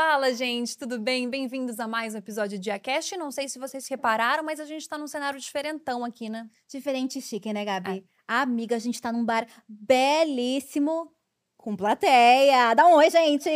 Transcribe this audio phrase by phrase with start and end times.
[0.00, 1.28] Fala, gente, tudo bem?
[1.28, 3.16] Bem-vindos a mais um episódio de Acast.
[3.16, 6.48] Não sei se vocês repararam, mas a gente tá num cenário diferentão aqui, né?
[6.68, 8.06] Diferente e chique, né, Gabi?
[8.28, 8.42] Ah.
[8.42, 11.12] Amiga, a gente tá num bar belíssimo
[11.56, 12.74] com plateia.
[12.74, 13.50] Dá um oi, gente!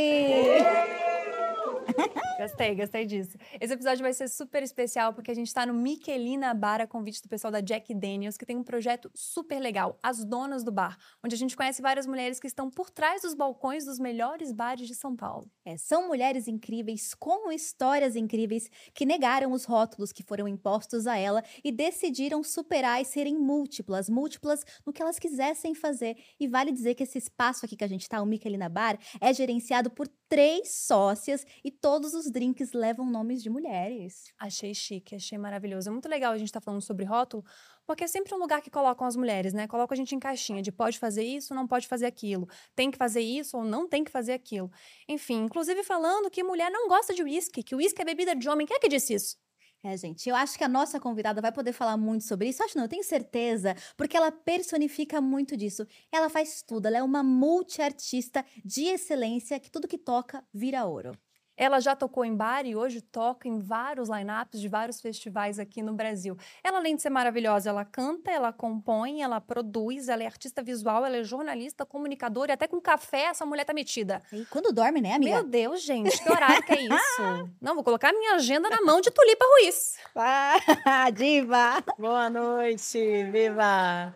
[2.39, 3.37] Gostei, gostei disso.
[3.61, 7.23] Esse episódio vai ser super especial porque a gente está no Miquelina Bar a convite
[7.23, 10.97] do pessoal da Jack Daniels, que tem um projeto super legal, As Donas do Bar,
[11.23, 14.89] onde a gente conhece várias mulheres que estão por trás dos balcões dos melhores bares
[14.89, 15.49] de São Paulo.
[15.65, 21.17] É, são mulheres incríveis, com histórias incríveis, que negaram os rótulos que foram impostos a
[21.17, 26.17] ela e decidiram superar e serem múltiplas, múltiplas no que elas quisessem fazer.
[26.41, 29.33] E vale dizer que esse espaço aqui que a gente está, o Miquelina Bar, é
[29.33, 34.33] gerenciado por três sócias e todos os drinks levam nomes de mulheres.
[34.39, 35.91] Achei chique, achei maravilhoso.
[35.91, 37.45] É muito legal a gente estar tá falando sobre rótulo,
[37.85, 39.69] porque é sempre um lugar que colocam as mulheres, né?
[39.69, 42.97] Colocam a gente em caixinha de pode fazer isso, não pode fazer aquilo, tem que
[42.97, 44.71] fazer isso ou não tem que fazer aquilo.
[45.07, 48.67] Enfim, inclusive falando que mulher não gosta de uísque, que uísque é bebida de homem.
[48.67, 49.37] Quem é que disse isso?
[49.85, 52.63] É, gente, eu acho que a nossa convidada vai poder falar muito sobre isso.
[52.63, 55.85] Acho não, eu tenho certeza, porque ela personifica muito disso.
[56.11, 61.19] Ela faz tudo, ela é uma multiartista de excelência que tudo que toca vira ouro.
[61.57, 65.83] Ela já tocou em bar e hoje toca em vários lineups de vários festivais aqui
[65.83, 66.37] no Brasil.
[66.65, 71.05] Ela, além de ser maravilhosa, ela canta, ela compõe, ela produz, ela é artista visual,
[71.05, 74.23] ela é jornalista, comunicadora e até com café essa mulher tá metida.
[74.33, 75.35] E quando dorme, né, amiga?
[75.35, 77.23] Meu Deus, gente, que horário que é isso?
[77.61, 79.97] Não, vou colocar minha agenda na mão de Tulipa Ruiz.
[80.17, 81.83] Ah, diva!
[81.99, 84.15] Boa noite, viva!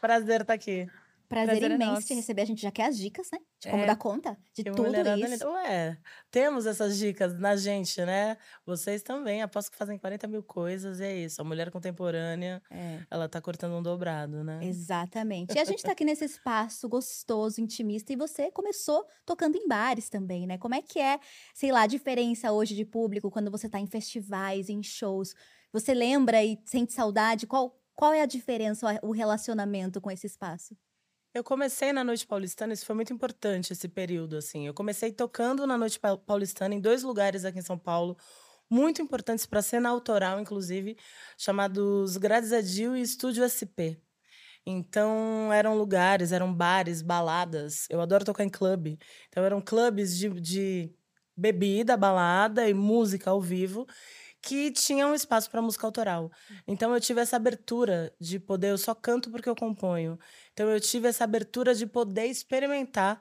[0.00, 0.88] Prazer estar tá aqui.
[1.30, 2.42] Prazer, Prazer é imenso te receber.
[2.42, 3.38] A gente já quer as dicas, né?
[3.60, 5.48] De como é, dar conta de tudo isso.
[5.48, 5.96] Ué,
[6.28, 8.36] temos essas dicas na gente, né?
[8.66, 9.40] Vocês também.
[9.40, 11.40] Aposto que fazem 40 mil coisas e é isso.
[11.40, 12.98] A mulher contemporânea, é.
[13.08, 14.58] ela tá cortando um dobrado, né?
[14.64, 15.54] Exatamente.
[15.54, 18.12] E a gente tá aqui nesse espaço gostoso, intimista.
[18.12, 20.58] E você começou tocando em bares também, né?
[20.58, 21.20] Como é que é,
[21.54, 25.32] sei lá, a diferença hoje de público quando você tá em festivais, em shows?
[25.72, 27.46] Você lembra e sente saudade?
[27.46, 30.76] Qual, qual é a diferença, o relacionamento com esse espaço?
[31.32, 34.66] Eu comecei na Noite Paulistana, isso foi muito importante esse período, assim.
[34.66, 38.16] Eu comecei tocando na Noite Paulistana em dois lugares aqui em São Paulo,
[38.68, 40.96] muito importantes para cena autoral, inclusive,
[41.38, 43.96] chamados Gradizadil e Estúdio SP.
[44.66, 47.86] Então, eram lugares, eram bares, baladas.
[47.88, 48.98] Eu adoro tocar em clube.
[49.28, 50.92] Então, eram clubes de, de
[51.36, 53.86] bebida, balada e música ao vivo
[54.42, 56.30] que tinha um espaço para música autoral.
[56.66, 60.18] Então eu tive essa abertura de poder, eu só canto porque eu componho.
[60.52, 63.20] Então eu tive essa abertura de poder experimentar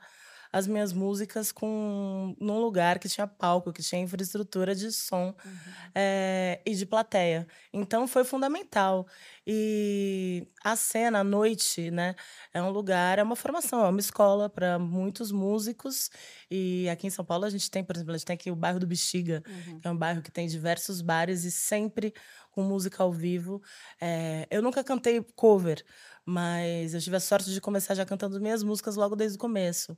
[0.51, 5.51] as minhas músicas com num lugar que tinha palco, que tinha infraestrutura de som uhum.
[5.93, 7.47] é, e de plateia.
[7.71, 9.07] Então foi fundamental.
[9.45, 12.15] E a cena, a noite, né,
[12.53, 16.09] é um lugar, é uma formação, é uma escola para muitos músicos.
[16.49, 18.55] E aqui em São Paulo a gente tem, por exemplo, a gente tem aqui o
[18.55, 19.79] bairro do Bexiga, uhum.
[19.79, 22.13] que é um bairro que tem diversos bares e sempre
[22.51, 23.61] com música ao vivo.
[24.01, 25.83] É, eu nunca cantei cover,
[26.25, 29.97] mas eu tive a sorte de começar já cantando minhas músicas logo desde o começo.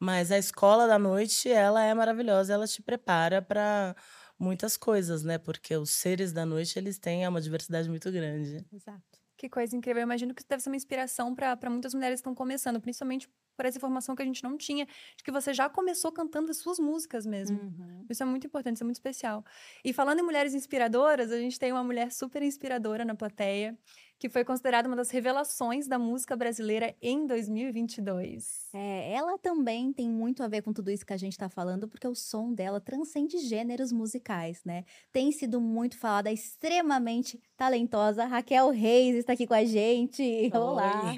[0.00, 3.96] Mas a escola da noite, ela é maravilhosa, ela te prepara para
[4.38, 5.38] muitas coisas, né?
[5.38, 8.64] Porque os seres da noite, eles têm uma diversidade muito grande.
[8.72, 9.18] Exato.
[9.36, 10.00] Que coisa incrível.
[10.00, 13.28] Eu imagino que isso deve ser uma inspiração para muitas mulheres que estão começando, principalmente
[13.56, 14.86] por essa informação que a gente não tinha,
[15.16, 17.60] de que você já começou cantando as suas músicas mesmo.
[17.60, 18.06] Uhum.
[18.08, 19.44] Isso é muito importante, isso é muito especial.
[19.84, 23.76] E falando em mulheres inspiradoras, a gente tem uma mulher super inspiradora na plateia,
[24.18, 28.68] que foi considerada uma das revelações da música brasileira em 2022.
[28.74, 31.86] É, ela também tem muito a ver com tudo isso que a gente tá falando,
[31.86, 34.84] porque o som dela transcende gêneros musicais, né?
[35.12, 38.24] Tem sido muito falada, extremamente talentosa.
[38.24, 40.50] Raquel Reis está aqui com a gente.
[40.52, 41.14] Olá!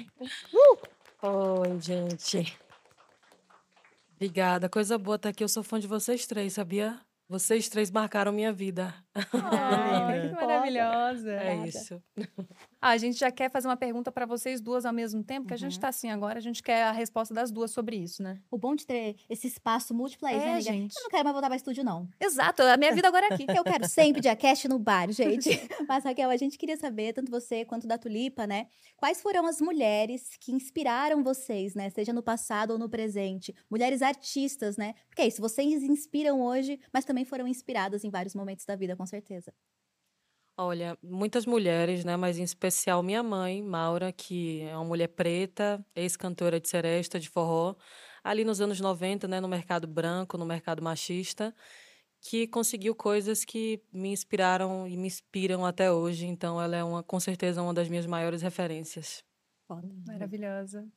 [1.23, 2.57] Oi, gente.
[4.15, 5.43] Obrigada, coisa boa estar aqui.
[5.43, 6.99] Eu sou fã de vocês três, sabia?
[7.27, 8.93] Vocês três marcaram minha vida.
[9.15, 10.35] Ai, linda.
[10.37, 11.31] que maravilhosa.
[11.33, 12.01] É isso.
[12.81, 15.53] Ah, a gente já quer fazer uma pergunta para vocês duas ao mesmo tempo, que
[15.53, 15.81] a gente Uhum.
[15.81, 18.39] tá assim agora, a gente quer a resposta das duas sobre isso, né?
[18.49, 20.71] O bom de ter esse espaço múltiplo é isso, né, amiga?
[20.71, 20.95] gente.
[20.97, 22.07] Eu não quero mais voltar para estúdio, não.
[22.19, 23.45] Exato, a minha vida agora é aqui.
[23.55, 25.49] Eu quero sempre Diacast no bar, gente.
[25.87, 28.67] Mas, Raquel, a gente queria saber, tanto você quanto da Tulipa, né?
[28.97, 31.89] Quais foram as mulheres que inspiraram vocês, né?
[31.89, 33.53] Seja no passado ou no presente.
[33.69, 34.93] Mulheres artistas, né?
[35.07, 38.95] Porque é isso, vocês inspiram hoje, mas também foram inspiradas em vários momentos da vida,
[39.01, 39.51] com certeza.
[40.55, 42.15] Olha, muitas mulheres, né?
[42.15, 47.27] Mas em especial minha mãe, Maura, que é uma mulher preta, ex-cantora de seresta, de
[47.27, 47.75] forró,
[48.23, 49.39] ali nos anos 90, né?
[49.39, 51.55] No mercado branco, no mercado machista,
[52.19, 56.27] que conseguiu coisas que me inspiraram e me inspiram até hoje.
[56.27, 59.23] Então, ela é uma, com certeza, uma das minhas maiores referências.
[60.05, 60.87] Maravilhosa.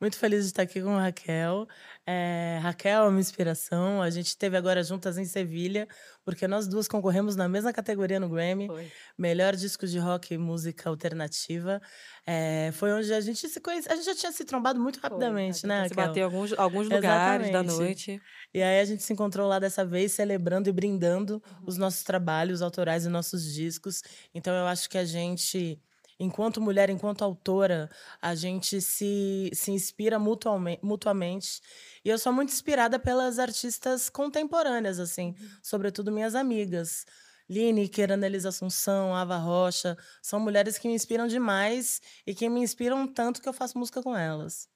[0.00, 1.66] Muito feliz de estar aqui com a Raquel.
[2.06, 4.02] É, Raquel é uma inspiração.
[4.02, 5.88] A gente esteve agora juntas em Sevilha,
[6.24, 8.66] porque nós duas concorremos na mesma categoria no Grammy.
[8.66, 8.92] Foi.
[9.16, 11.80] Melhor disco de rock e música alternativa.
[12.26, 13.90] É, foi onde a gente se conhece.
[13.90, 16.06] A gente já tinha se trombado muito rapidamente, né, Se Raquel?
[16.08, 17.78] bater em alguns, alguns lugares da Exatamente.
[18.10, 18.22] noite.
[18.52, 22.60] E aí a gente se encontrou lá dessa vez, celebrando e brindando os nossos trabalhos
[22.62, 24.02] autorais e nossos discos.
[24.34, 25.80] Então eu acho que a gente,
[26.18, 27.90] enquanto mulher, enquanto autora,
[28.20, 31.60] a gente se, se inspira mutualmente, mutuamente.
[32.04, 37.04] E eu sou muito inspirada pelas artistas contemporâneas, assim, sobretudo minhas amigas.
[37.48, 43.06] Lineker, Annelise Assunção, Ava Rocha, são mulheres que me inspiram demais e que me inspiram
[43.06, 44.68] tanto que eu faço música com elas.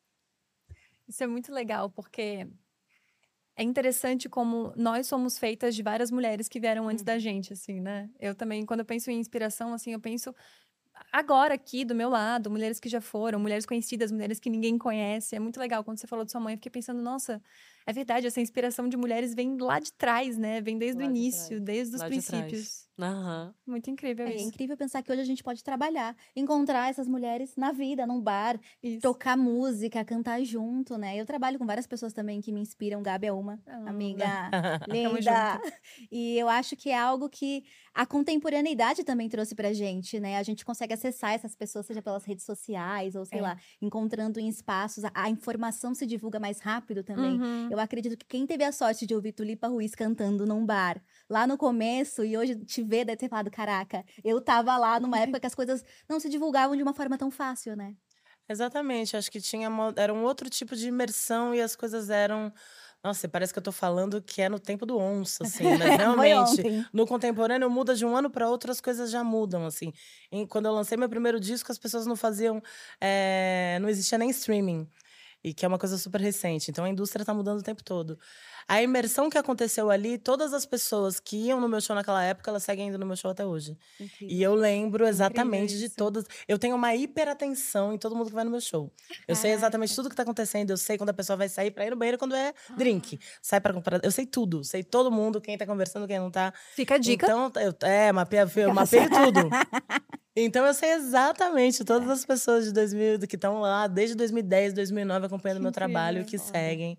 [1.08, 2.46] Isso é muito legal, porque
[3.56, 7.80] é interessante como nós somos feitas de várias mulheres que vieram antes da gente, assim,
[7.80, 8.08] né?
[8.20, 10.34] Eu também, quando eu penso em inspiração, assim, eu penso
[11.12, 15.36] agora aqui do meu lado, mulheres que já foram, mulheres conhecidas, mulheres que ninguém conhece.
[15.36, 17.42] É muito legal quando você falou de sua mãe, eu fiquei pensando, nossa,
[17.88, 20.60] é verdade, essa inspiração de mulheres vem lá de trás, né?
[20.60, 21.62] Vem desde Lá o de início, trás.
[21.64, 22.88] desde os Lá de princípios.
[23.00, 23.54] Aham.
[23.66, 24.48] Muito incrível É, isso.
[24.48, 28.58] incrível pensar que hoje a gente pode trabalhar, encontrar essas mulheres na vida, num bar,
[28.82, 29.00] Isso.
[29.00, 31.16] tocar música, cantar junto, né?
[31.16, 33.02] Eu trabalho com várias pessoas também que me inspiram.
[33.02, 34.50] Gabi é uma, Ah, amiga
[34.88, 35.60] linda.
[36.10, 37.62] E eu acho que é algo que
[37.94, 40.36] a contemporaneidade também trouxe pra gente, né?
[40.36, 43.42] A gente consegue acessar essas pessoas, seja pelas redes sociais ou sei É.
[43.42, 45.04] lá, encontrando em espaços.
[45.04, 47.40] A, a informação se divulga mais rápido também.
[47.40, 47.68] Uhum.
[47.70, 51.46] Eu acredito que quem teve a sorte de ouvir Tulipa Ruiz cantando num bar lá
[51.46, 55.40] no começo e hoje te ver deve ter falado: caraca, eu tava lá numa época
[55.40, 57.94] que as coisas não se divulgavam de uma forma tão fácil, né?
[58.48, 62.52] Exatamente, acho que tinha mo- era um outro tipo de imersão e as coisas eram.
[63.04, 65.78] Nossa, parece que eu tô falando que é no tempo do onça, assim, mas
[66.16, 66.88] Foi realmente.
[66.92, 69.92] No contemporâneo muda de um ano para outro, as coisas já mudam, assim.
[70.32, 72.60] Em- quando eu lancei meu primeiro disco, as pessoas não faziam.
[73.00, 74.88] eh, não existia nem streaming.
[75.42, 76.70] E que é uma coisa super recente.
[76.70, 78.18] Então a indústria está mudando o tempo todo.
[78.66, 82.50] A imersão que aconteceu ali, todas as pessoas que iam no meu show naquela época,
[82.50, 83.78] elas seguem indo no meu show até hoje.
[84.20, 86.24] E eu lembro exatamente de todas.
[86.46, 88.92] Eu tenho uma hiperatenção em todo mundo que vai no meu show.
[89.26, 90.70] Eu sei exatamente tudo que tá acontecendo.
[90.70, 93.18] Eu sei quando a pessoa vai sair pra ir no banheiro, quando é drink.
[93.40, 94.04] Sai pra comprar.
[94.04, 94.62] Eu sei tudo.
[94.62, 96.52] Sei todo mundo, quem tá conversando, quem não tá.
[96.74, 97.24] Fica a dica.
[97.24, 99.48] Então, eu, é, mapeio, eu mapeio tudo.
[100.44, 105.26] Então, eu sei exatamente todas as pessoas de 2000 que estão lá desde 2010, 2009
[105.26, 106.30] acompanhando Que meu trabalho, incrível.
[106.30, 106.98] que seguem.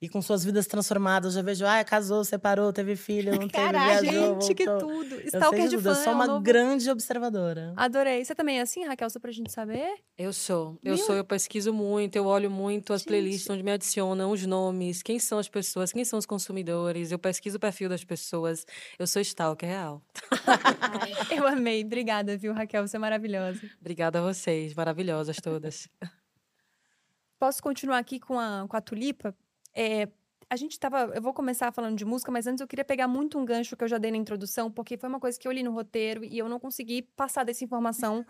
[0.00, 1.34] E com suas vidas transformadas.
[1.34, 4.88] Eu já vejo, ah, casou, separou, teve filho, não teve, Caraca, viajou, Gente, que voltou.
[4.88, 5.14] tudo.
[5.16, 5.82] Eu sei Stalker de de tudo.
[5.82, 5.90] fã.
[5.90, 7.72] Eu sou é um uma novo- grande observadora.
[7.76, 8.24] Adorei.
[8.24, 9.92] Você também é assim, Raquel, só pra gente saber?
[10.16, 10.78] Eu sou.
[10.84, 11.04] Eu Viu?
[11.04, 13.08] sou, eu pesquiso muito, eu olho muito as Gente.
[13.08, 17.18] playlists onde me adicionam os nomes, quem são as pessoas, quem são os consumidores, eu
[17.18, 18.64] pesquiso o perfil das pessoas.
[19.00, 20.00] Eu sou stalker real.
[21.36, 21.82] Eu amei.
[21.84, 22.86] Obrigada, viu, Raquel?
[22.86, 23.60] Você é maravilhosa.
[23.80, 25.88] Obrigada a vocês, maravilhosas todas.
[27.38, 29.34] Posso continuar aqui com a, com a Tulipa?
[29.74, 30.08] É,
[30.50, 31.12] a gente tava.
[31.14, 33.84] Eu vou começar falando de música, mas antes eu queria pegar muito um gancho que
[33.84, 36.38] eu já dei na introdução, porque foi uma coisa que eu li no roteiro e
[36.38, 38.24] eu não consegui passar dessa informação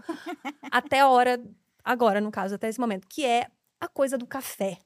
[0.71, 1.40] até a hora,
[1.85, 3.49] agora, no caso, até esse momento, que é
[3.80, 4.78] a coisa do café.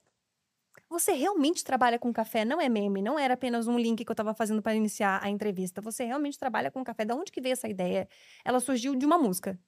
[0.89, 4.13] Você realmente trabalha com café, não é meme, não era apenas um link que eu
[4.13, 5.81] estava fazendo para iniciar a entrevista.
[5.81, 7.05] Você realmente trabalha com café.
[7.07, 8.07] Da onde que veio essa ideia?
[8.45, 9.59] Ela surgiu de uma música.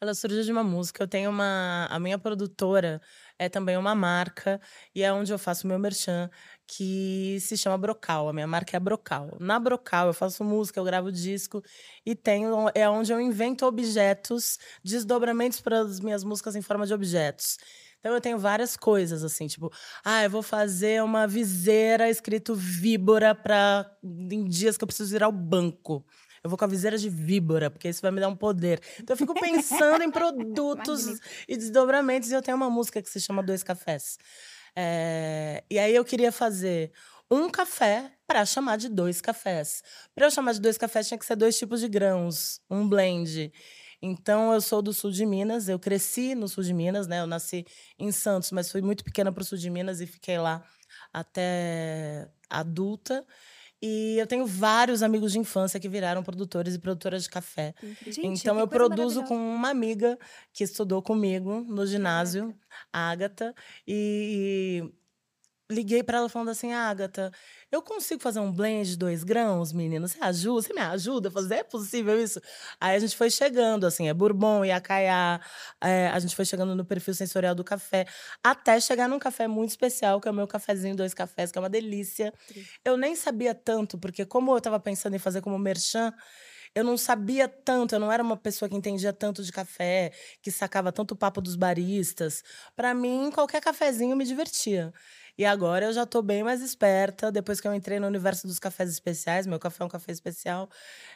[0.00, 1.02] ela surgiu de uma música.
[1.04, 1.86] Eu tenho uma.
[1.90, 3.00] A minha produtora
[3.44, 4.60] é também uma marca,
[4.94, 6.30] e é onde eu faço meu merchan,
[6.66, 8.28] que se chama Brocal.
[8.28, 9.36] A minha marca é a Brocal.
[9.40, 11.62] Na Brocal eu faço música, eu gravo disco,
[12.06, 12.70] e tenho.
[12.74, 17.58] É onde eu invento objetos, desdobramentos para as minhas músicas em forma de objetos.
[18.00, 19.70] Então eu tenho várias coisas, assim, tipo,
[20.04, 25.22] ah, eu vou fazer uma viseira escrito víbora para em dias que eu preciso ir
[25.22, 26.04] ao banco.
[26.42, 28.80] Eu vou com a viseira de víbora, porque isso vai me dar um poder.
[28.98, 33.20] Então eu fico pensando em produtos e desdobramentos, e eu tenho uma música que se
[33.20, 34.18] chama Dois Cafés.
[34.74, 35.62] É...
[35.70, 36.92] E aí eu queria fazer
[37.30, 39.82] um café para chamar de dois cafés.
[40.14, 43.52] Para eu chamar de dois cafés, tinha que ser dois tipos de grãos, um blend.
[44.02, 47.20] Então, eu sou do sul de Minas, eu cresci no sul de Minas, né?
[47.20, 47.64] Eu nasci
[47.98, 50.62] em Santos, mas fui muito pequena para o sul de Minas e fiquei lá
[51.12, 53.24] até adulta.
[53.82, 57.74] E eu tenho vários amigos de infância que viraram produtores e produtoras de café.
[58.06, 60.16] Gente, então eu produzo com uma amiga
[60.52, 62.56] que estudou comigo no ginásio,
[62.92, 63.52] a Agatha,
[63.86, 64.84] e
[65.72, 67.32] liguei para ela falando assim: Agatha,
[67.70, 70.06] eu consigo fazer um blend de dois grãos, menina?
[70.06, 70.62] Você ajuda?
[70.62, 71.54] Você me ajuda a fazer?
[71.56, 72.40] É possível isso?
[72.80, 75.40] Aí a gente foi chegando, assim, é Bourbon, Iacaiá,
[75.80, 78.06] é, a gente foi chegando no perfil sensorial do café,
[78.44, 81.60] até chegar num café muito especial, que é o meu cafezinho Dois Cafés, que é
[81.60, 82.32] uma delícia.
[82.84, 86.12] Eu nem sabia tanto, porque como eu estava pensando em fazer como merchan,
[86.74, 90.10] eu não sabia tanto, eu não era uma pessoa que entendia tanto de café,
[90.40, 92.42] que sacava tanto o papo dos baristas.
[92.74, 94.92] Para mim, qualquer cafezinho me divertia.
[95.36, 98.58] E agora eu já tô bem mais esperta, depois que eu entrei no universo dos
[98.58, 100.68] cafés especiais, meu café é um café especial,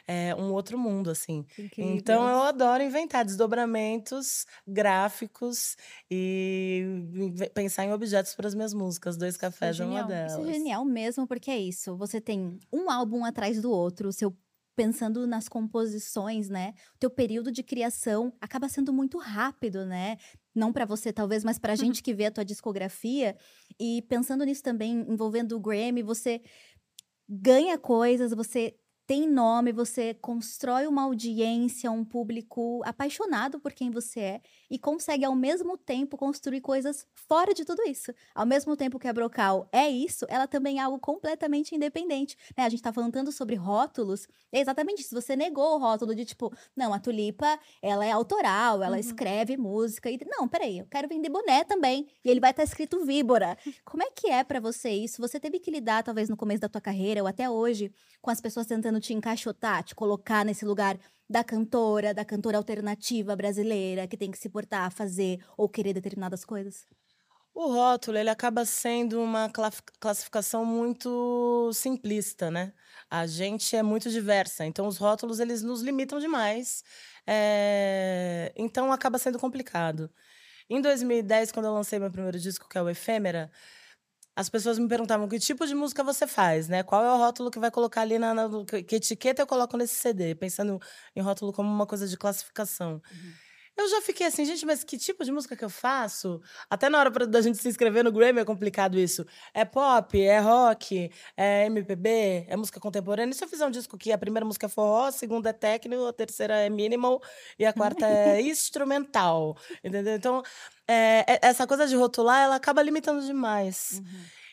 [0.07, 1.45] é um outro mundo, assim.
[1.57, 1.95] Incrível.
[1.95, 5.77] Então eu adoro inventar desdobramentos gráficos
[6.09, 6.83] e
[7.53, 9.17] pensar em objetos para as minhas músicas.
[9.17, 10.33] Dois cafés é uma delas.
[10.33, 11.95] Isso é genial mesmo, porque é isso.
[11.95, 14.35] Você tem um álbum atrás do outro, o seu
[14.77, 16.75] pensando nas composições, né?
[16.95, 20.17] O teu período de criação acaba sendo muito rápido, né?
[20.55, 23.35] Não pra você talvez, mas pra gente que vê a tua discografia
[23.79, 26.41] e pensando nisso também envolvendo o Grammy, você
[27.27, 28.75] ganha coisas, você
[29.07, 35.23] tem nome, você constrói uma audiência, um público apaixonado por quem você é e consegue
[35.23, 38.11] ao mesmo tempo construir coisas fora de tudo isso.
[38.35, 42.35] Ao mesmo tempo que a Brocal é isso, ela também é algo completamente independente.
[42.57, 42.65] Né?
[42.65, 45.15] A gente tá falando tanto sobre rótulos, é exatamente isso.
[45.15, 48.99] Você negou o rótulo de tipo, não, a Tulipa, ela é autoral, ela Uhum.
[48.99, 50.11] escreve música.
[50.11, 52.07] E, não, peraí, eu quero vender boné também.
[52.25, 53.57] E ele vai estar escrito Víbora.
[53.85, 55.21] Como é que é pra você isso?
[55.21, 57.89] Você teve que lidar, talvez no começo da tua carreira ou até hoje,
[58.21, 60.99] com as pessoas tentando te encaixotar, te colocar nesse lugar
[61.29, 66.45] da cantora, da cantora alternativa brasileira, que tem que se portar, fazer ou querer determinadas
[66.45, 66.85] coisas?
[67.53, 69.49] O rótulo, ele acaba sendo uma
[69.99, 72.71] classificação muito simplista, né?
[73.09, 76.83] A gente é muito diversa, então os rótulos, eles nos limitam demais.
[77.25, 80.11] É, Então, acaba sendo complicado.
[80.69, 83.51] Em 2010, quando eu lancei meu primeiro disco, que é o Efêmera,
[84.37, 86.83] as pessoas me perguntavam que tipo de música você faz, né?
[86.83, 88.33] Qual é o rótulo que vai colocar ali na...
[88.35, 90.35] na- que que etiqueta eu coloco nesse CD?
[90.35, 90.79] Pensando
[91.15, 93.01] em rótulo como uma coisa de classificação.
[93.77, 96.41] Eu já fiquei assim, gente, mas que tipo de música que eu faço?
[96.69, 99.23] Até na hora pra, da gente se inscrever no Grammy é complicado isso.
[99.53, 103.31] É pop, é rock, é MPB, é música contemporânea.
[103.31, 105.53] E se eu fizer um disco que a primeira música é forró, a segunda é
[105.53, 107.21] techno, a terceira é minimal
[107.59, 110.15] e a quarta é instrumental, entendeu?
[110.15, 110.41] Então,
[110.87, 114.01] é, é- essa coisa de rotular, ela acaba limitando demais.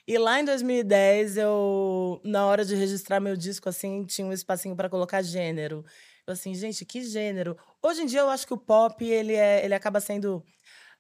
[0.07, 4.77] E lá em 2010, eu, na hora de registrar meu disco, assim, tinha um espacinho
[4.77, 5.83] para colocar gênero.
[6.27, 7.57] Eu assim, gente, que gênero?
[7.83, 10.43] Hoje em dia eu acho que o pop, ele, é, ele acaba sendo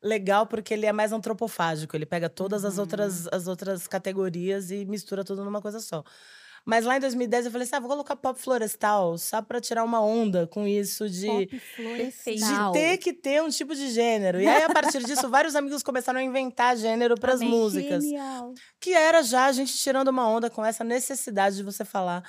[0.02, 1.96] legal porque ele é mais antropofágico.
[1.96, 6.04] Ele pega todas as, outras, as outras categorias e mistura tudo numa coisa só.
[6.66, 9.84] Mas lá em 2010 eu falei assim, ah, vou colocar pop florestal, só para tirar
[9.84, 11.26] uma onda com isso de...
[11.26, 12.72] Pop De florestal.
[12.72, 14.40] ter que ter um tipo de gênero.
[14.40, 17.50] E aí, a partir disso, vários amigos começaram a inventar gênero para as Amei.
[17.50, 18.54] músicas Genial.
[18.80, 22.22] que era já a gente tirando uma onda com essa necessidade de você falar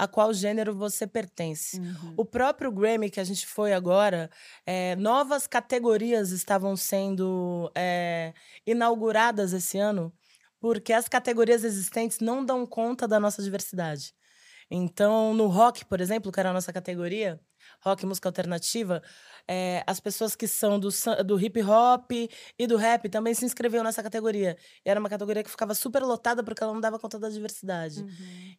[0.00, 1.78] a qual gênero você pertence.
[1.78, 2.14] Uhum.
[2.16, 4.30] O próprio Grammy que a gente foi agora,
[4.64, 8.32] eh, novas categorias estavam sendo eh,
[8.66, 10.10] inauguradas esse ano,
[10.58, 14.14] porque as categorias existentes não dão conta da nossa diversidade.
[14.70, 17.38] Então, no rock, por exemplo, que era a nossa categoria,
[17.82, 19.02] rock, música alternativa,
[19.48, 20.88] eh, as pessoas que são do,
[21.24, 22.10] do hip hop
[22.58, 24.56] e do rap também se inscreviam nessa categoria.
[24.84, 28.04] E era uma categoria que ficava super lotada porque ela não dava conta da diversidade.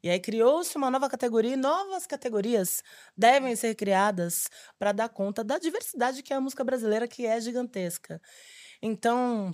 [0.03, 2.83] E aí criou-se uma nova categoria e novas categorias
[3.15, 4.49] devem ser criadas
[4.79, 8.21] para dar conta da diversidade que é a música brasileira, que é gigantesca.
[8.81, 9.53] Então,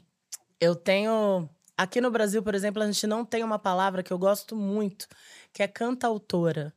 [0.60, 1.50] eu tenho.
[1.78, 5.08] Aqui no Brasil, por exemplo, a gente não tem uma palavra que eu gosto muito,
[5.54, 6.74] que é cantautora.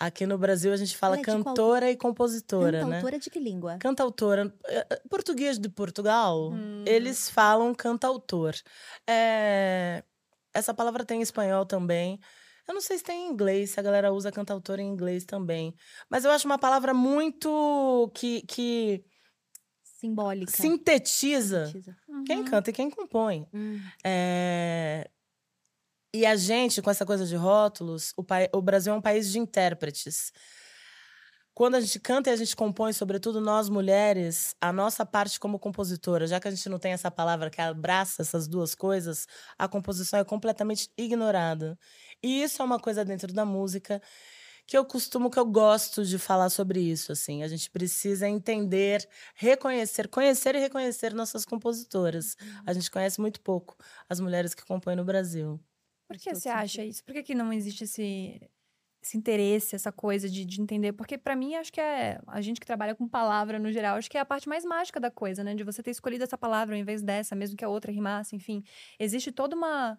[0.00, 2.96] Aqui no Brasil a gente fala é de qual- cantora e compositora, né?
[2.96, 3.76] Cantautora de que língua?
[3.78, 4.50] Cantautora.
[4.66, 6.82] eh, eh, Português de Portugal, Hum.
[6.86, 8.54] eles falam cantautor.
[9.06, 10.02] É,
[10.54, 12.18] Essa palavra tem em espanhol também.
[12.66, 15.74] Eu não sei se tem em inglês, se a galera usa cantautor em inglês também.
[16.10, 19.04] Mas eu acho uma palavra muito que, que
[19.84, 20.50] Simbólica.
[20.50, 21.96] sintetiza Sintetiza.
[22.26, 22.44] quem Uhum.
[22.46, 23.46] canta e quem compõe.
[23.52, 23.78] Hum.
[24.04, 25.08] É,
[26.12, 29.30] E a gente, com essa coisa de rótulos, o, pai- o Brasil é um país
[29.30, 30.32] de intérpretes.
[31.54, 35.58] Quando a gente canta e a gente compõe, sobretudo nós mulheres, a nossa parte como
[35.58, 39.26] compositora, já que a gente não tem essa palavra que abraça essas duas coisas,
[39.58, 41.78] a composição é completamente ignorada.
[42.22, 44.00] E isso é uma coisa dentro da música
[44.66, 47.12] que eu costumo, que eu gosto de falar sobre isso.
[47.12, 52.36] Assim, a gente precisa entender, reconhecer, conhecer e reconhecer nossas compositoras.
[52.66, 53.76] A gente conhece muito pouco
[54.08, 55.60] as mulheres que compõem no Brasil.
[56.10, 57.04] Por que você acha isso?
[57.04, 58.40] Por que, que não existe esse,
[59.00, 60.92] esse interesse, essa coisa de, de entender?
[60.92, 62.20] Porque pra mim, acho que é.
[62.26, 64.98] A gente que trabalha com palavra no geral, acho que é a parte mais mágica
[64.98, 65.54] da coisa, né?
[65.54, 68.64] De você ter escolhido essa palavra ao invés dessa, mesmo que a outra rimasse, enfim.
[68.98, 69.96] Existe toda uma.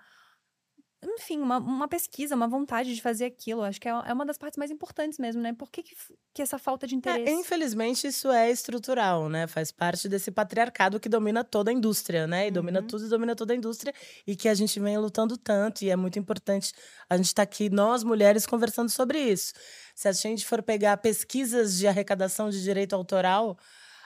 [1.03, 3.63] Enfim, uma, uma pesquisa, uma vontade de fazer aquilo.
[3.63, 5.51] Acho que é, é uma das partes mais importantes mesmo, né?
[5.51, 5.95] Por que, que,
[6.31, 7.31] que essa falta de É, interesse?
[7.31, 9.47] infelizmente, isso é estrutural, né?
[9.47, 12.47] Faz parte desse patriarcado que domina toda a indústria, né?
[12.47, 12.87] E domina Uhum.
[12.87, 13.91] tudo e domina toda a indústria.
[14.27, 15.81] E que a gente vem lutando tanto.
[15.83, 16.71] E é muito importante
[17.09, 19.53] a gente estar aqui, nós mulheres, conversando sobre isso.
[19.95, 23.57] Se a gente for pegar pesquisas de arrecadação de direito autoral,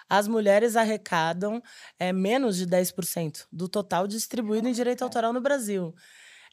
[0.09, 1.61] as mulheres arrecadam
[1.99, 5.93] é, menos de 10% do total distribuído em direito autoral no Brasil.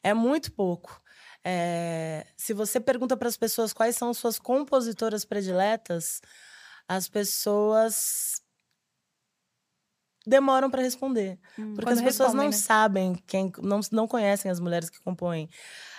[0.03, 1.01] É muito pouco.
[1.43, 6.21] É, se você pergunta para as pessoas quais são suas compositoras prediletas,
[6.87, 8.41] as pessoas
[10.25, 11.37] demoram para responder.
[11.57, 11.73] Hum.
[11.73, 12.51] Porque as pessoas não né?
[12.51, 15.49] sabem, quem, não, não conhecem as mulheres que compõem.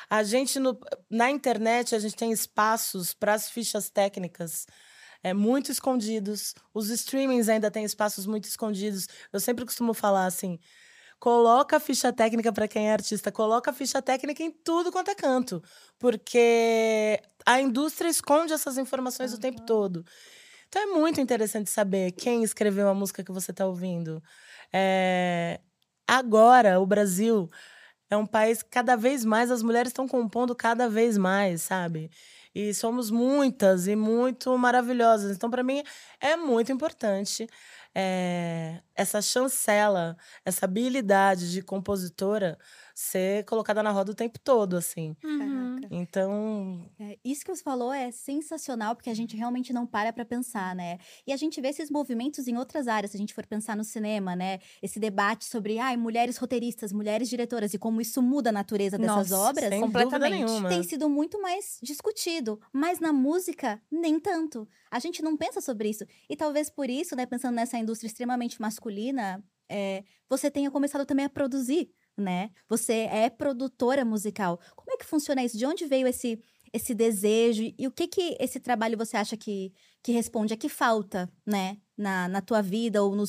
[0.08, 0.78] A gente, no-
[1.10, 4.66] na internet, a gente tem espaços para as fichas técnicas
[5.22, 6.54] é, muito escondidos.
[6.74, 9.08] Os streamings ainda têm espaços muito escondidos.
[9.32, 10.58] Eu sempre costumo falar assim:
[11.24, 15.10] coloca a ficha técnica para quem é artista, coloca a ficha técnica em tudo quanto
[15.10, 15.62] é canto.
[15.98, 20.04] Porque a indústria esconde essas informações o tempo todo.
[20.68, 24.22] Então é muito interessante saber quem escreveu a música que você está ouvindo.
[24.70, 25.60] É,
[26.06, 27.48] Agora, o Brasil
[28.10, 32.10] é um país que cada vez mais as mulheres estão compondo cada vez mais, sabe?
[32.54, 35.34] E somos muitas e muito maravilhosas.
[35.36, 35.82] Então, para mim,
[36.20, 37.46] é muito importante
[37.94, 42.58] é, essa chancela, essa habilidade de compositora
[42.94, 45.16] ser colocada na roda o tempo todo, assim.
[45.24, 45.80] Uhum.
[45.90, 50.24] Então, É, isso que você falou é sensacional, porque a gente realmente não para pra
[50.24, 50.98] pensar, né?
[51.26, 53.82] E a gente vê esses movimentos em outras áreas, se a gente for pensar no
[53.82, 54.60] cinema, né?
[54.80, 59.30] Esse debate sobre, ai, mulheres roteiristas, mulheres diretoras e como isso muda a natureza dessas
[59.30, 59.68] Nossa, obras.
[59.68, 60.44] sem completamente.
[60.44, 60.68] nenhuma.
[60.68, 64.68] Tem sido muito mais discutido, mas na música, nem tanto.
[64.90, 66.04] A gente não pensa sobre isso.
[66.28, 71.24] E talvez por isso, né, pensando nessa indústria extremamente masculina, é, você tenha começado também
[71.24, 72.50] a produzir, né?
[72.68, 74.58] Você é produtora musical.
[74.76, 75.56] Como é que funciona isso?
[75.58, 76.38] De onde veio esse,
[76.72, 77.62] esse desejo?
[77.78, 79.72] E o que que esse trabalho você acha que,
[80.02, 80.54] que responde?
[80.54, 81.78] A que falta, né?
[81.96, 83.24] Na, na tua vida ou no,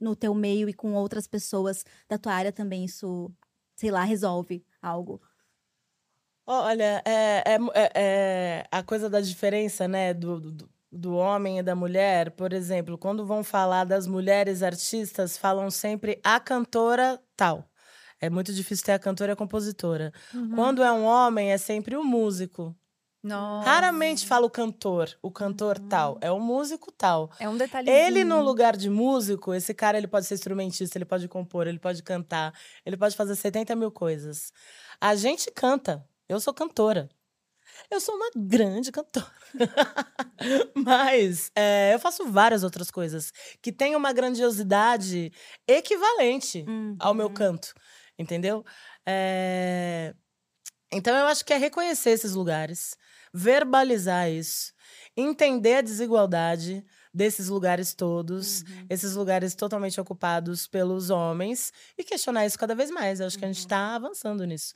[0.00, 3.32] no teu meio e com outras pessoas da tua área também isso,
[3.76, 5.20] sei lá, resolve algo?
[6.46, 7.92] Olha, é, é é-
[8.60, 12.30] é a coisa da diferença, né, do, do, do homem e da mulher.
[12.32, 17.64] Por exemplo, quando vão falar das mulheres artistas, falam sempre a cantora tal.
[18.20, 20.12] É muito difícil ter a cantora e a compositora.
[20.32, 20.54] Uhum.
[20.54, 22.74] Quando é um homem, é sempre o músico.
[23.24, 23.66] Nossa.
[23.66, 26.18] Raramente fala o cantor, o cantor tal.
[26.20, 27.30] É o músico tal.
[27.40, 27.96] É um detalhezinho.
[27.96, 31.78] Ele, no lugar de músico, esse cara ele pode ser instrumentista, ele pode compor, ele
[31.78, 32.52] pode cantar,
[32.84, 34.52] ele pode fazer 70 mil coisas.
[35.00, 36.06] A gente canta.
[36.28, 37.08] Eu sou cantora.
[37.90, 39.26] Eu sou uma grande cantora.
[40.74, 45.32] Mas é, eu faço várias outras coisas que têm uma grandiosidade
[45.66, 46.64] equivalente
[46.98, 47.74] ao meu canto,
[48.18, 48.64] entendeu?
[49.06, 50.14] É,
[50.92, 52.96] Então eu acho que é reconhecer esses lugares,
[53.32, 54.72] verbalizar isso,
[55.16, 62.58] entender a desigualdade desses lugares todos, esses lugares totalmente ocupados pelos homens, e questionar isso
[62.58, 63.20] cada vez mais.
[63.20, 64.74] Eu acho que a gente está avançando nisso.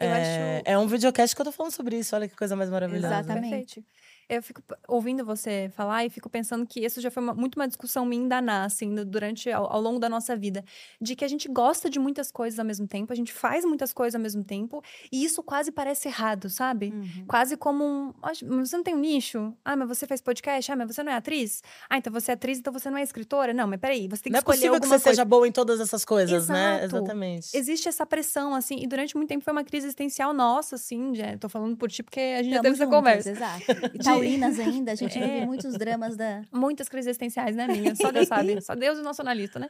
[0.00, 2.14] Eu é, acho- é um videocast que eu tô falando sobre isso.
[2.14, 3.08] Olha que coisa mais maravilhosa.
[3.20, 3.74] Exatamente.
[3.74, 3.88] Perfeito.
[4.28, 7.66] Eu fico ouvindo você falar e fico pensando que isso já foi uma- muito uma
[7.66, 10.62] discussão minha da assim, durante, ao, ao longo da nossa vida.
[11.00, 13.92] De que a gente gosta de muitas coisas ao mesmo tempo, a gente faz muitas
[13.92, 16.92] coisas ao mesmo tempo, e isso quase parece errado, sabe?
[16.94, 17.24] Uhum.
[17.26, 18.14] Quase como um.
[18.22, 19.54] "Oxe, mas Você não tem um nicho?
[19.64, 20.70] Ah, mas você faz podcast?
[20.72, 21.62] Ah, mas você não é atriz?
[21.88, 23.54] Ah, então você é atriz, então você não é escritora?
[23.54, 25.04] Não, mas peraí, você tem que Não é escolher possível que você coisa.
[25.10, 26.84] seja boa em todas essas coisas, né?
[26.84, 26.96] Exato.
[26.96, 27.48] Exatamente.
[27.56, 31.36] Existe essa pressão, assim, e durante muito tempo foi uma crise existencial nossa, assim, já,
[31.38, 33.30] tô falando por ti porque a gente já teve essa conversa.
[33.30, 33.64] Exato.
[33.94, 35.46] E taurinas ainda, a gente vive É.
[35.46, 36.42] muitos dramas da...
[36.52, 37.94] Muitas crises existenciais, né, minha?
[37.96, 38.60] Só Deus sabe.
[38.62, 39.68] Só Deus e o nosso analista, né?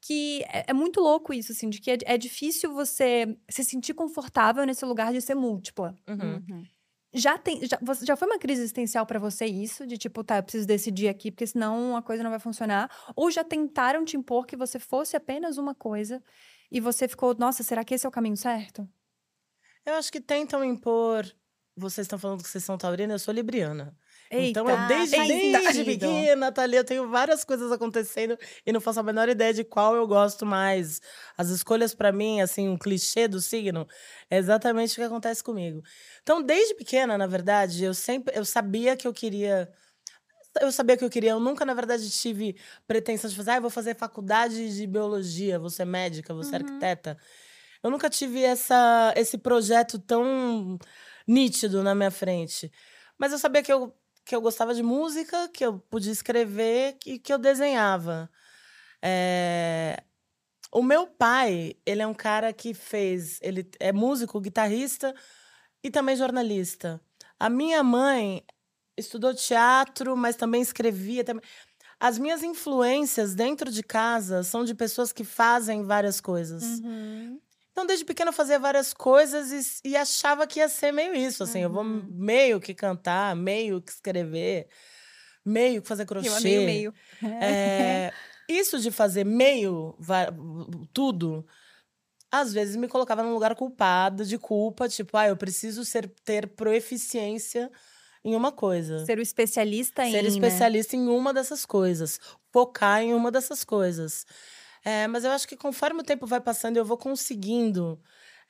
[0.00, 3.94] Que é, é muito louco isso, assim, de que é, é difícil você se sentir
[3.94, 5.94] confortável nesse lugar de ser múltipla.
[6.08, 6.34] Uhum.
[6.48, 6.64] Uhum.
[7.14, 9.86] Já, tem, já, você- já foi uma crise existencial pra você isso?
[9.86, 12.90] De tipo, tá, eu preciso decidir aqui, porque senão a coisa não vai funcionar?
[13.14, 16.22] Ou já tentaram te impor que você fosse apenas uma coisa
[16.70, 18.88] e você ficou, nossa, será que esse é o caminho certo?
[19.84, 21.26] Eu acho que tentam impor.
[21.74, 23.96] Vocês estão falando que vocês são taurina, eu sou libriana.
[24.30, 24.82] Então, Eita.
[24.82, 25.16] eu desde,
[25.52, 29.64] desde pequena, Thalia, eu tenho várias coisas acontecendo e não faço a menor ideia de
[29.64, 31.00] qual eu gosto mais.
[31.36, 33.86] As escolhas, pra mim, assim, um clichê do signo,
[34.30, 35.82] é exatamente o que acontece comigo.
[36.22, 39.70] Então, desde pequena, na verdade, eu sempre eu sabia que eu queria.
[40.60, 42.56] Eu sabia que eu queria, eu nunca, na verdade, tive
[42.86, 47.16] pretensão de fazer, ah, vou fazer faculdade de biologia, vou ser médica, vou ser arquiteta.
[47.82, 50.78] Eu nunca tive essa, esse projeto tão
[51.32, 52.70] nítido na minha frente.
[53.18, 57.18] Mas eu sabia que eu, que eu gostava de música, que eu podia escrever e
[57.18, 58.30] que eu desenhava.
[59.02, 60.02] É,
[60.74, 63.38] O meu pai, ele é um cara que fez.
[63.42, 65.14] Ele é músico, guitarrista
[65.84, 67.00] e também jornalista.
[67.38, 68.42] A minha mãe
[68.96, 71.24] estudou teatro, mas também escrevia.
[71.24, 71.42] Também...
[72.00, 76.80] As minhas influências dentro de casa são de pessoas que fazem várias coisas.
[77.72, 81.42] Então, desde pequena eu fazia várias coisas e, e achava que ia ser meio isso,
[81.42, 81.60] assim.
[81.60, 84.68] Eu vou meio que cantar, meio que escrever,
[85.44, 86.28] meio que fazer crochê.
[86.28, 86.94] Eu amei o meio.
[87.40, 88.12] É,
[88.46, 89.96] isso de fazer meio
[90.92, 91.46] tudo,
[92.30, 96.48] às vezes me colocava num lugar culpado, de culpa, tipo, ah, eu preciso ser, ter
[96.48, 97.70] proeficiência
[98.24, 99.04] em uma coisa.
[99.04, 100.12] Ser o especialista em.
[100.12, 100.28] Ser né?
[100.28, 102.20] especialista em uma dessas coisas.
[102.52, 104.24] Focar em uma dessas coisas.
[104.84, 108.02] É, mas eu acho que conforme o tempo vai passando, eu vou conseguindo.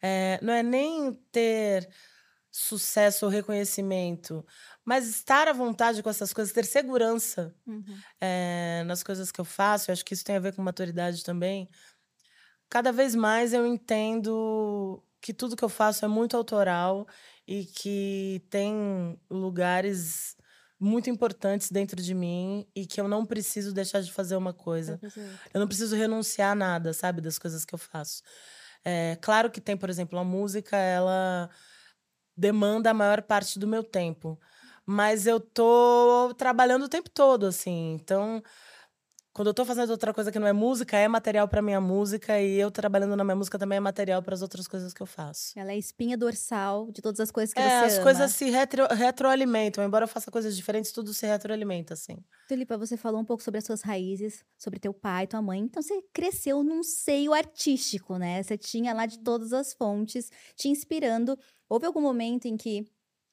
[0.03, 1.89] é, não é nem ter
[2.53, 4.45] sucesso ou reconhecimento,
[4.85, 8.05] mas estar à vontade com essas coisas, ter segurança Uhum.
[8.21, 9.91] é, nas coisas que eu faço.
[9.91, 11.69] Eu acho que isso tem a ver com maturidade também.
[12.69, 17.07] Cada vez mais eu entendo que tudo que eu faço é muito autoral
[17.47, 20.37] e que tem lugares
[20.83, 24.99] muito importantes dentro de mim e que eu não preciso deixar de fazer uma coisa.
[25.55, 28.23] Eu não preciso renunciar a nada, sabe, das coisas que eu faço.
[28.85, 31.49] É, claro que tem, por exemplo, a música, ela
[32.37, 34.41] demanda a maior parte do meu tempo.
[34.85, 37.93] Mas eu tô trabalhando o tempo todo, assim.
[37.95, 38.43] Então,
[39.33, 42.41] quando eu tô fazendo outra coisa que não é música, é material para minha música.
[42.41, 45.07] E eu trabalhando na minha música também é material para as outras coisas que eu
[45.07, 45.53] faço.
[45.59, 48.03] Ela é espinha dorsal de todas as coisas que é, você as ama.
[48.03, 49.83] coisas se retro- retroalimentam.
[49.85, 52.17] Embora eu faça coisas diferentes, tudo se retroalimenta, assim.
[52.49, 55.61] Tulipa, você falou um pouco sobre as suas raízes, sobre teu pai, tua mãe.
[55.61, 58.43] Então você cresceu num seio artístico, né?
[58.43, 61.39] Você tinha lá de todas as fontes te inspirando.
[61.69, 62.85] Houve algum momento em que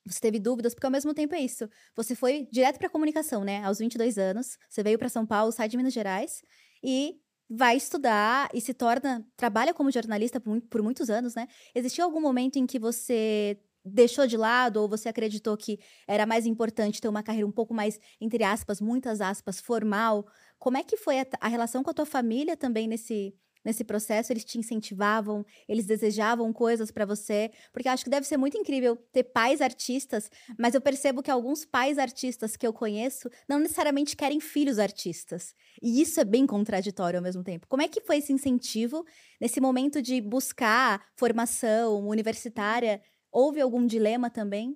[0.09, 0.73] você teve dúvidas?
[0.73, 1.69] Porque ao mesmo tempo é isso.
[1.95, 3.63] Você foi direto para comunicação, né?
[3.63, 6.41] Aos 22 anos, você veio para São Paulo, sai de Minas Gerais
[6.83, 7.15] e
[7.49, 11.47] vai estudar e se torna, trabalha como jornalista por, por muitos anos, né?
[11.73, 16.45] Existiu algum momento em que você deixou de lado ou você acreditou que era mais
[16.45, 20.27] importante ter uma carreira um pouco mais, entre aspas, muitas aspas, formal?
[20.59, 24.31] Como é que foi a, a relação com a tua família também nesse nesse processo?
[24.31, 25.45] Eles te incentivavam?
[25.67, 27.51] Eles desejavam coisas pra você?
[27.71, 31.31] Porque eu acho que deve ser muito incrível ter pais artistas, mas eu percebo que
[31.31, 35.53] alguns pais artistas que eu conheço não necessariamente querem filhos artistas.
[35.81, 37.67] E isso é bem contraditório ao mesmo tempo.
[37.67, 39.05] Como é que foi esse incentivo
[39.39, 43.01] nesse momento de buscar formação universitária?
[43.31, 44.75] Houve algum dilema também?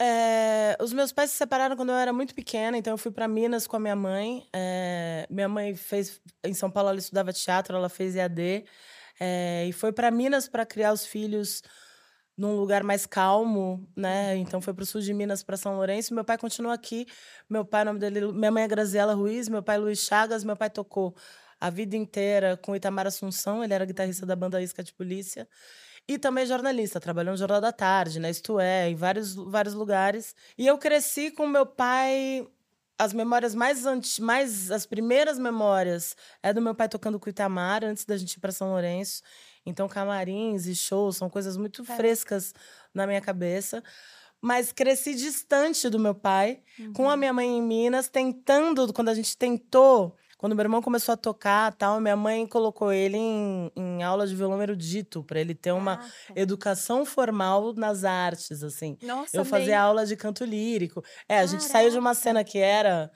[0.00, 3.26] É, os meus pais se separaram quando eu era muito pequena, então eu fui para
[3.26, 4.46] Minas com a minha mãe.
[4.54, 8.64] É, minha mãe fez em São Paulo, ela estudava teatro, ela fez EAD
[9.20, 11.62] é, e foi para Minas para criar os filhos
[12.36, 14.36] num lugar mais calmo, né?
[14.36, 16.14] Então foi para o sul de Minas, para São Lourenço.
[16.14, 17.04] Meu pai continua aqui.
[17.50, 20.56] Meu pai, nome dele, minha mãe é Graziela Ruiz, meu pai é Luiz Chagas, meu
[20.56, 21.16] pai tocou
[21.60, 25.48] a vida inteira com Itamar Assunção, ele era guitarrista da banda Isca de Polícia.
[26.08, 30.34] E também jornalista, trabalhou no Jornal da Tarde, na Isto É, em vários, vários lugares.
[30.56, 32.48] E eu cresci com meu pai
[32.98, 37.28] as memórias mais anti, mais as primeiras memórias é do meu pai tocando com o
[37.28, 39.22] Itamar antes da gente ir para São Lourenço.
[39.64, 42.02] Então camarins e shows são coisas muito Caraca.
[42.02, 42.54] frescas
[42.92, 43.84] na minha cabeça.
[44.40, 46.62] Mas cresci distante do meu pai,
[46.94, 51.12] com a minha mãe em Minas, tentando, quando a gente tentou, quando meu irmão começou
[51.12, 55.54] a tocar, tal, minha mãe colocou ele em, em aula de violão erudito para ele
[55.54, 56.14] ter uma Caraca.
[56.34, 58.96] educação formal nas artes, assim.
[59.02, 61.02] Nossa, Eu fazia aula de canto lírico.
[61.28, 63.10] É, a gente saiu de uma cena que era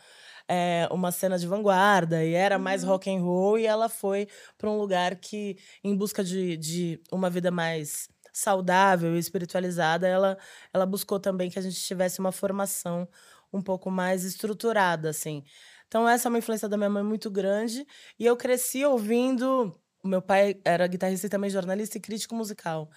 [0.48, 4.68] é, uma cena de vanguarda e era mais rock and roll e ela foi para
[4.68, 10.36] um lugar que, em busca de, de uma vida mais saudável e espiritualizada, ela,
[10.72, 13.08] ela buscou também que a gente tivesse uma formação
[13.52, 15.44] um pouco mais estruturada, assim.
[15.92, 17.86] Então, essa é uma influência da minha mãe muito grande.
[18.18, 19.78] E eu cresci ouvindo.
[20.02, 22.88] Meu pai era guitarrista e também jornalista e crítico musical.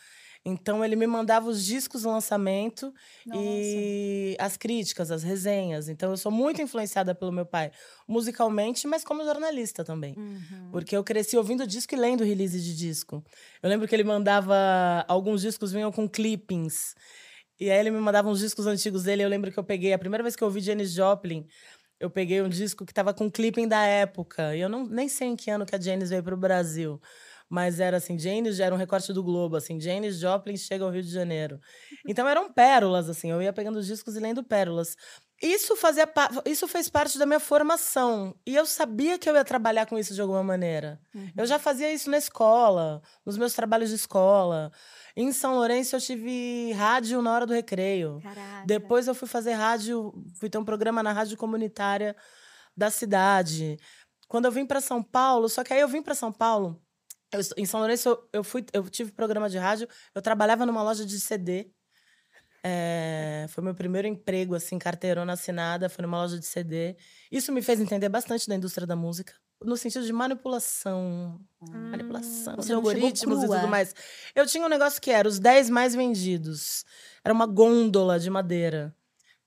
[0.46, 2.94] Então, ele me mandava os discos do lançamento
[3.34, 5.90] e as críticas, as resenhas.
[5.90, 7.70] Então, eu sou muito influenciada pelo meu pai,
[8.08, 10.16] musicalmente, mas como jornalista também.
[10.18, 10.70] Uhum.
[10.72, 13.22] Porque eu cresci ouvindo disco e lendo release de disco.
[13.62, 14.56] Eu lembro que ele mandava.
[15.10, 16.96] Alguns discos vinham com clippings.
[17.60, 19.24] E aí ele me mandava uns discos antigos dele.
[19.24, 19.94] Eu lembro que eu peguei.
[19.94, 21.48] A primeira vez que eu ouvi Janis Joplin,
[22.00, 24.56] eu peguei um disco que tava com clipping da época.
[24.56, 27.00] E eu não, nem sei em que ano que a Janis veio pro Brasil.
[27.50, 31.04] Mas era assim, Janis era um recorte do Globo, assim, Janis Joplin chega ao Rio
[31.04, 31.60] de Janeiro.
[32.08, 34.96] Então eram pérolas, assim, eu ia pegando os discos e lendo pérolas.
[35.42, 36.08] Isso fazia
[36.46, 38.34] isso fez parte da minha formação.
[38.46, 41.00] E eu sabia que eu ia trabalhar com isso de alguma maneira.
[41.36, 44.72] Eu já fazia isso na escola, nos meus trabalhos de escola.
[45.16, 48.20] Em São Lourenço eu tive rádio na hora do recreio.
[48.22, 48.66] Caraca.
[48.66, 52.16] Depois eu fui fazer rádio, fui ter um programa na rádio comunitária
[52.76, 53.78] da cidade.
[54.28, 56.82] Quando eu vim para São Paulo, só que aí eu vim para São Paulo,
[57.32, 60.82] eu em São Lourenço eu, eu fui, eu tive programa de rádio, eu trabalhava numa
[60.82, 61.72] loja de CD.
[62.68, 66.96] É, foi meu primeiro emprego, assim, carteirona assinada, foi numa loja de CD.
[67.32, 72.70] Isso me fez entender bastante da indústria da música, no sentido de manipulação, manipulação Você
[72.70, 73.94] de algoritmos e tudo mais.
[74.34, 76.84] Eu tinha um negócio que era os 10 mais vendidos.
[77.24, 78.96] Era uma gôndola de madeira.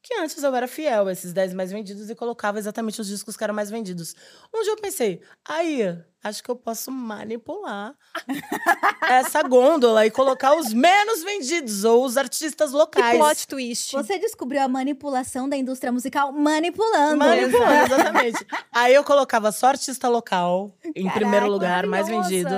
[0.02, 3.36] Que antes eu era fiel a esses 10 mais vendidos e colocava exatamente os discos
[3.36, 4.14] que eram mais vendidos.
[4.54, 7.94] Um dia eu pensei, aí, acho que eu posso manipular
[9.08, 13.18] essa gôndola e colocar os menos vendidos ou os artistas Que locais.
[13.18, 13.92] plot twist.
[13.92, 17.18] Você descobriu a manipulação da indústria musical manipulando.
[17.18, 18.46] Manipulando, exatamente.
[18.72, 22.28] Aí eu colocava só artista local em primeiro lugar, mais Nossa.
[22.28, 22.54] vendido.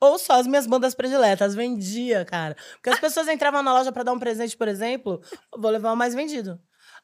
[0.00, 1.54] Ou só as minhas bandas prediletas.
[1.54, 2.56] Vendia, cara.
[2.74, 5.20] Porque as pessoas entravam na loja pra dar um presente, por exemplo,
[5.56, 6.58] vou levar o mais vendido.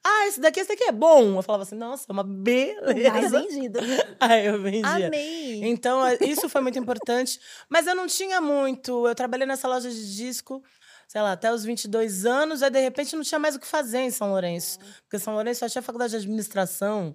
[0.04, 1.36] Ah, esse daqui, esse daqui é bom.
[1.36, 3.10] Eu falava assim, nossa, é uma beleza.
[3.10, 3.80] Mais vendido.
[4.20, 5.08] Aí eu vendia.
[5.08, 5.64] Amei.
[5.64, 7.40] Então, é, isso foi muito importante.
[7.68, 9.06] Mas eu não tinha muito.
[9.06, 10.62] Eu trabalhei nessa loja de disco,
[11.08, 12.62] sei lá, até os 22 anos.
[12.62, 14.78] Aí, de repente, não tinha mais o que fazer em São Lourenço.
[15.02, 17.14] Porque São Lourenço só tinha faculdade de administração.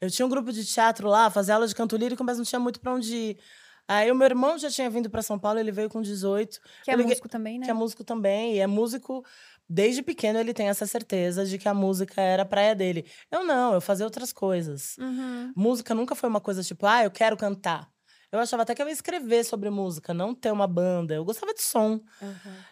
[0.00, 2.60] Eu tinha um grupo de teatro lá, fazia aula de canto lírico, mas não tinha
[2.60, 3.38] muito pra onde ir.
[3.92, 6.60] Aí o meu irmão já tinha vindo pra São Paulo, ele veio com 18.
[6.84, 7.64] Que é músico também, né?
[7.64, 9.24] Que é músico também, e é músico
[9.68, 13.04] desde pequeno ele tem essa certeza de que a música era a praia dele.
[13.32, 14.96] Eu não, eu fazia outras coisas.
[14.96, 15.52] Uhum.
[15.56, 17.90] Música nunca foi uma coisa tipo, ah, eu quero cantar.
[18.30, 21.12] Eu achava até que eu ia escrever sobre música, não ter uma banda.
[21.14, 22.00] Eu gostava de som.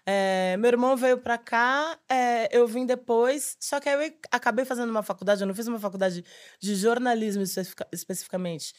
[0.06, 4.64] É, meu irmão veio pra cá, é, eu vim depois, só que aí eu acabei
[4.64, 6.24] fazendo uma faculdade, eu não fiz uma faculdade
[6.60, 8.72] de jornalismo especifica- especificamente.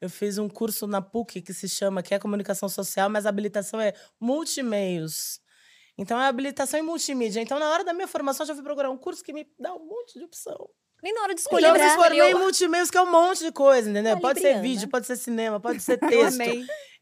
[0.00, 3.28] Eu fiz um curso na PUC que se chama, que é comunicação social, mas a
[3.30, 5.40] habilitação é multimeios.
[5.98, 7.40] Então é habilitação em multimídia.
[7.40, 9.74] Então, na hora da minha formação, eu já fui procurar um curso que me dá
[9.74, 10.68] um monte de opção.
[11.02, 12.38] Nem na hora de escolher, Então, eu em escolheu.
[12.38, 14.14] multimeios, que é um monte de coisa, entendeu?
[14.16, 16.38] Tá pode ser vídeo, pode ser cinema, pode ser Eu texto.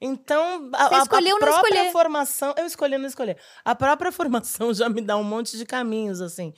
[0.00, 1.92] Então, a, Você a- a escolheu não própria escolher.
[1.92, 2.54] formação.
[2.56, 3.38] Eu escolhi não escolher.
[3.64, 6.52] A própria formação já me dá um monte de caminhos, assim.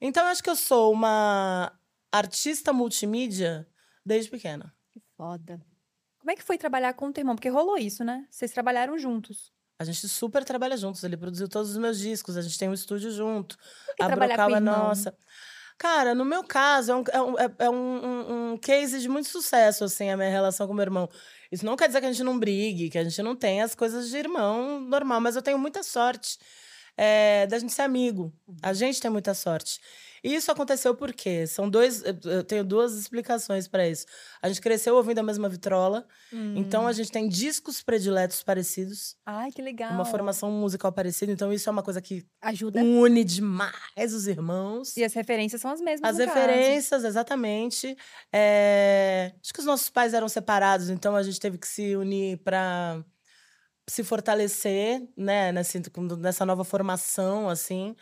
[0.00, 1.72] Então, eu acho que eu sou uma
[2.12, 3.66] artista multimídia
[4.04, 4.72] desde pequena.
[5.24, 5.58] Foda.
[6.18, 7.34] Como é que foi trabalhar com o teu irmão?
[7.34, 8.26] Porque rolou isso, né?
[8.30, 9.50] Vocês trabalharam juntos.
[9.78, 11.02] A gente super trabalha juntos.
[11.02, 13.56] Ele produziu todos os meus discos, a gente tem um estúdio junto.
[14.00, 15.16] a Brocal é nossa.
[15.78, 19.28] Cara, no meu caso, é um, é um, é- é um- um case de muito
[19.28, 21.08] sucesso, assim, a minha relação com meu irmão.
[21.50, 23.74] Isso não quer dizer que a gente não brigue, que a gente não tenha as
[23.74, 26.38] coisas de irmão normal, mas eu tenho muita sorte
[26.96, 28.32] é, da gente ser amigo.
[28.62, 29.80] A gente tem muita sorte.
[30.24, 31.46] E isso aconteceu por quê?
[31.46, 32.02] São dois.
[32.24, 34.06] Eu tenho duas explicações para isso.
[34.40, 36.06] A gente cresceu ouvindo a mesma vitrola,
[36.56, 39.92] então a gente tem discos prediletos parecidos, Ai, que legal.
[39.92, 42.80] uma formação musical parecida, então isso é uma coisa que Ajuda.
[42.82, 44.96] une demais os irmãos.
[44.96, 46.08] E as referências são as mesmas.
[46.10, 46.38] As no caso.
[46.38, 47.94] referências, exatamente.
[48.32, 52.38] É, Acho que os nossos pais eram separados, então a gente teve que se unir
[52.38, 53.04] para
[53.86, 55.78] se fortalecer, né, nessa,
[56.18, 57.94] nessa nova formação, assim.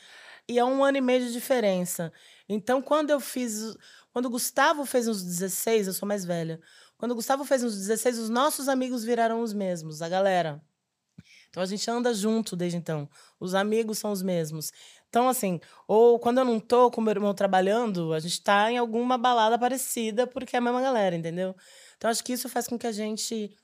[0.49, 2.13] E é um ano e meio de diferença.
[2.49, 3.77] Então, quando eu fiz.
[4.13, 6.61] Quando o Gustavo fez uns 16, eu sou mais velha.
[6.99, 10.63] Quando o Gustavo fez uns 16, os nossos amigos viraram os mesmos, a galera.
[11.53, 13.09] Então a gente anda junto desde então.
[13.39, 14.73] Os amigos são os mesmos.
[15.09, 18.79] Então, assim, ou quando eu não tô com meu irmão trabalhando, a gente tá em
[18.79, 21.55] alguma balada parecida, porque é a mesma galera, entendeu?
[21.97, 23.55] Então, acho que isso faz com que a gente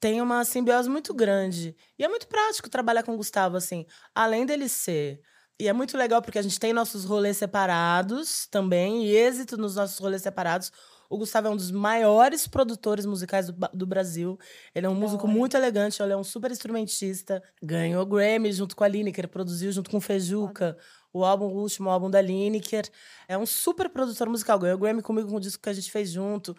[0.00, 1.76] tenha uma simbiose muito grande.
[1.98, 3.84] E é muito prático trabalhar com o Gustavo, assim.
[4.14, 5.20] Além dele ser.
[5.62, 9.76] E é muito legal porque a gente tem nossos rolês separados também, e êxito nos
[9.76, 10.72] nossos rolês separados.
[11.08, 14.36] O Gustavo é um dos maiores produtores musicais do, do Brasil.
[14.74, 17.40] Ele é um músico muito elegante, ele é um super instrumentista.
[17.62, 20.76] Ganhou Grammy junto com a Lineker, produziu junto com o Fejuca
[21.12, 22.90] o álbum, o último álbum da Lineker.
[23.28, 24.58] É um super produtor musical.
[24.58, 26.56] Ganhou Grammy comigo com o disco que a gente fez junto.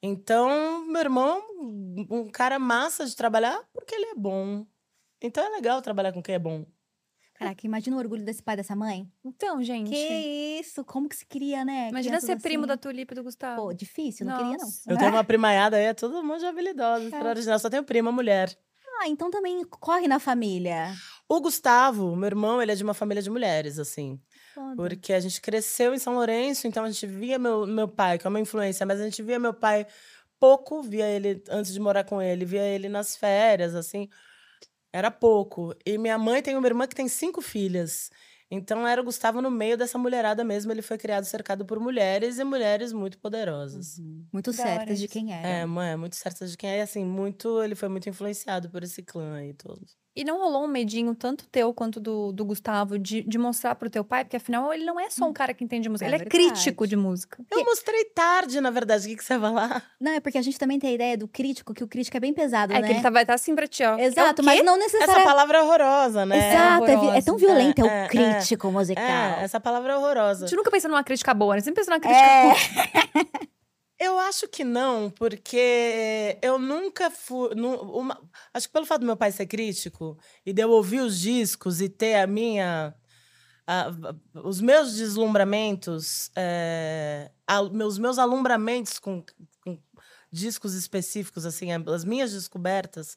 [0.00, 1.42] Então, meu irmão
[2.10, 4.66] um cara massa de trabalhar porque ele é bom.
[5.20, 6.64] Então é legal trabalhar com quem é bom.
[7.38, 9.06] Caraca, imagina o orgulho desse pai e dessa mãe.
[9.24, 9.90] Então, gente.
[9.90, 11.90] Que isso, como que se cria, né?
[11.90, 12.68] Imagina Crianças ser primo assim.
[12.68, 13.62] da Tulipa e do Gustavo.
[13.62, 14.64] Pô, difícil, não queria não.
[14.64, 14.90] Nossa.
[14.90, 17.58] Eu tenho uma primaiada aí, é todo mundo de habilidosa, extraordinária.
[17.58, 18.56] Só tenho prima mulher.
[19.00, 20.94] Ah, então também corre na família.
[21.28, 24.18] O Gustavo, meu irmão, ele é de uma família de mulheres, assim.
[24.54, 24.76] Foda.
[24.76, 28.26] Porque a gente cresceu em São Lourenço, então a gente via meu, meu pai, que
[28.26, 29.86] é uma influência, mas a gente via meu pai
[30.40, 34.08] pouco, via ele antes de morar com ele, via ele nas férias, assim.
[34.96, 35.74] Era pouco.
[35.84, 38.10] E minha mãe tem uma irmã que tem cinco filhas.
[38.50, 40.72] Então era o Gustavo no meio dessa mulherada mesmo.
[40.72, 43.98] Ele foi criado cercado por mulheres e mulheres muito poderosas.
[44.32, 45.12] Muito Da hora certas de isso.
[45.12, 45.46] quem era.
[45.46, 46.78] É, mãe, é muito certa de quem é.
[46.78, 47.62] E assim, muito.
[47.62, 49.84] Ele foi muito influenciado por esse clã aí todo.
[50.16, 53.90] E não rolou um medinho, tanto teu quanto do, do Gustavo, de, de mostrar pro
[53.90, 54.24] teu pai?
[54.24, 56.36] Porque afinal ele não é só um cara que entende música, É ele é verdade.
[56.54, 57.38] crítico de música.
[57.50, 59.04] Eu mostrei tarde, na verdade.
[59.06, 59.82] O que, que você vai lá?
[60.00, 62.20] Não, é porque a gente também tem a ideia do crítico, que o crítico é
[62.20, 62.86] bem pesado, É né?
[62.86, 63.98] que ele tá, vai estar assim pra ti, ó.
[63.98, 65.24] Exato, É mas não Essa necessariamente.
[65.26, 66.50] palavra é horrorosa, né?
[66.50, 69.04] Exato, é, é tão violento, é, É, o é, crítico musical.
[69.04, 70.46] É, essa palavra é A horrorosa.
[70.46, 71.60] gente nunca pensa numa crítica boa, né?
[71.60, 72.42] Sempre pensa numa crítica É.
[72.44, 72.56] ruim.
[73.98, 77.54] Eu acho que não, porque eu nunca fui.
[77.54, 78.20] nu- uma-
[78.52, 81.80] acho que pelo fato do meu pai ser crítico e de eu ouvir os discos
[81.80, 82.94] e ter a minha.
[83.68, 83.90] a-
[84.44, 89.24] os meus deslumbramentos, é, a- meus, meus alumbramentos com,
[89.64, 89.78] com
[90.32, 93.16] discos específicos, assim, as minhas descobertas,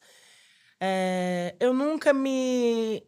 [0.80, 3.04] é, eu nunca me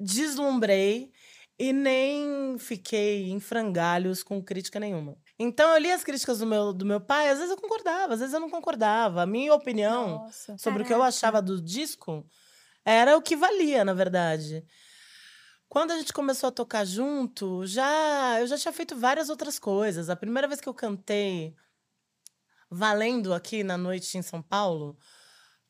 [0.00, 1.12] deslumbrei
[1.58, 5.16] e nem fiquei em frangalhos com crítica nenhuma.
[5.38, 8.20] Então eu li as críticas do meu, do meu pai, às vezes eu concordava, às
[8.20, 9.22] vezes eu não concordava.
[9.22, 10.58] A minha opinião Nossa.
[10.58, 12.26] sobre o que eu achava do disco
[12.84, 14.64] era o que valia, na verdade.
[15.68, 20.08] Quando a gente começou a tocar junto, já eu já tinha feito várias outras coisas.
[20.08, 21.54] A primeira vez que eu cantei
[22.70, 24.98] valendo aqui na noite em São Paulo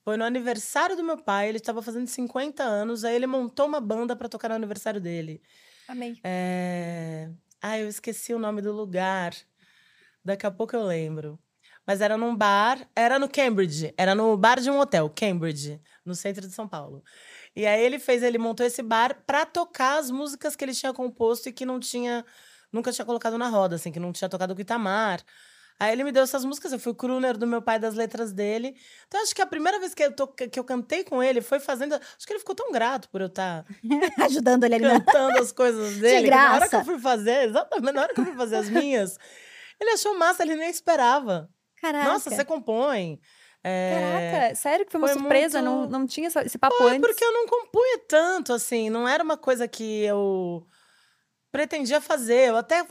[0.03, 1.49] foi no aniversário do meu pai.
[1.49, 5.43] Ele estava fazendo 50 anos, aí ele montou uma banda para tocar no aniversário dele.
[5.89, 6.19] Amei.
[6.25, 7.31] É...
[7.61, 9.35] Ah, eu esqueci o nome do lugar.
[10.29, 11.38] Daqui a pouco eu lembro.
[11.87, 16.14] Mas era num bar, era no Cambridge, era no bar de um hotel, Cambridge, no
[16.14, 17.03] centro de São Paulo.
[17.57, 20.93] E aí ele fez, ele montou esse bar pra tocar as músicas que ele tinha
[20.93, 22.27] composto e que não tinha,
[22.71, 25.23] nunca tinha colocado na roda, assim, que não tinha tocado com o Itamar.
[25.81, 28.75] Aí ele me deu essas músicas, eu fui crooner do meu pai das letras dele.
[29.07, 31.59] Então acho que a primeira vez que eu, to- que eu cantei com ele foi
[31.61, 31.95] fazendo.
[31.95, 33.64] Acho que ele ficou tão grato por eu estar
[34.21, 35.01] Ajudando ele ali na...
[35.01, 36.25] cantando as coisas dele.
[36.25, 36.77] que Na hora que graça.
[36.77, 39.17] eu fui fazer, exatamente, na hora que eu fui fazer as minhas,
[39.81, 41.49] ele achou massa, ele nem esperava.
[41.81, 42.09] Caraca.
[42.11, 43.21] Nossa, você compõe.
[43.62, 45.61] É, Caraca, sério que foi uma foi surpresa?
[45.62, 47.01] muito- Não, não tinha esse papo Foi antes?
[47.09, 50.67] porque eu não compunha tanto, assim, não era uma coisa que eu
[51.51, 52.49] pretendia fazer.
[52.51, 52.87] Eu até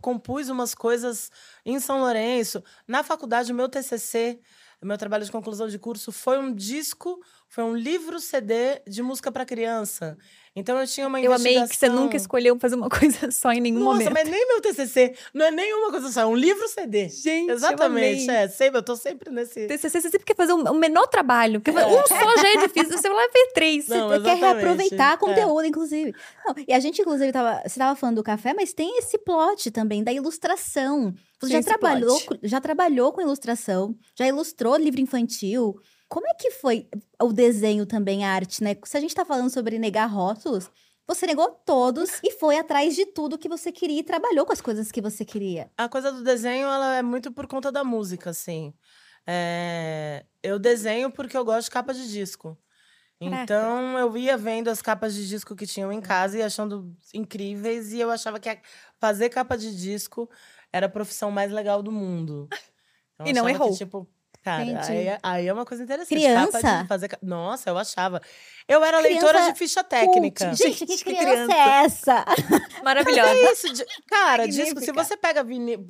[0.00, 1.30] compus umas coisas
[1.64, 2.62] em São Lourenço.
[2.86, 4.40] Na faculdade, o meu TCC,
[4.82, 9.02] o meu trabalho de conclusão de curso, foi um disco, foi um livro CD de
[9.02, 10.16] música para criança.
[10.56, 13.52] Então eu tinha uma Eu amei que você investigação- nunca escolheu fazer uma coisa só
[13.52, 14.12] em nenhum Nossa, momento.
[14.14, 17.08] mas nem meu TCC, não é nenhuma coisa só, é um livro CD.
[17.10, 19.66] Gente, Exatamente, eu é, sempre, eu tô sempre nesse...
[19.66, 21.60] TCC, você sempre quer fazer o o menor trabalho.
[21.60, 22.96] Porque um só já é difícil.
[22.98, 23.86] Você vai lá ver três.
[23.88, 25.16] Não, Você quer reaproveitar é.
[25.18, 26.14] conteúdo, inclusive.
[26.44, 29.70] Não, e a gente, inclusive, tava, você estava falando do café, mas tem esse plot
[29.70, 31.14] também da ilustração.
[31.40, 32.40] Você Tem já trabalhou, plot.
[32.42, 35.78] já trabalhou com ilustração, já ilustrou livro infantil.
[36.08, 36.88] Como é que foi
[37.20, 38.76] o desenho também, a arte, né?
[38.84, 40.70] Se a gente tá falando sobre negar rótulos,
[41.08, 44.60] Você negou todos e foi atrás de tudo que você queria e trabalhou com as
[44.60, 45.70] coisas que você queria.
[45.78, 48.74] A coisa do desenho, ela é muito por conta da música, assim.
[49.24, 52.58] É, Eu desenho porque eu gosto de capa de disco.
[53.20, 53.42] Caraca.
[53.44, 57.92] Então, eu ia vendo as capas de disco que tinham em casa e achando incríveis.
[57.92, 58.58] E eu achava que
[58.98, 60.28] fazer capa de disco
[60.72, 62.48] era a profissão mais legal do mundo.
[63.18, 63.76] Então, E não achava que, errou.
[63.78, 64.08] tipo,
[64.46, 66.08] cara, aí, é- aí é uma coisa interessante.
[66.18, 66.60] Criança?
[66.60, 68.20] Capa de fazer Nossa, eu achava.
[68.68, 70.46] Eu era Criança leitora de ficha técnica.
[70.48, 70.56] Cult.
[70.62, 71.52] Gente, que Gente, que criança, criança.
[71.52, 72.24] é essa?
[72.84, 73.30] Maravilhosa.
[73.30, 75.84] É isso, de- cara, disco, se você pega vinil,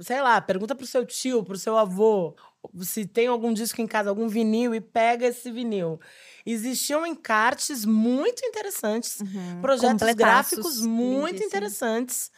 [0.00, 2.34] sei lá, pergunta pro seu tio, pro seu avô,
[2.80, 6.00] se tem algum disco em casa, algum vinil, e pega esse vinil.
[6.46, 9.18] Existiam encartes muito interessantes,
[9.60, 10.16] projetos Completaços.
[10.16, 11.46] gráficos muito Lindíssimo.
[11.48, 12.30] interessantes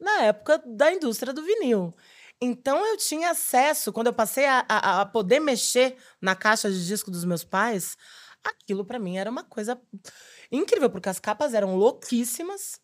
[0.00, 1.94] na época da indústria do vinil.
[2.44, 6.86] Então eu tinha acesso, quando eu passei a, a- a poder mexer na caixa de
[6.86, 7.96] disco dos meus pais,
[8.44, 9.80] aquilo pra mim era uma coisa
[10.52, 12.80] incrível, porque as capas eram louquíssimas.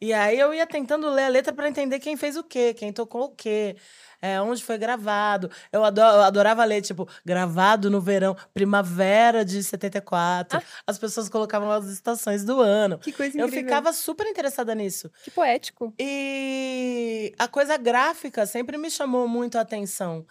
[0.00, 2.92] E aí eu ia tentando ler a letra para entender quem fez o quê, quem
[2.92, 3.76] tocou o quê,
[4.20, 5.50] é, onde foi gravado.
[5.72, 10.60] Eu, ado- eu adorava ler, tipo, gravado no verão, primavera de 74.
[10.86, 12.98] As pessoas colocavam as estações do ano.
[12.98, 13.64] Que coisa Eu incrível.
[13.68, 15.10] ficava super interessada nisso.
[15.24, 15.92] Que poético.
[15.98, 20.24] E a coisa gráfica sempre me chamou muito a atenção.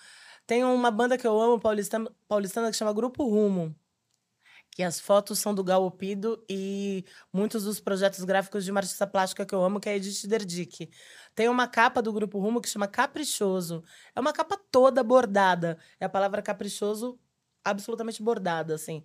[0.45, 3.75] Tem uma banda que eu amo, paulistana, paulistana, que chama Grupo Rumo.
[4.77, 7.03] Que as fotos são do Galopido e
[7.33, 10.27] muitos dos projetos gráficos de uma artista plástica que eu amo, que é a Edith
[10.27, 10.91] Derdick.
[11.33, 13.83] Tem uma capa do Grupo Rumo que chama Caprichoso.
[14.15, 15.79] É uma capa toda bordada.
[15.99, 17.19] É a palavra caprichoso
[17.65, 19.03] absolutamente bordada, assim.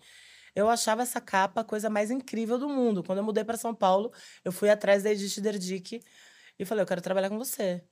[0.55, 3.03] Eu achava essa capa a coisa mais incrível do mundo.
[3.03, 4.13] Quando eu mudei para São Paulo,
[4.45, 6.05] eu fui atrás da Edith Derdick
[6.59, 7.83] e falei, eu quero trabalhar com você.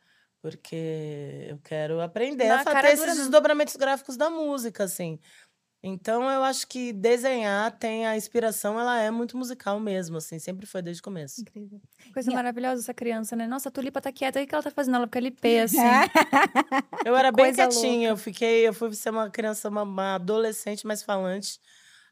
[0.42, 5.18] Porque eu quero aprender Na a fazer esses desdobramentos gráficos da música, assim.
[5.82, 10.38] Então, eu acho que desenhar tem a inspiração, ela é muito musical mesmo, assim.
[10.38, 11.40] Sempre foi desde o começo.
[11.40, 11.80] Incrível.
[12.12, 13.46] Coisa Minha- maravilhosa essa criança, né?
[13.46, 14.42] Nossa, a Tulipa tá quieta.
[14.42, 14.96] O que ela tá fazendo?
[14.96, 15.78] Ela fica LP, assim.
[17.04, 18.10] Eu era bem Coisa quietinha.
[18.10, 18.68] Eu fiquei...
[18.68, 21.58] Eu fui ser uma criança, uma, uma adolescente mais falante.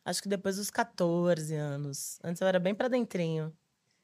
[0.05, 2.19] Acho que depois dos 14 anos.
[2.25, 3.53] Antes eu era bem pra dentrinho.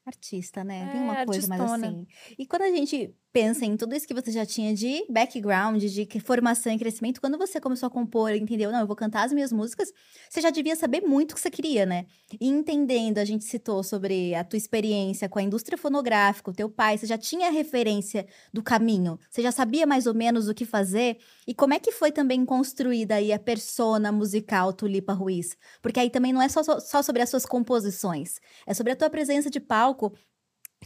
[0.05, 0.87] Artista, né?
[0.87, 2.05] É, Tem uma coisa mais assim.
[2.37, 6.07] E quando a gente pensa em tudo isso que você já tinha de background, de
[6.21, 8.71] formação e crescimento, quando você começou a compor, entendeu?
[8.71, 9.91] Não, eu vou cantar as minhas músicas,
[10.29, 12.05] você já devia saber muito o que você queria, né?
[12.39, 16.69] E entendendo, a gente citou sobre a tua experiência com a indústria fonográfica, o teu
[16.69, 20.63] pai, você já tinha referência do caminho, você já sabia mais ou menos o que
[20.63, 21.17] fazer.
[21.45, 25.57] E como é que foi também construída aí a persona musical Tulipa Ruiz?
[25.81, 29.09] Porque aí também não é só, só sobre as suas composições, é sobre a tua
[29.09, 30.13] presença de palco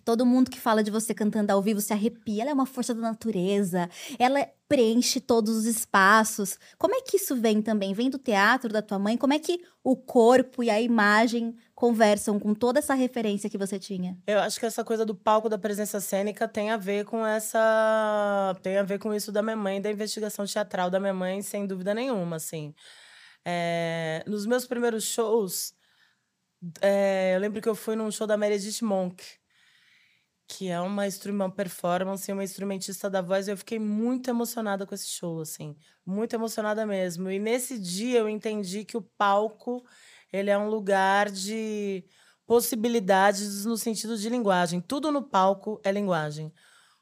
[0.04, 2.44] Todo mundo que fala de você cantando ao vivo se arrepia.
[2.44, 3.90] Ela é uma força da natureza.
[4.18, 6.58] Ela preenche todos os espaços.
[6.78, 7.94] Como é que isso vem também?
[7.94, 9.18] Vem do teatro da tua mãe?
[9.18, 13.80] Como é que o corpo e a imagem conversam com toda essa referência que você
[13.80, 14.18] tinha?
[14.28, 18.56] Eu acho que essa coisa do palco da presença cênica tem a ver com essa.
[18.62, 21.66] Tem a ver com isso da minha mãe, da investigação teatral da minha mãe, sem
[21.66, 22.74] dúvida nenhuma, assim.
[23.44, 25.74] É, nos meus primeiros shows,
[26.82, 29.24] é, eu lembro que eu fui num show da Meredith Monk,
[30.50, 35.08] que é uma, uma performance, uma instrumentista da voz, eu fiquei muito emocionada com esse
[35.08, 35.76] show, assim.
[36.04, 37.30] Muito emocionada mesmo.
[37.30, 39.86] E nesse dia eu entendi que o palco,
[40.34, 42.04] ele é um lugar de
[42.48, 44.82] possibilidades no sentido de linguagem.
[44.82, 46.52] Tudo no palco é linguagem.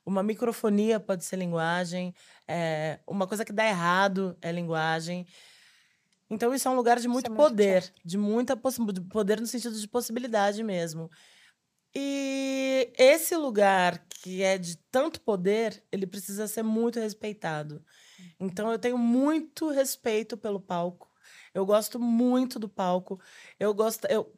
[0.06, 2.14] Uma microfonia pode ser linguagem,
[2.46, 5.26] é, uma coisa que dá errado é linguagem.
[6.30, 8.60] Então, isso é um lugar de muito, muito poder, de muita
[8.94, 11.10] de poder no sentido de possibilidade mesmo.
[12.00, 17.84] E esse lugar que é de tanto poder, ele precisa ser muito respeitado.
[18.40, 21.12] Então, eu tenho muito respeito pelo palco.
[21.56, 23.20] Eu gosto muito do palco.
[23.60, 24.06] Eu gosto.
[24.06, 24.32] Eu,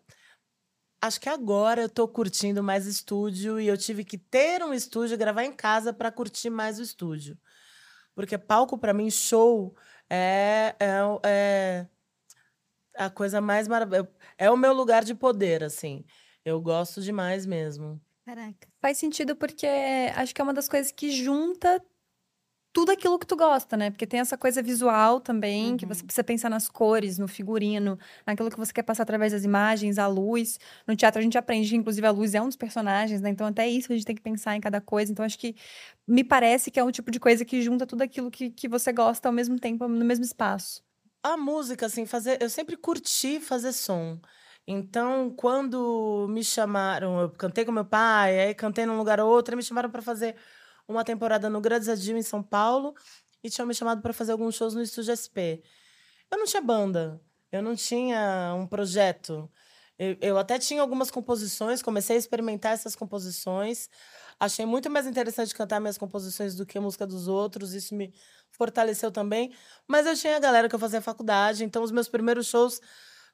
[1.02, 5.18] acho que agora eu tô curtindo mais estúdio e eu tive que ter um estúdio
[5.18, 7.38] gravar em casa para curtir mais o estúdio.
[8.16, 9.76] Porque palco, para mim, show
[10.10, 11.88] é, é, é
[12.96, 14.10] a coisa mais maravilhosa.
[14.38, 16.06] É o meu lugar de poder, assim.
[16.46, 18.00] Eu gosto demais mesmo.
[18.26, 18.68] Caraca.
[18.82, 19.68] Faz sentido porque
[20.16, 21.84] acho que é uma das coisas que junta
[22.72, 23.90] tudo aquilo que tu gosta, né?
[23.90, 28.50] Porque tem essa coisa visual também, que você precisa pensar nas cores, no figurino, naquilo
[28.50, 30.60] que você quer passar através das imagens, a luz.
[30.88, 33.30] No teatro a gente aprende inclusive, a luz é um dos personagens, né?
[33.30, 35.12] Então, até isso a gente tem que pensar em cada coisa.
[35.12, 35.56] Então, acho que
[36.08, 38.94] me parece que é um tipo de coisa que junta tudo aquilo que, que você
[38.94, 40.84] gosta ao mesmo tempo, no mesmo espaço.
[41.24, 42.42] A música, assim, fazer.
[42.42, 44.20] Eu sempre curti fazer som.
[44.72, 49.58] Então, quando me chamaram, eu cantei com meu pai, aí cantei num lugar ou outro,
[49.58, 50.36] me chamaram para fazer
[50.88, 52.94] uma temporada no Grandes Adio em São Paulo
[53.44, 55.64] e tinham me chamado para fazer alguns shows no Estúdio SP.
[56.30, 57.20] Eu não tinha banda,
[57.52, 59.50] eu não tinha um projeto.
[59.98, 63.90] Eu, eu até tinha algumas composições, comecei a experimentar essas composições.
[64.40, 67.74] Achei muito mais interessante cantar minhas composições do que a música dos outros.
[67.74, 68.14] Isso me
[68.52, 69.52] fortaleceu também.
[69.88, 72.80] Mas eu tinha a galera que eu fazia faculdade, então os meus primeiros shows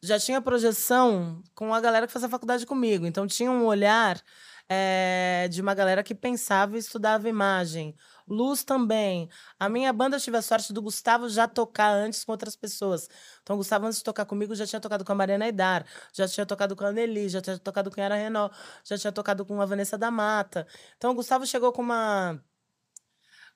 [0.06, 3.06] já tinha projeção com a galera que fazia faculdade comigo.
[3.06, 4.22] Então tinha um olhar
[4.70, 7.96] é, de uma galera que pensava e estudava imagem.
[8.28, 9.30] Luz também.
[9.60, 13.08] A minha banda, tive a sorte do Gustavo já tocar antes com outras pessoas.
[13.44, 16.28] Então, o Gustavo, antes de tocar comigo, já tinha tocado com a Mariana Aidar, já
[16.28, 19.46] tinha tocado com a Anneli, já tinha tocado com a Yara Renault, já tinha tocado
[19.46, 20.68] com a Vanessa da Mata.
[20.98, 22.40] Então, o Gustavo chegou com uma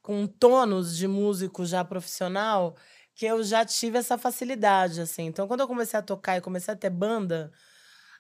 [0.02, 2.76] com um tônus de músico já profissional
[3.20, 5.26] que eu já tive essa facilidade, assim.
[5.26, 7.52] Então, quando eu comecei a tocar e comecei a ter banda,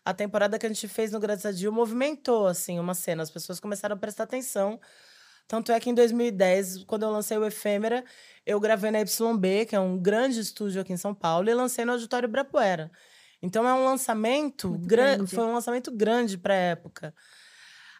[0.04, 3.24] a temporada que a gente fez no Graças a Dio movimentou, assim, uma cena.
[3.24, 4.78] As pessoas começaram a prestar atenção.
[5.48, 8.04] Tanto é que em 2010, quando eu lancei o Efêmera,
[8.46, 11.86] eu gravei na YB, que é um grande estúdio aqui em São Paulo, e lancei
[11.86, 12.92] no Auditório Ibirapuera.
[13.42, 17.16] Então é um lançamento grande, foi um lançamento grande para a época.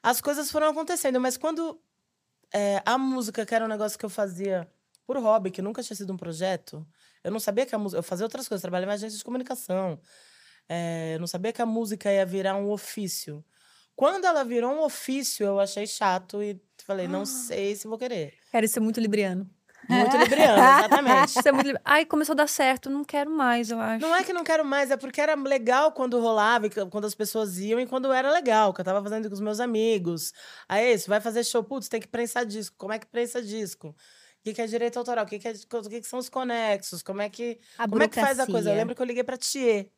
[0.04, 1.82] As coisas foram acontecendo, mas quando
[2.54, 4.70] é, a música, que era um negócio que eu fazia
[5.10, 6.86] por hobby, que nunca tinha sido um projeto,
[7.24, 7.98] eu não sabia que a música.
[7.98, 10.00] Eu fazia outras coisas, trabalhava em agência de comunicação.
[10.70, 13.44] É, eu não sabia que a música ia virar um ofício.
[13.96, 18.36] Quando ela virou um ofício, eu achei chato e falei, não sei se vou querer.
[18.52, 19.50] Quero ser muito libriano.
[19.90, 21.32] Muito libriano, exatamente.
[21.42, 24.06] Ser muito libri- Ai, começou a dar certo, não quero mais, eu acho.
[24.06, 27.58] Não é que não quero mais, é porque era legal quando rolava, quando as pessoas
[27.58, 30.32] iam e quando era legal, que eu tava fazendo com os meus amigos.
[30.68, 32.76] Aí, isso, vai fazer show, putz, tem que prensar disco.
[32.78, 33.96] Como é que prensa disco?
[34.50, 35.26] O que, que é direito autoral?
[35.26, 37.04] O que, que, é, que, que são os conexos?
[37.04, 38.72] Como é que, A como é que faz a coisa?
[38.72, 39.92] Eu lembro que eu liguei pra Thier,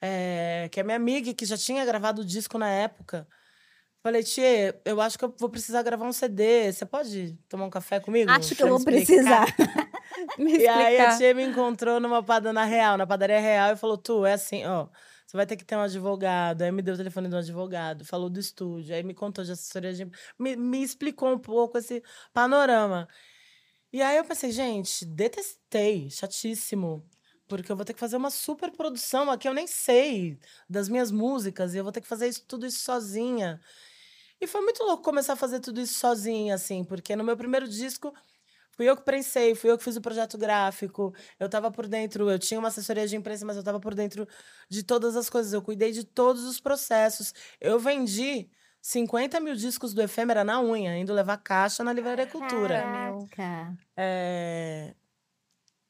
[0.00, 3.28] é, que é minha amiga, que já tinha gravado o disco na época.
[4.02, 6.72] Falei, Thier, eu acho que eu vou precisar gravar um CD.
[6.72, 8.30] Você pode tomar um café comigo?
[8.30, 9.46] Acho que eu vou explicar?" precisar.
[10.38, 13.96] Me E aí a tia me encontrou numa padaria real, na padaria real, e falou:
[13.96, 14.88] Tu, é assim, ó.
[15.26, 16.62] Você vai ter que ter um advogado.
[16.62, 19.92] Aí me deu o telefone do advogado, falou do estúdio, aí me contou de assessoria
[19.92, 20.10] de.
[20.36, 22.02] Me, me explicou um pouco esse
[22.32, 23.06] panorama.
[23.92, 27.04] E aí eu pensei, gente, detestei, chatíssimo.
[27.48, 30.38] Porque eu vou ter que fazer uma super produção aqui, eu nem sei
[30.68, 33.60] das minhas músicas, e eu vou ter que fazer isso, tudo isso sozinha.
[34.40, 37.68] E foi muito louco começar a fazer tudo isso sozinha, assim, porque no meu primeiro
[37.68, 38.14] disco
[38.76, 42.30] fui eu que prensei, fui eu que fiz o projeto gráfico, eu tava por dentro,
[42.30, 44.26] eu tinha uma assessoria de imprensa, mas eu tava por dentro
[44.68, 47.34] de todas as coisas, eu cuidei de todos os processos.
[47.60, 48.48] Eu vendi
[48.80, 52.82] 50 mil discos do Efêmera na unha, indo levar caixa na Livraria Cultura.
[53.30, 53.76] Caraca.
[53.96, 54.94] É,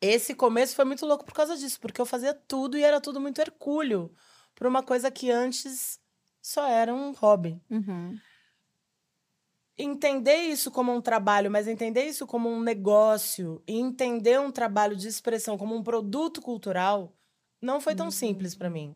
[0.00, 3.20] Esse começo foi muito louco por causa disso, porque eu fazia tudo e era tudo
[3.20, 4.12] muito hercúleo,
[4.54, 6.00] por uma coisa que antes
[6.42, 8.18] só era um hobby Uhum.
[9.78, 14.96] entender isso como um trabalho, mas entender isso como um negócio e entender um trabalho
[14.96, 17.14] de expressão como um produto cultural
[17.62, 18.94] não foi tão simples para mim.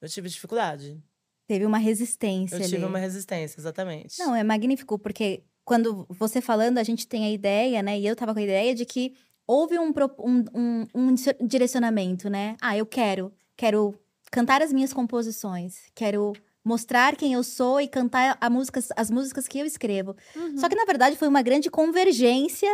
[0.00, 1.02] Eu tive dificuldade.
[1.46, 2.68] Teve uma resistência Eu ali.
[2.68, 4.18] tive uma resistência, exatamente.
[4.18, 7.98] Não, é magnífico, porque quando você falando, a gente tem a ideia, né?
[7.98, 9.14] E eu tava com a ideia de que
[9.46, 12.56] houve um, um, um, um di- direcionamento, né?
[12.60, 13.94] Ah, eu quero, quero
[14.30, 16.32] cantar as minhas composições, quero
[16.64, 20.16] mostrar quem eu sou e cantar a músicas, as músicas que eu escrevo.
[20.34, 20.58] Uhum.
[20.58, 22.68] Só que, na verdade, foi uma grande convergência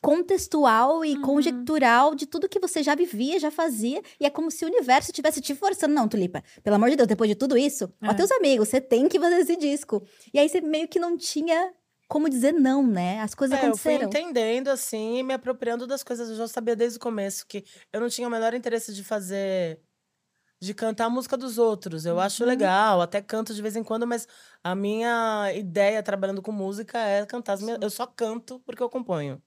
[0.00, 1.22] contextual e Uhum.
[1.22, 5.10] conjectural de tudo que você já vivia, já fazia, e é como se o universo
[5.10, 5.94] estivesse te forçando.
[5.94, 8.14] Não, Tulipa, pelo amor de Deus, depois de tudo isso, ó, É.
[8.14, 10.02] teus amigos, você tem que fazer esse disco.
[10.32, 11.72] E aí você meio que não tinha
[12.08, 13.20] como dizer não, né?
[13.20, 14.08] As coisas É, eu fui aconteceram.
[14.08, 16.28] entendendo, assim, e me apropriando das coisas.
[16.28, 19.80] Eu já sabia desde o começo que eu não tinha o menor interesse de fazer.
[20.60, 22.06] de cantar a música dos outros.
[22.06, 22.20] Eu Uhum.
[22.20, 24.26] acho legal, até canto de vez em quando, mas
[24.62, 27.78] a minha ideia trabalhando com música é cantar as minhas.
[27.82, 29.42] Eu só canto porque eu componho.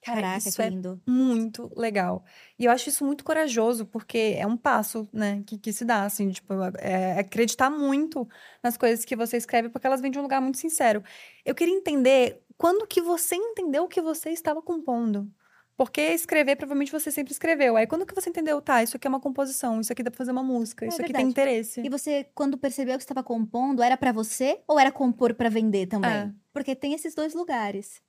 [0.00, 1.02] Cara, Caraca, isso que é lindo.
[1.06, 2.24] muito legal.
[2.58, 6.04] E eu acho isso muito corajoso, porque é um passo, né, que, que se dá,
[6.04, 8.26] assim, tipo, é acreditar muito
[8.62, 11.02] nas coisas que você escreve, porque elas vêm de um lugar muito sincero.
[11.44, 15.30] Eu queria entender quando que você entendeu o que você estava compondo.
[15.76, 17.76] Porque escrever, provavelmente você sempre escreveu.
[17.76, 20.18] Aí quando que você entendeu, tá, isso aqui é uma composição, isso aqui dá pra
[20.18, 21.22] fazer uma música, É isso aqui verdade.
[21.22, 21.80] tem interesse.
[21.80, 25.86] E você, quando percebeu que estava compondo, era pra você ou era compor pra vender
[25.86, 26.10] também?
[26.10, 26.32] É.
[26.52, 28.02] Porque tem esses dois lugares.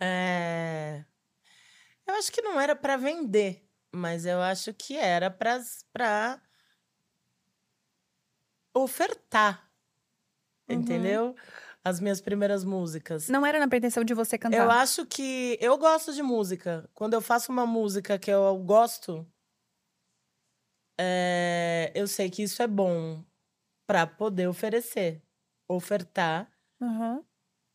[0.00, 1.04] É...
[2.06, 5.60] Eu acho que não era pra vender, mas eu acho que era pra
[8.74, 9.70] ofertar.
[10.68, 10.76] Uhum.
[10.80, 11.34] Entendeu?
[11.84, 13.28] As minhas primeiras músicas.
[13.28, 14.64] Não era na pretensão de você cantar.
[14.64, 16.88] Eu acho que eu gosto de música.
[16.94, 19.26] Quando eu faço uma música que eu gosto,
[20.98, 23.24] é, eu sei que isso é bom
[23.86, 25.20] pra poder oferecer,
[25.68, 26.50] ofertar,
[26.80, 27.24] Aham.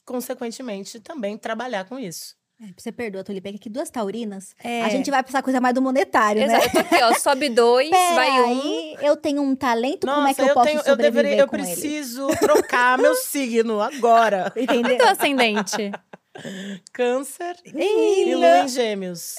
[0.05, 2.36] consequentemente também trabalhar com isso.
[2.75, 4.81] Você perdoa, Tulipe, que aqui duas taurinas, É.
[4.81, 6.55] a gente vai pensar coisa mais do monetário, né?
[6.57, 7.13] Exato, eu tô aqui, ó.
[7.19, 8.59] Sobe dois, vai um.
[8.61, 11.43] Peraí, eu tenho um talento, como é que Nossa, eu, posso tenho, eu sobreviver deveria,
[11.43, 11.65] eu com ele?
[11.65, 14.51] preciso trocar meu signo agora.
[14.55, 14.97] Entendeu?
[14.97, 15.91] Teu ascendente.
[16.91, 19.35] Câncer e lua em gêmeos.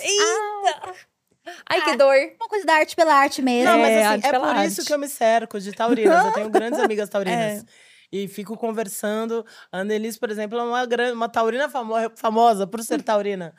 [1.68, 2.14] Ai, que dor.
[2.40, 3.70] Uma coisa da arte pela arte mesmo.
[3.72, 4.68] Não, mas É, assim, arte é pela por arte.
[4.68, 6.26] isso que eu me cerco de taurinas.
[6.26, 7.62] Eu tenho grandes amigas É.
[8.10, 9.44] E fico conversando.
[9.70, 13.54] A Annelise, por exemplo, é uma, gran- uma taurina famo- famosa por ser taurina.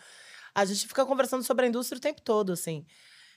[0.56, 2.86] A gente fica conversando sobre a indústria o tempo todo, assim.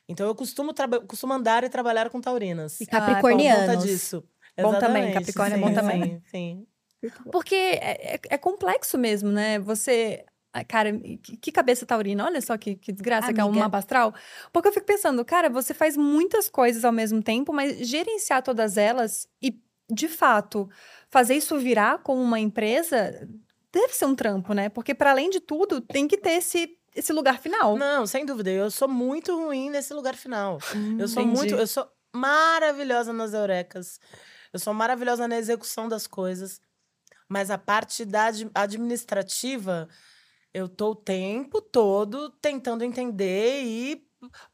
[0.09, 0.73] Então eu costumo,
[1.07, 2.81] costumo andar e trabalhar com taurinas.
[2.81, 3.67] E Ah, é Por capricornianos.
[3.67, 4.25] conta disso.
[4.61, 6.23] Bom também, Exatamente, Capricórnio é sim, bom também.
[6.31, 6.67] Sim,
[7.01, 7.11] sim.
[7.31, 9.59] Porque é, é- é complexo mesmo, né?
[9.61, 10.25] Você.
[10.53, 10.93] ah, Cara,
[11.41, 12.25] que, cabeça taurina.
[12.25, 13.65] Olha só que, que desgraça que é um Amiga.
[13.65, 14.15] mapa astral.
[14.53, 18.77] Porque eu fico pensando, cara, você faz muitas coisas ao mesmo tempo, mas gerenciar todas
[18.77, 19.59] elas e,
[19.91, 20.69] de fato,
[21.13, 23.29] fazer isso virar como uma empresa
[23.71, 24.71] deve ser um trampo, né?
[24.71, 27.77] Porque, para além de tudo, tem que ter esse, esse lugar final.
[27.77, 28.51] Não, sem dúvida.
[28.51, 30.59] Eu sou muito ruim nesse lugar final.
[30.99, 31.37] eu sou entendi.
[31.39, 31.55] muito.
[31.55, 34.01] Eu sou maravilhosa nas eurecas.
[34.53, 36.61] Eu sou maravilhosa na execução das coisas.
[37.29, 39.89] Mas a parte da ad- administrativa,
[40.53, 44.07] eu tô o tempo todo tentando entender e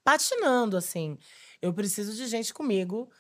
[0.04, 1.18] patinando, assim.
[1.60, 3.10] Eu preciso de gente comigo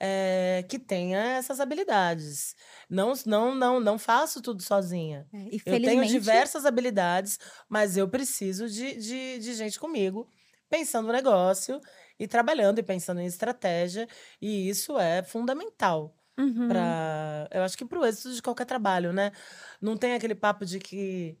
[0.00, 2.54] eh, que tenha essas habilidades.
[2.88, 5.28] Não, não, não, não faço tudo sozinha.
[5.32, 7.38] É, Eu tenho felizmente, diversas habilidades,
[7.68, 10.28] mas eu preciso de, de, de gente comigo,
[10.68, 11.80] pensando no negócio
[12.18, 14.06] e trabalhando e pensando em estratégia.
[14.40, 16.68] E isso é fundamental Uhum.
[16.68, 17.48] para.
[17.52, 19.32] Eu acho que para o êxito de qualquer trabalho, né?
[19.80, 21.38] Não tem aquele papo de que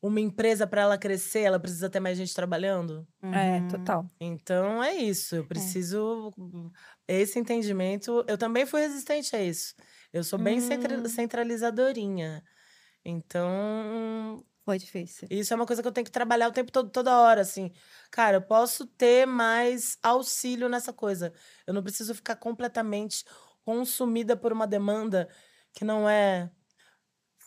[0.00, 3.06] uma empresa, para ela crescer, ela precisa ter mais gente trabalhando.
[3.22, 3.68] É, Uhum.
[3.68, 4.10] total.
[4.20, 5.34] Então é isso.
[5.36, 6.32] Eu preciso.
[7.06, 8.24] Esse entendimento.
[8.28, 9.74] Eu também fui resistente a isso.
[10.12, 11.08] Eu sou bem centra- Hum.
[11.08, 12.42] centralizadorinha.
[13.04, 15.26] Então, Foi difícil.
[15.30, 17.72] isso é uma coisa que eu tenho que trabalhar o tempo todo, toda hora, assim.
[18.10, 21.32] Cara, eu posso ter mais auxílio nessa coisa.
[21.66, 23.24] Eu não preciso ficar completamente
[23.64, 25.28] consumida por uma demanda
[25.74, 26.50] que não é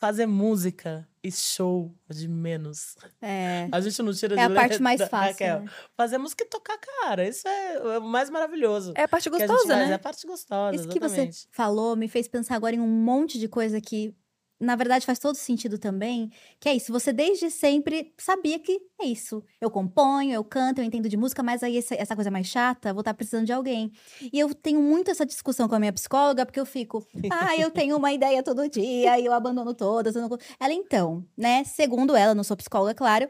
[0.01, 2.95] fazer música e show de menos.
[3.21, 3.69] É.
[3.71, 5.59] A gente não tira É de a parte letra, mais fácil, Raquel.
[5.61, 5.69] né?
[5.95, 7.27] Fazer música e tocar, cara.
[7.27, 8.93] Isso é o mais maravilhoso.
[8.97, 9.93] É a parte que a gostosa, faz, É né?
[9.93, 11.47] a parte gostosa, Isso que você exatamente.
[11.51, 14.15] falou me fez pensar agora em um monte de coisa que,
[14.61, 16.31] na verdade, faz todo sentido também.
[16.59, 19.43] Que é isso, você desde sempre sabia que é isso.
[19.59, 22.93] Eu componho, eu canto, eu entendo de música, mas aí essa, essa coisa mais chata,
[22.93, 23.91] vou estar precisando de alguém.
[24.31, 27.71] E eu tenho muito essa discussão com a minha psicóloga, porque eu fico, ah, eu
[27.71, 30.15] tenho uma ideia todo dia e eu abandono todas.
[30.15, 30.37] eu não co-".
[30.59, 31.63] Ela, então, né?
[31.63, 33.27] Segundo ela, não sou psicóloga, claro.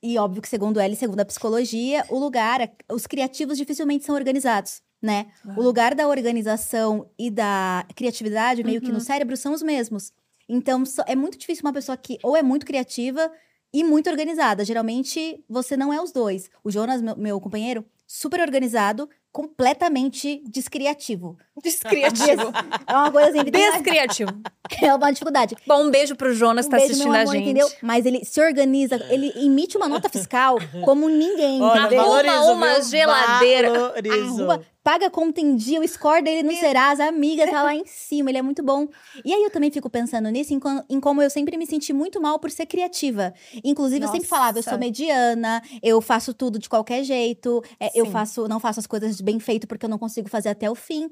[0.00, 4.14] E óbvio que, segundo ela e segundo a psicologia, o lugar, os criativos dificilmente são
[4.14, 5.26] organizados, né?
[5.56, 10.12] O lugar da organização e da criatividade, meio que no cérebro, são os mesmos.
[10.48, 13.30] Então, só- é muito difícil uma pessoa que ou é muito criativa
[13.72, 14.64] e muito organizada.
[14.64, 16.48] Geralmente, você não é os dois.
[16.64, 21.36] O Jonas, meu, meu companheiro, super organizado, completamente descriativo.
[21.62, 22.50] Descriativo.
[22.86, 24.30] É uma coisa assim, Descriativo.
[24.82, 25.54] é uma dificuldade.
[25.66, 27.44] Bom, um beijo pro Jonas que Um tá beijo, assistindo meu a amor, gente.
[27.44, 27.70] entendeu?
[27.82, 32.82] Mas ele se organiza, ele emite uma nota fiscal como ninguém, Olha, valorizo, uma viu?
[32.84, 33.72] geladeira.
[33.72, 34.46] Valorizo.
[34.88, 38.30] Paga conta em dia, o score dele no Serasa, a amiga tá lá em cima,
[38.30, 38.88] ele é muito bom.
[39.22, 42.18] E aí eu também fico pensando nisso, em, em como eu sempre me senti muito
[42.22, 43.34] mal por ser criativa.
[43.62, 44.80] Inclusive, eu sempre falava, eu sou Nossa.
[44.82, 49.38] mediana, eu faço tudo de qualquer jeito, é, eu faço, não faço as coisas bem
[49.38, 51.10] feito porque eu não consigo fazer até o fim.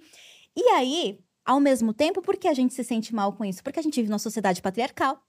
[0.57, 3.63] E aí, ao mesmo tempo, por que a gente se sente mal com isso?
[3.63, 5.21] Porque a gente vive numa sociedade patriarcal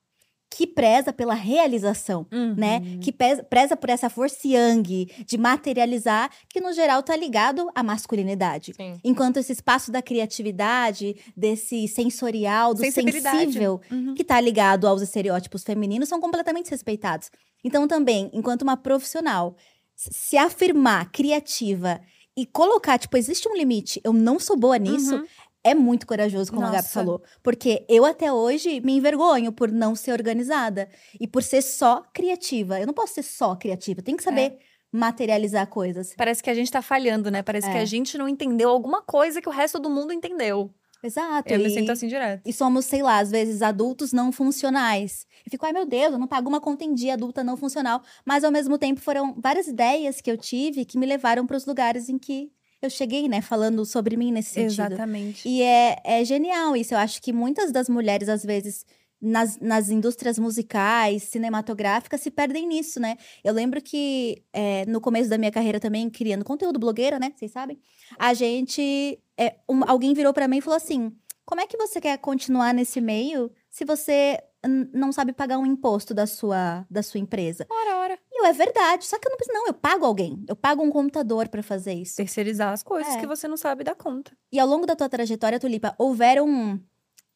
[0.50, 2.80] que preza pela realização né?
[2.84, 3.00] Uhum.
[3.00, 7.84] Que pesa- preza por essa força yang de materializar, que no geral tá ligado à
[7.84, 8.74] masculinidade.
[8.76, 8.94] Sim.
[9.04, 14.14] Enquanto esse espaço da criatividade, desse sensorial, do sensível, Uhum.
[14.16, 17.30] que tá ligado aos estereótipos femininos, são completamente respeitados.
[17.64, 19.56] Então, também, enquanto uma profissional,
[19.96, 22.00] se afirmar criativa
[22.38, 25.26] e colocar, tipo, existe um limite, eu não sou boa nisso, Uhum.
[25.70, 26.90] É muito corajoso, como a Gabi Nossa.
[26.90, 27.22] falou.
[27.44, 30.88] Porque eu até hoje me envergonho por não ser organizada
[31.20, 32.80] e por ser só criativa.
[32.80, 34.58] Eu não posso ser só criativa, tem que saber
[34.92, 36.14] materializar coisas.
[36.18, 37.44] Parece que a gente tá falhando, né?
[37.44, 37.82] Parece que É.
[37.82, 40.74] a gente não entendeu alguma coisa que o resto do mundo entendeu.
[41.04, 41.54] Exato.
[41.54, 42.42] Eu me e, sinto assim direto.
[42.44, 45.28] e somos, sei lá, às vezes adultos não funcionais.
[45.46, 48.02] E fico, ai meu Deus, eu não pago uma conta em dia adulta não funcional.
[48.26, 51.66] Mas ao mesmo tempo foram várias ideias que eu tive que me levaram para os
[51.68, 52.52] lugares em que
[52.82, 53.42] eu cheguei, né?
[53.42, 54.94] Falando sobre mim nesse sentido.
[54.94, 55.48] Exatamente.
[55.48, 56.94] E é, é genial isso.
[56.94, 58.86] Eu acho que muitas das mulheres, às vezes,
[59.22, 63.18] nas, nas indústrias musicais, cinematográficas, se perdem nisso, né?
[63.44, 67.34] Eu lembro que é, no começo da minha carreira também, criando conteúdo blogueira, né?
[67.36, 67.80] Vocês sabem?
[68.20, 69.20] A gente.
[69.38, 71.12] é, um- alguém virou pra mim e falou assim:
[71.46, 74.38] como é que você quer continuar nesse meio se você
[74.68, 77.66] não sabe pagar um imposto da sua, da sua empresa?
[77.70, 78.20] Ora, ora.
[78.32, 79.06] E eu, é verdade.
[79.06, 80.44] Só que eu não preciso, não, eu pago alguém.
[80.48, 82.16] Eu pago um computador pra fazer isso.
[82.18, 83.20] Terceirizar as coisas É.
[83.20, 84.32] que você não sabe dar conta.
[84.52, 86.80] E ao longo da tua trajetória, Tulipa, houveram.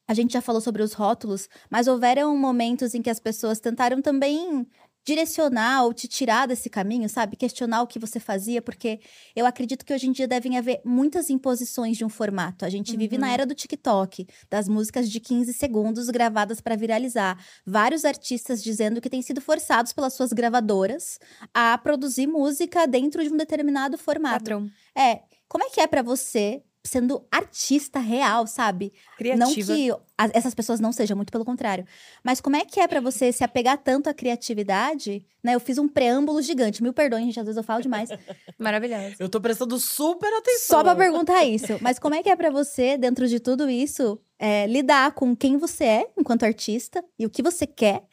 [0.08, 4.02] A gente já falou sobre os rótulos, mas houveram momentos em que as pessoas tentaram
[4.02, 4.68] também
[5.06, 7.36] direcionar ou te tirar desse caminho, sabe?
[7.36, 9.00] Questionar o que você fazia, porque
[9.36, 12.66] eu acredito que hoje em dia devem haver muitas imposições de um formato.
[12.66, 17.38] A gente vive na era do TikTok, das músicas de 15 segundos gravadas para viralizar.
[17.66, 21.20] Vários artistas dizendo que têm sido forçados pelas suas gravadoras
[21.54, 24.40] a produzir música dentro de um determinado formato.
[24.40, 24.70] Padrão.
[24.96, 28.92] É, como é que é pra você, sendo artista real, sabe?
[29.18, 29.46] Criativa.
[29.46, 31.86] Não que as- essas pessoas não sejam, muito pelo contrário.
[32.24, 35.26] Mas como é que é pra você se apegar tanto à criatividade?
[35.44, 35.56] Né?
[35.56, 38.10] Eu fiz um preâmbulo gigante, mil perdões, gente, às vezes eu falo demais.
[38.60, 39.16] Maravilhosa.
[39.20, 40.78] Eu tô prestando super atenção.
[40.78, 41.78] Só pra perguntar isso.
[41.82, 45.58] Mas como é que é pra você, dentro de tudo isso, é, lidar com quem
[45.58, 48.04] você é enquanto artista e o que você quer?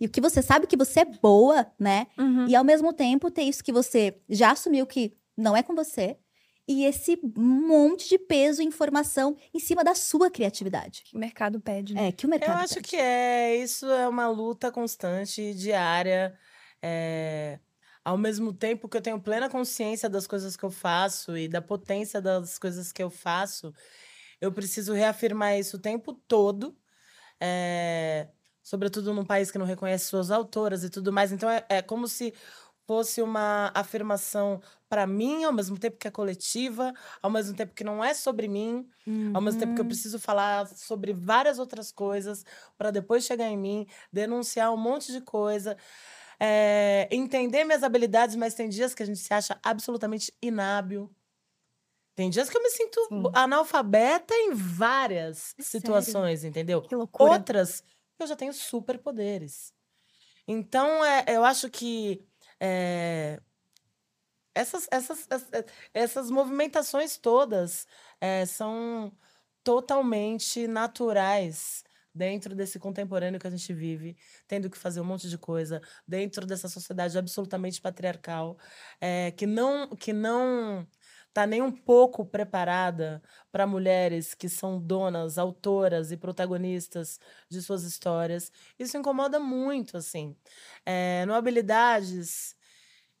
[0.00, 2.06] E o que você sabe que você é boa, né?
[2.16, 2.46] Uhum.
[2.46, 6.16] E ao mesmo tempo ter isso que você já assumiu que não é com você.
[6.68, 11.02] E esse monte de peso e informação em cima da sua criatividade.
[11.04, 11.94] Que o mercado pede.
[11.94, 12.08] né?
[12.08, 12.58] É, que o Eu mercado.
[12.62, 12.88] acho pede.
[12.88, 13.56] que é.
[13.56, 16.38] Isso é uma luta constante, diária.
[16.82, 17.58] é,
[18.04, 21.62] Ao mesmo tempo que eu tenho plena consciência das coisas que eu faço e da
[21.62, 23.72] potência das coisas que eu faço,
[24.40, 26.76] eu preciso reafirmar isso o tempo todo.
[27.40, 28.28] é,
[28.62, 31.32] Sobretudo num país que não reconhece suas autoras e tudo mais.
[31.32, 32.34] Então é, é como se
[32.86, 37.84] fosse uma afirmação para mim, ao mesmo tempo que é coletiva, ao mesmo tempo que
[37.84, 38.88] não é sobre mim,
[39.32, 39.86] ao mesmo tempo que eu Uhum.
[39.86, 42.44] preciso falar sobre várias outras coisas
[42.76, 45.76] para depois chegar em mim, denunciar um monte de coisa,
[46.40, 51.14] é, entender minhas habilidades, mas tem dias que a gente se acha absolutamente inábil.
[52.14, 53.32] Tem dias que eu me sinto Sim.
[53.32, 56.84] analfabeta em várias É situações, entendeu?
[56.88, 57.38] Que loucura.
[57.38, 57.82] Outras,
[58.18, 59.72] eu já tenho superpoderes.
[60.48, 62.26] Então, é, eu acho que
[62.60, 63.40] é,
[64.60, 67.86] essas, essas, ess- essas movimentações todas
[68.20, 69.12] é, são
[69.64, 71.84] totalmente naturais
[72.14, 74.16] dentro desse contemporâneo que a gente vive,
[74.48, 78.58] tendo que fazer um monte de coisa dentro dessa sociedade absolutamente patriarcal,
[79.00, 80.86] é, que não que não
[81.28, 87.84] está nem um pouco preparada para mulheres que são donas, autoras e protagonistas de suas
[87.84, 88.50] histórias.
[88.78, 90.36] Isso incomoda muito, assim.
[90.84, 92.56] É, no Habilidades,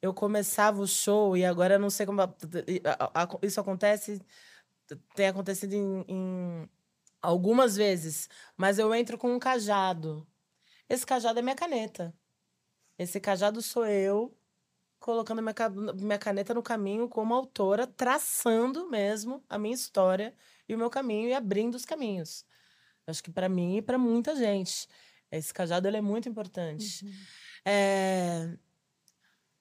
[0.00, 2.20] eu começava o show e agora eu não sei como
[3.42, 4.20] isso acontece,
[5.14, 6.68] tem acontecido em, em
[7.20, 10.26] algumas vezes, mas eu entro com um cajado.
[10.88, 12.14] Esse cajado é minha caneta.
[12.98, 14.34] Esse cajado sou eu
[14.98, 20.34] colocando minha, ca- minha caneta no caminho como autora, traçando mesmo a minha história
[20.68, 22.44] e o meu caminho e abrindo os caminhos.
[23.06, 24.88] Acho que para mim e para muita gente.
[25.30, 27.04] Esse cajado ele é muito importante.
[27.64, 28.56] É,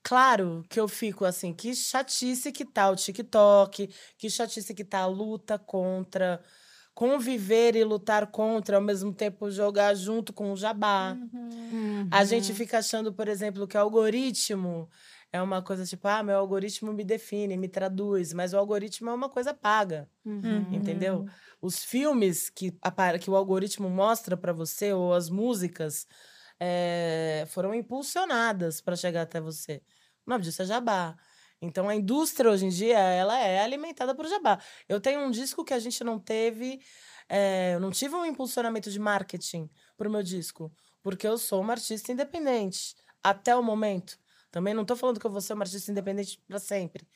[0.07, 4.99] Claro que eu fico assim, que chatice que tá o TikTok, que chatice que tá
[4.99, 6.41] a luta contra,
[6.95, 11.19] conviver e lutar contra, ao mesmo tempo jogar junto com o jabá.
[12.09, 14.89] A gente fica achando, por exemplo, que algoritmo
[15.33, 19.13] é uma coisa tipo, ah, meu algoritmo me define, me traduz, mas o algoritmo é
[19.13, 20.67] uma coisa paga, Uhum.
[20.71, 21.25] entendeu?
[21.61, 22.71] Os filmes que,
[23.21, 26.07] que o algoritmo mostra para você, ou as músicas,
[26.59, 29.81] eh, foram impulsionadas para chegar até você.
[30.27, 31.15] O nome disso é jabá.
[31.61, 34.59] Então, a indústria, hoje em dia, ela é alimentada por jabá.
[34.87, 36.79] Eu tenho um disco que a gente não teve...
[37.29, 40.71] eh, eu não tive um impulsionamento de marketing pro meu disco,
[41.01, 44.19] porque eu sou uma artista independente, até o momento.
[44.51, 47.07] Também não estou falando que eu vou ser uma artista independente para sempre.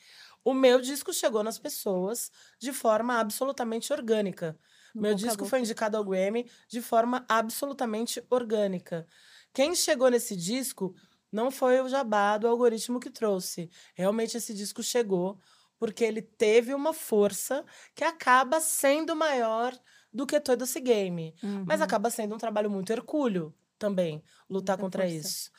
[0.44, 4.58] O meu disco chegou nas pessoas de forma absolutamente orgânica.
[4.94, 9.06] No meu disco foi indicado ao Grammy de forma absolutamente orgânica.
[9.52, 10.94] Quem chegou nesse disco
[11.32, 13.70] não foi o jabá do algoritmo que trouxe.
[13.94, 15.40] Realmente esse disco chegou
[15.78, 17.64] porque ele teve uma força
[17.94, 19.76] que acaba sendo maior
[20.12, 21.34] do que todo esse game.
[21.66, 21.82] Mas Uhum.
[21.82, 25.34] acaba sendo um trabalho muito hercúleo também, lutar Muita contra força.
[25.36, 25.50] isso.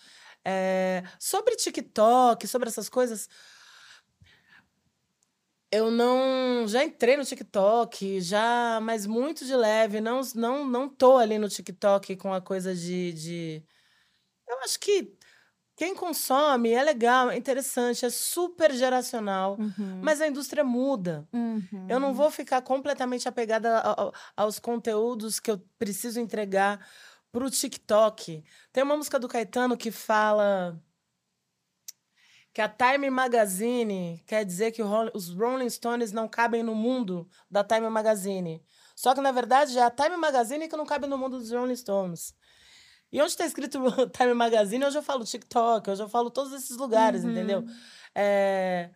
[0.46, 3.28] É, sobre TikTok, sobre essas coisas.
[5.72, 6.68] Eu não.
[6.68, 10.00] Já entrei no TikTok, já, mas muito de leve.
[10.02, 13.66] Não, não, não tô ali no TikTok com a coisa de, de.
[14.48, 15.18] Eu acho que
[15.76, 19.58] quem consome é legal, é interessante, é super geracional.
[19.60, 20.02] Uhum.
[20.04, 21.28] Mas a indústria muda.
[21.34, 21.88] Uhum.
[21.90, 26.86] Eu não vou ficar completamente apegada a- a- aos conteúdos que eu preciso entregar
[27.32, 28.44] pro TikTok.
[28.72, 30.80] Tem uma música do Caetano que fala
[32.54, 37.64] que a Time Magazine quer dizer que os Rolling Stones não cabem no mundo da
[37.64, 38.64] Time Magazine.
[38.96, 41.76] Só que, na verdade, é a Time Magazine que não cabe no mundo dos Rolling
[41.76, 42.36] Stones.
[43.14, 43.80] E onde está escrito
[44.12, 47.30] Time Magazine, hoje eu falo TikTok, hoje eu falo todos esses lugares, Uhum.
[47.32, 47.64] entendeu?
[48.16, 48.90] É,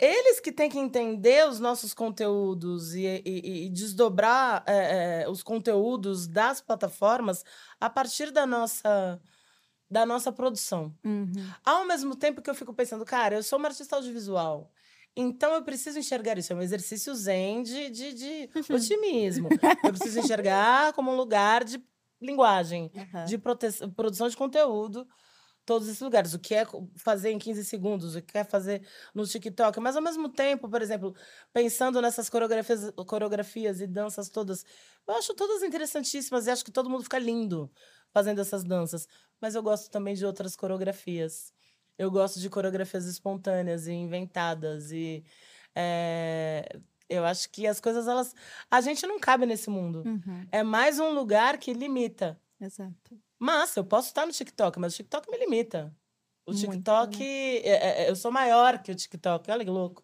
[0.00, 5.42] Eles que têm que entender os nossos conteúdos e, e- e desdobrar é, é, os
[5.42, 7.44] conteúdos das plataformas
[7.80, 9.20] a partir da nossa,
[9.90, 10.94] da nossa produção.
[11.04, 11.32] Uhum.
[11.64, 14.70] Ao mesmo tempo que eu fico pensando, cara, eu sou uma artista audiovisual.
[15.16, 16.52] Então eu preciso enxergar isso.
[16.52, 19.48] É um exercício zen de, de, de otimismo.
[19.82, 21.82] Eu preciso enxergar como um lugar de
[22.20, 23.24] linguagem, Aham.
[23.24, 25.06] de produção de conteúdo.
[25.64, 26.32] Todos esses lugares.
[26.32, 26.64] O que é
[26.96, 29.78] fazer em 15 segundos, o que é fazer no TikTok.
[29.80, 31.14] Mas ao mesmo tempo, por exemplo,
[31.52, 34.64] pensando nessas coreografias, coreografias e danças todas,
[35.06, 37.70] eu acho todas interessantíssimas e acho que todo mundo fica lindo
[38.12, 39.06] fazendo essas danças.
[39.40, 41.52] Mas eu gosto também de outras coreografias.
[41.98, 44.90] Eu gosto de coreografias espontâneas e inventadas.
[44.90, 45.22] E
[45.74, 46.66] é,
[47.08, 48.34] eu acho que as coisas, elas.
[48.70, 50.02] A gente não cabe nesse mundo.
[50.06, 50.46] Uhum.
[50.52, 52.40] É mais um lugar que limita.
[52.60, 53.18] Exato.
[53.38, 55.94] Mas eu posso estar no TikTok, mas o TikTok me limita.
[56.46, 57.22] O Muito, TikTok.
[57.24, 59.50] é- é- eu sou maior que o TikTok.
[59.50, 60.02] Olha que louco.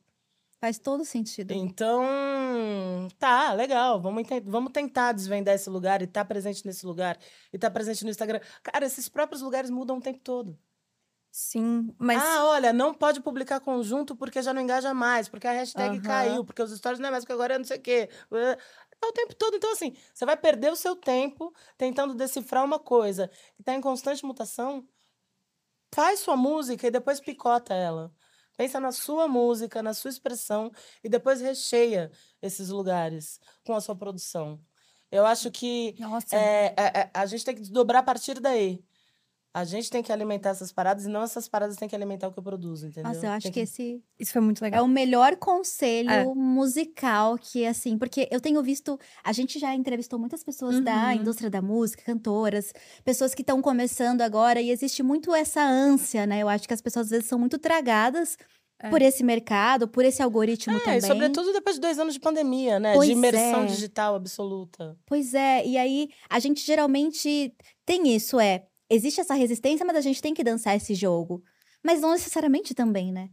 [0.61, 1.53] Faz todo sentido.
[1.53, 4.01] Então, tá, legal.
[4.01, 7.19] Vamos, vamos tentar desvendar esse lugar e estar presente nesse lugar.
[7.53, 8.41] E estar presente no Instagram.
[8.63, 10.59] Cara, esses próprios lugares mudam o tempo todo.
[11.37, 15.53] Sim, mas Ah, olha, não pode publicar conjunto porque já não engaja mais, porque a
[15.53, 16.07] hashtag Aham.
[16.07, 18.09] caiu, porque os stories não é mais, porque agora é não sei o quê.
[19.03, 19.57] É o tempo todo.
[19.57, 23.81] Então, assim, você vai perder o seu tempo tentando decifrar uma coisa que está em
[23.81, 24.87] constante mutação.
[25.93, 28.13] Faz sua música e depois picota ela.
[28.57, 30.71] Pensa na sua música, na sua expressão
[31.03, 34.61] e depois recheia esses lugares com a sua produção.
[35.11, 38.85] Eu acho que nossa, é, é, é, a gente tem que desdobrar a partir daí.
[39.57, 42.33] A gente tem que alimentar essas paradas e não essas paradas têm que alimentar o
[42.33, 43.13] que eu produzo, entendeu?
[43.13, 44.85] Nossa, eu acho Tem que esse isso foi muito é legal.
[44.85, 46.25] o melhor conselho É.
[46.25, 48.99] musical que, assim, porque eu tenho visto.
[49.23, 51.13] A gente já entrevistou muitas pessoas da Uhum.
[51.13, 52.73] indústria da música, cantoras,
[53.05, 56.41] pessoas que estão começando agora, e existe muito essa ânsia, né?
[56.43, 58.37] Eu acho que as pessoas às vezes são muito tragadas
[58.81, 58.91] É.
[58.91, 60.99] por esse mercado, por esse algoritmo É, também.
[60.99, 62.95] e sobretudo depois de dois anos de pandemia, né?
[62.95, 63.67] Pois de imersão é.
[63.67, 64.97] digital absoluta.
[65.07, 67.55] Pois é, e aí a gente geralmente
[67.87, 68.65] tem isso, é.
[68.91, 71.43] Existe essa resistência, mas a gente tem que dançar esse jogo.
[71.83, 73.31] Mas não necessariamente também, né?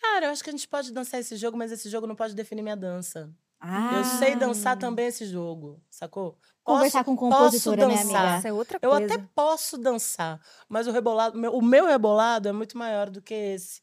[0.00, 2.34] Cara, eu acho que a gente pode dançar esse jogo, mas esse jogo não pode
[2.34, 3.30] definir minha dança.
[3.60, 6.38] Ah, Eu sei dançar também esse jogo, sacou?
[6.64, 8.20] Conversar com compositora, né, dançar.
[8.22, 8.38] amiga?
[8.38, 9.04] Isso é outra Eu coisa.
[9.14, 13.34] até posso dançar, mas o rebolado, meu- o meu rebolado é muito maior do que
[13.34, 13.82] esse.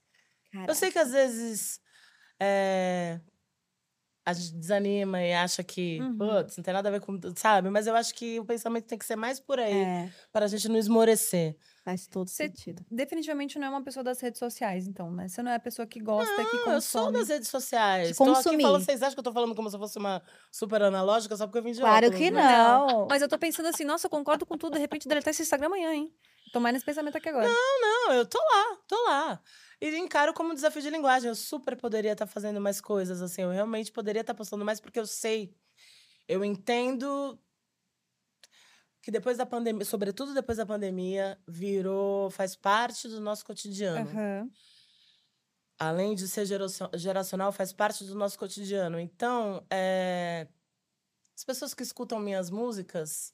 [0.68, 1.80] Eu sei que às vezes
[2.40, 3.20] é,
[4.30, 6.18] a gente desanima e acha que, Uhum.
[6.18, 7.70] putz, não tem nada a ver com, sabe?
[7.70, 10.48] Mas eu acho que o pensamento tem que ser mais por aí, É, para a
[10.50, 11.56] gente não esmorecer.
[11.86, 12.86] faz todo Você- sentido.
[12.92, 15.30] Definitivamente não é uma pessoa das redes sociais, então, né?
[15.30, 17.18] Você não é a pessoa que gosta, que Não, eu sou consome.
[17.20, 18.10] das redes sociais.
[18.10, 18.64] Estou aqui consumir.
[18.64, 20.22] falando, vocês acham que eu tô falando como se eu fosse uma
[20.52, 22.42] super analógica só porque eu vim de Claro óculos, que né?
[22.42, 23.08] não.
[23.10, 25.68] Mas eu tô pensando assim, nossa, eu concordo com tudo, de repente deletar esse Instagram
[25.68, 26.14] amanhã, hein?
[26.52, 27.48] Tô mais nesse pensamento aqui agora.
[27.48, 29.42] Não, eu tô lá, tô lá.
[29.80, 31.30] E encaro como um desafio de linguagem.
[31.30, 33.44] Eu super poderia estar fazendo mais coisas, assim.
[33.44, 35.56] Eu realmente poderia estar postando mais porque eu sei.
[36.28, 37.40] Eu entendo
[39.02, 44.10] que depois da pandemia, sobretudo depois da pandemia, virou, faz parte do nosso cotidiano.
[44.10, 44.50] Aham.
[45.80, 49.00] Além de ser geracio- geracional, faz parte do nosso cotidiano.
[49.00, 50.48] Então, é,
[51.36, 53.32] as pessoas que escutam minhas músicas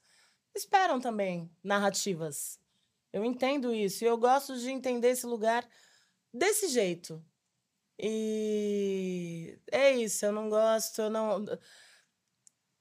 [0.54, 2.60] esperam também narrativas.
[3.14, 4.04] Eu entendo isso.
[4.04, 5.68] E eu gosto de entender esse lugar
[6.34, 7.24] desse jeito.
[8.00, 10.26] E é isso.
[10.26, 11.46] Eu não gosto, eu não.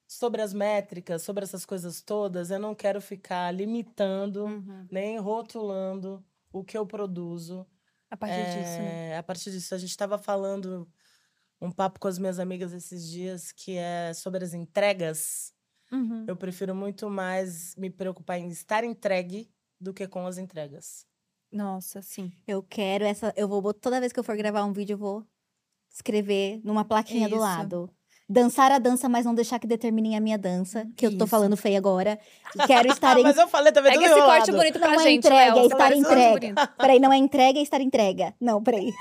[0.07, 4.87] Sobre as métricas, sobre essas coisas todas, eu não quero ficar limitando, Uhum.
[4.91, 7.65] nem rotulando o que eu produzo.
[8.11, 9.09] A partir disso, né?
[9.11, 10.87] É, A partir disso, a gente estava falando
[11.59, 15.51] um papo com as minhas amigas esses dias que é sobre as entregas.
[15.91, 16.25] Uhum.
[16.27, 21.07] Eu prefiro muito mais me preocupar em estar entregue do que com as entregas.
[21.53, 22.31] Nossa, sim.
[22.47, 23.31] Eu quero essa.
[23.37, 25.23] Eu vou toda vez que eu for gravar um vídeo, eu vou
[25.91, 27.43] escrever numa plaquinha do Isso.
[27.43, 27.89] lado.
[28.27, 30.87] Dançar a dança, mas não deixar que determinem a minha dança.
[30.95, 31.27] Que eu tô Isso.
[31.27, 32.17] falando feia agora.
[32.65, 33.23] Quero estar em.
[33.23, 34.39] Mas eu falei também Pega tudo esse enrolado.
[34.45, 36.75] corte bonito pra Não é gente, entrega, é estar bonito.
[36.77, 38.33] Peraí, não é entrega, é estar entrega.
[38.41, 38.91] Não, peraí.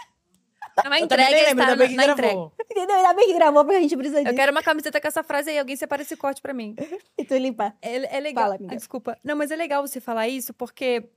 [0.85, 2.23] Não é Eu entrega, lembro, está ainda bem que na entrega.
[2.29, 2.53] gravou.
[2.71, 2.97] Entendeu?
[2.97, 4.37] Ainda bem que gravou, porque a gente precisa Eu disso.
[4.37, 5.59] quero uma camiseta com essa frase aí.
[5.59, 6.75] Alguém separa esse corte pra mim.
[7.17, 7.75] E tu limpa.
[7.81, 8.45] É, é legal.
[8.45, 8.77] Fala, Ah, amiga.
[8.77, 9.17] desculpa.
[9.23, 11.09] Não, mas é legal você falar isso, porque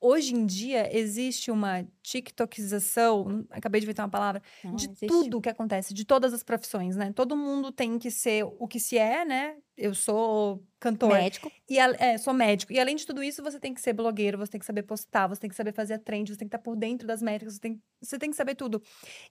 [0.00, 5.06] hoje em dia existe uma TikTokização, hum, acabei de inventar uma palavra, Não, de existe.
[5.06, 7.12] tudo que acontece, de todas as profissões, né?
[7.12, 9.56] Todo mundo tem que ser o que se é, né?
[9.76, 11.12] Eu sou cantor.
[11.12, 11.50] Médico.
[11.68, 12.72] E é, sou médico.
[12.72, 15.28] E além de tudo isso, você tem que ser blogueiro, você tem que saber postar,
[15.28, 17.54] você tem que saber fazer a trend, você tem que estar por dentro das métricas,
[17.54, 18.82] você tem, você tem que saber tudo.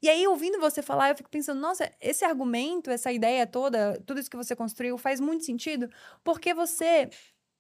[0.02, 4.20] E aí, ouvindo você falar, eu fico pensando, nossa, esse argumento, essa ideia toda, tudo
[4.20, 5.90] isso que você construiu faz muito sentido,
[6.24, 7.10] porque você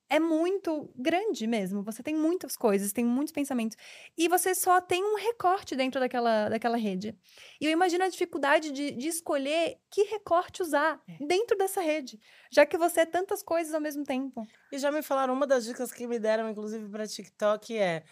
[0.10, 1.84] é muito grande mesmo.
[1.84, 3.78] Você tem muitas coisas, tem muitos pensamentos.
[4.18, 7.16] E você só tem um recorte dentro daquela, daquela rede.
[7.60, 12.20] E eu imagino a dificuldade de, de escolher que recorte usar dentro dessa rede.
[12.49, 14.47] Já que você é tantas coisas ao mesmo tempo.
[14.72, 18.03] E já me falaram, uma das dicas que me deram, inclusive, para TikTok é.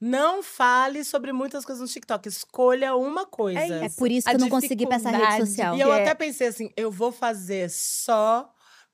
[0.00, 2.26] Não fale sobre muitas coisas no TikTok.
[2.26, 3.60] Escolha uma coisa.
[3.60, 5.76] É por isso que A eu não consegui pra essa rede social.
[5.76, 6.02] E eu É.
[6.02, 8.50] até pensei assim, eu vou fazer só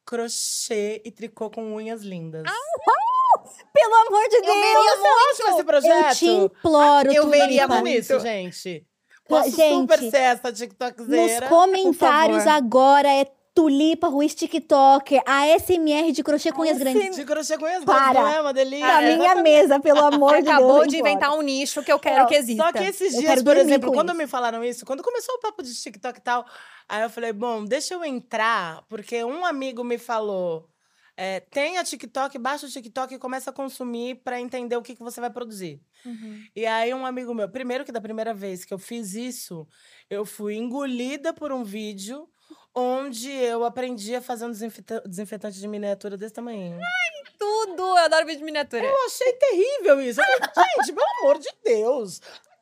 [0.06, 2.44] crochê e tricô com unhas lindas.
[3.72, 4.98] Pelo amor de Deus!
[4.98, 6.06] Você acha esse projeto?
[6.08, 8.20] Eu te imploro, Eu veria nisso, muito.
[8.26, 8.86] gente.
[9.28, 11.48] Cla- Posso gente, super ser essa Nos TikTokzeira.
[11.48, 13.26] comentários agora é
[13.56, 17.16] Tulipa Ruiz TikToker, a SMR de crochê com unhas grandes.
[17.16, 18.12] De crochê com unhas Para.
[18.12, 18.86] grandes, não é uma delícia?
[18.86, 20.56] Pra minha mesa, pelo amor de Deus.
[20.56, 22.64] Acabou de inventar um nicho que eu quero que exista.
[22.64, 24.18] Só que esses Eu dias, por exemplo, quando isso.
[24.18, 26.44] me falaram isso, quando começou o papo de TikTok e tal,
[26.86, 30.68] aí eu falei, bom, deixa eu entrar, porque um amigo me falou,
[31.16, 35.02] é, tenha TikTok, baixa o TikTok e começa a consumir pra entender o que, que
[35.02, 35.80] você vai produzir.
[36.04, 36.44] Uhum.
[36.54, 39.66] E aí um amigo meu, primeiro que da primeira vez que eu fiz isso,
[40.10, 42.28] eu fui engolida por um vídeo
[42.76, 46.78] onde eu aprendi a fazer um desinfeta- desinfetante de miniatura desse tamanho.
[47.38, 47.82] Tudo!
[47.82, 48.84] Eu adoro vídeo de miniatura.
[48.84, 50.20] Eu achei terrível isso.
[50.20, 52.20] Eu falei, gente, pelo amor de Deus.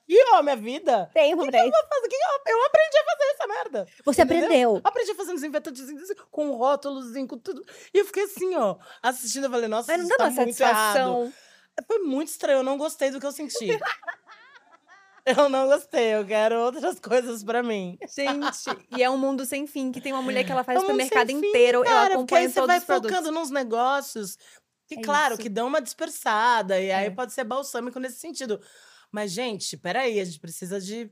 [0.09, 1.11] E ó, minha vida.
[1.15, 1.73] Tempo pra isso.
[1.89, 3.87] Fazer- que Eu, eu aprendi a fazer essa merda.
[4.05, 4.45] Você Entendeu?
[4.45, 4.81] aprendeu.
[4.85, 5.83] Aprendi a fazer um desinfetante
[6.31, 7.65] com rótulozinho, com tudo.
[7.93, 9.45] E eu fiquei assim, ó, assistindo.
[9.45, 10.75] Eu falei, nossa, Mas não isso dá tá muito errado.
[10.95, 11.33] satisfação.
[11.87, 13.67] Foi muito estranho, eu não gostei do que eu senti.
[15.45, 17.97] eu não gostei, eu quero outras coisas pra mim.
[18.15, 20.81] Gente, e é um mundo sem fim, que tem uma mulher que ela faz É
[20.81, 23.17] o um supermercado sem fim, inteiro, Cara, ela acompanha aí você todos vai os produtos.
[23.17, 24.37] focando nos negócios
[24.87, 25.43] que, É claro, isso.
[25.43, 26.79] que dão uma dispersada.
[26.81, 27.11] E aí É.
[27.11, 28.61] pode ser balsâmico nesse sentido.
[29.11, 31.11] Mas, gente, peraí, a gente precisa de.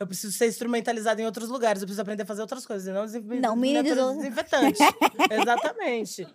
[0.00, 2.92] Eu preciso ser instrumentalizada em outros lugares, eu preciso aprender a fazer outras coisas, e
[2.92, 4.78] não, desinf- Não, miniaturas deso- desinfetante.
[5.30, 6.26] Exatamente.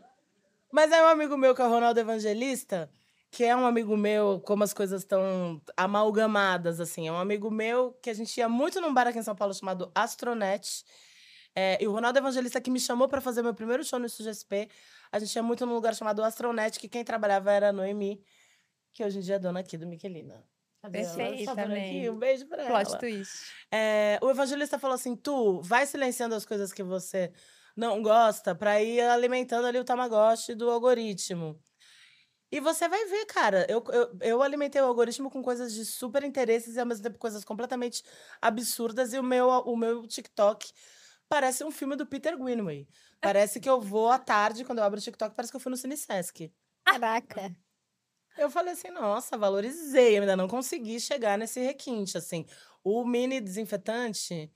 [0.71, 2.89] Mas é um amigo meu que é o Ronaldo Evangelista,
[3.29, 7.07] que é um amigo meu, como as coisas estão amalgamadas, assim.
[7.07, 9.53] É um amigo meu que a gente ia muito num bar aqui em São Paulo
[9.53, 10.83] chamado Astronet.
[11.55, 14.69] É, e o Ronaldo Evangelista que me chamou pra fazer meu primeiro show no SUGSP.
[15.11, 18.23] A gente ia muito num lugar chamado Astronet, que quem trabalhava era a Noemi,
[18.93, 20.43] que hoje em dia é dona aqui do Miquelina.
[20.83, 20.91] Aqui?
[21.55, 22.09] também.
[22.09, 22.97] Um beijo pra Plot ela.
[22.99, 23.51] twist.
[23.71, 27.31] É, o evangelista falou assim: tu vai silenciando as coisas que você
[27.75, 31.59] não gosta pra ir alimentando ali o tamagotchi do algoritmo.
[32.51, 33.65] E você vai ver, cara.
[33.69, 37.17] Eu, eu, eu alimentei o algoritmo com coisas de super interesses e ao mesmo tempo
[37.19, 38.03] coisas completamente
[38.41, 39.13] absurdas.
[39.13, 40.71] E o meu, o meu TikTok
[41.27, 42.87] parece um filme do Peter Greenway.
[43.19, 45.69] Parece que eu vou à tarde, quando eu abro o TikTok, parece que eu fui
[45.69, 46.51] no Cine Sesc.
[46.85, 47.53] Caraca.
[48.37, 52.45] Eu falei assim, nossa, valorizei, eu ainda não consegui chegar nesse requinte, assim.
[52.83, 54.51] O mini desinfetante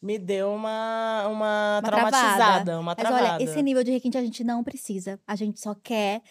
[0.00, 2.80] me deu uma, uma, Uma traumatizada, travada.
[2.80, 3.34] uma Mas travada.
[3.34, 5.20] olha, esse nível de requinte a gente não precisa.
[5.26, 6.22] A gente só quer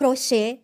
[0.00, 0.60] crochê,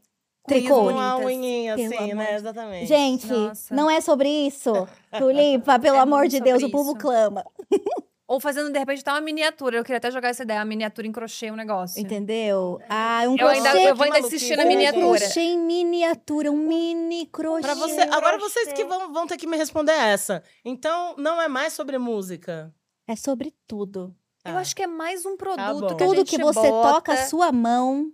[0.49, 0.89] tricô.
[0.89, 2.27] Uma unhinha, assim, né?
[2.31, 2.87] de- Exatamente.
[2.87, 3.75] Gente, Nossa.
[3.75, 4.73] não é sobre isso.
[5.19, 6.99] Tulipa, pelo É amor de Deus, sobre o povo isso.
[7.01, 7.45] clama.
[8.29, 9.77] Ou fazendo, de repente, até uma miniatura.
[9.77, 12.01] Eu queria até jogar essa ideia, uma miniatura em crochê, um negócio.
[12.03, 12.81] Entendeu?
[12.89, 13.57] Ah, um Eu, crochê.
[13.59, 15.21] ainda, eu vou ainda insistir na Um um miniatura.
[15.21, 17.61] crochê em miniatura, um mini crochê.
[17.63, 20.43] Pra você, agora vocês que vão, vão ter que me responder essa.
[20.65, 22.75] Então, não é mais sobre música.
[23.07, 24.13] É sobre tudo.
[24.45, 24.59] Eu Tá.
[24.59, 25.87] acho que é mais um produto bom.
[25.97, 26.95] que a Tudo que você bota.
[26.95, 28.11] toca a sua mão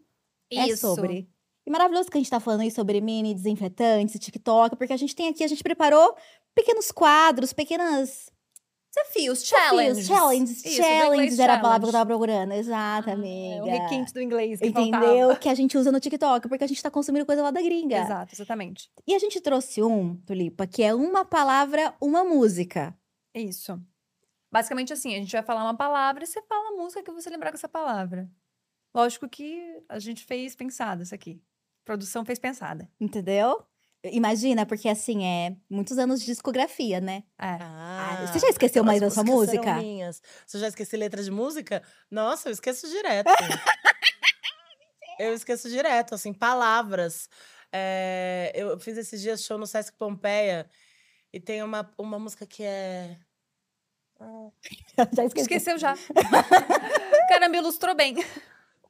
[0.59, 0.95] é Isso.
[0.95, 1.29] sobre.
[1.67, 5.15] E maravilhoso que a gente tá falando aí sobre mini desinfetantes, TikTok, porque a gente
[5.15, 6.17] tem aqui, a gente preparou
[6.55, 8.31] pequenos quadros, pequenas
[8.95, 10.07] Desafios, desafios, challenges.
[10.07, 12.53] challenges, Isso, challenges era a palavra que eu tava procurando.
[12.53, 13.63] Exato, É, amiga.
[13.63, 15.01] o requinte do inglês que Entendeu?
[15.01, 15.37] faltava.
[15.37, 17.97] Que a gente usa no TikTok, porque a gente tá consumindo coisa lá da gringa.
[17.97, 18.91] Exato, exatamente.
[19.07, 22.95] E a gente trouxe um, Tulipa, que é uma palavra, uma música.
[23.35, 23.81] Isso.
[24.53, 27.31] Basicamente assim, a gente vai falar uma palavra e você fala a música que você
[27.31, 28.29] lembrar com essa palavra.
[28.95, 31.43] Lógico que a gente fez pensado isso aqui.
[31.82, 32.88] A produção fez pensada.
[33.01, 33.66] Entendeu?
[34.05, 37.22] Imagina, porque assim, é muitos anos de discografia, né?
[37.38, 37.59] É.
[37.61, 39.74] Ah, você já esqueceu mais da sua música?
[39.74, 40.20] minhas.
[40.53, 43.28] Eu já esqueci letra de música, nossa, eu esqueço direto.
[45.20, 47.28] eu esqueço direto, assim, palavras.
[47.72, 50.68] É, eu fiz esses dias show no Sesc Pompeia
[51.32, 53.16] e tem uma, uma música que é.
[55.14, 55.43] já esqueci.
[55.43, 55.97] Esqueceu já.
[57.28, 58.16] Caramba, ilustrou bem.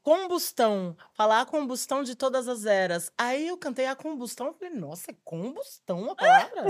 [0.03, 0.96] Combustão.
[1.12, 3.12] Falar combustão de todas as eras.
[3.16, 4.48] Aí eu cantei a combustão.
[4.48, 6.64] Eu falei, nossa, é combustão a palavra?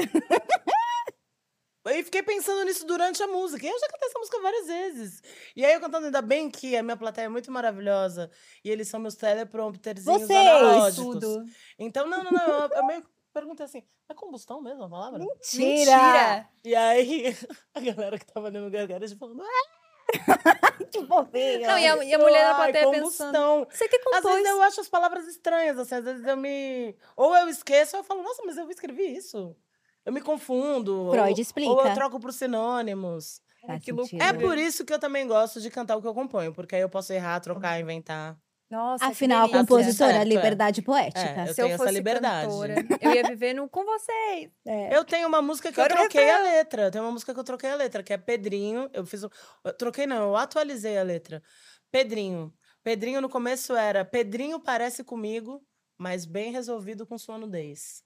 [1.86, 3.64] Aí fiquei pensando nisso durante a música.
[3.64, 5.22] E eu já cantei essa música várias vezes.
[5.56, 8.30] E aí eu cantando, ainda bem que a minha plateia é muito maravilhosa.
[8.62, 10.48] E eles são meus teleprompterzinhos Vocês!
[10.48, 11.14] analógicos.
[11.14, 11.44] Tudo.
[11.78, 12.46] Então, não, não, não.
[12.46, 15.18] Eu, eu meio que perguntei assim, é combustão mesmo a palavra?
[15.18, 16.46] Mentira!
[16.62, 17.34] E aí,
[17.74, 19.81] a galera que tava ali no gargarejo falando, ah!
[20.90, 21.66] que fofinho.
[21.66, 23.66] Não, e a, e a mulher na plateia pensando.
[23.70, 24.34] Você que Às compôs.
[24.34, 26.94] vezes eu acho as palavras estranhas, assim, às vezes eu me.
[27.16, 29.56] Ou eu esqueço, ou eu falo, nossa, mas eu escrevi isso.
[30.04, 31.10] Eu me confundo.
[31.10, 31.70] Freud ou, explica.
[31.70, 33.40] Ou eu troco por sinônimos.
[33.66, 34.02] Faz sentido.
[34.20, 36.82] É por isso que eu também gosto de cantar o que eu componho, porque aí
[36.82, 38.36] eu posso errar, trocar, inventar.
[38.72, 40.24] Nossa, Afinal, a compositora, certo, é.
[40.24, 41.20] liberdade poética.
[41.20, 42.48] É, eu Se eu tenho essa fosse liberdade.
[42.48, 44.50] cantora, eu ia viver no com vocês.
[44.64, 44.96] É.
[44.96, 46.52] Eu tenho uma música que Agora eu troquei a refrão.
[46.52, 46.90] letra.
[46.90, 48.88] Tem uma música que eu troquei a letra, que é Pedrinho.
[48.94, 49.22] Eu fiz.
[49.22, 49.30] eu
[49.76, 51.42] troquei, não, eu atualizei a letra.
[51.90, 52.50] Pedrinho.
[52.82, 55.62] Pedrinho no começo era Pedrinho parece comigo,
[55.98, 58.02] mas bem resolvido com sua nudez.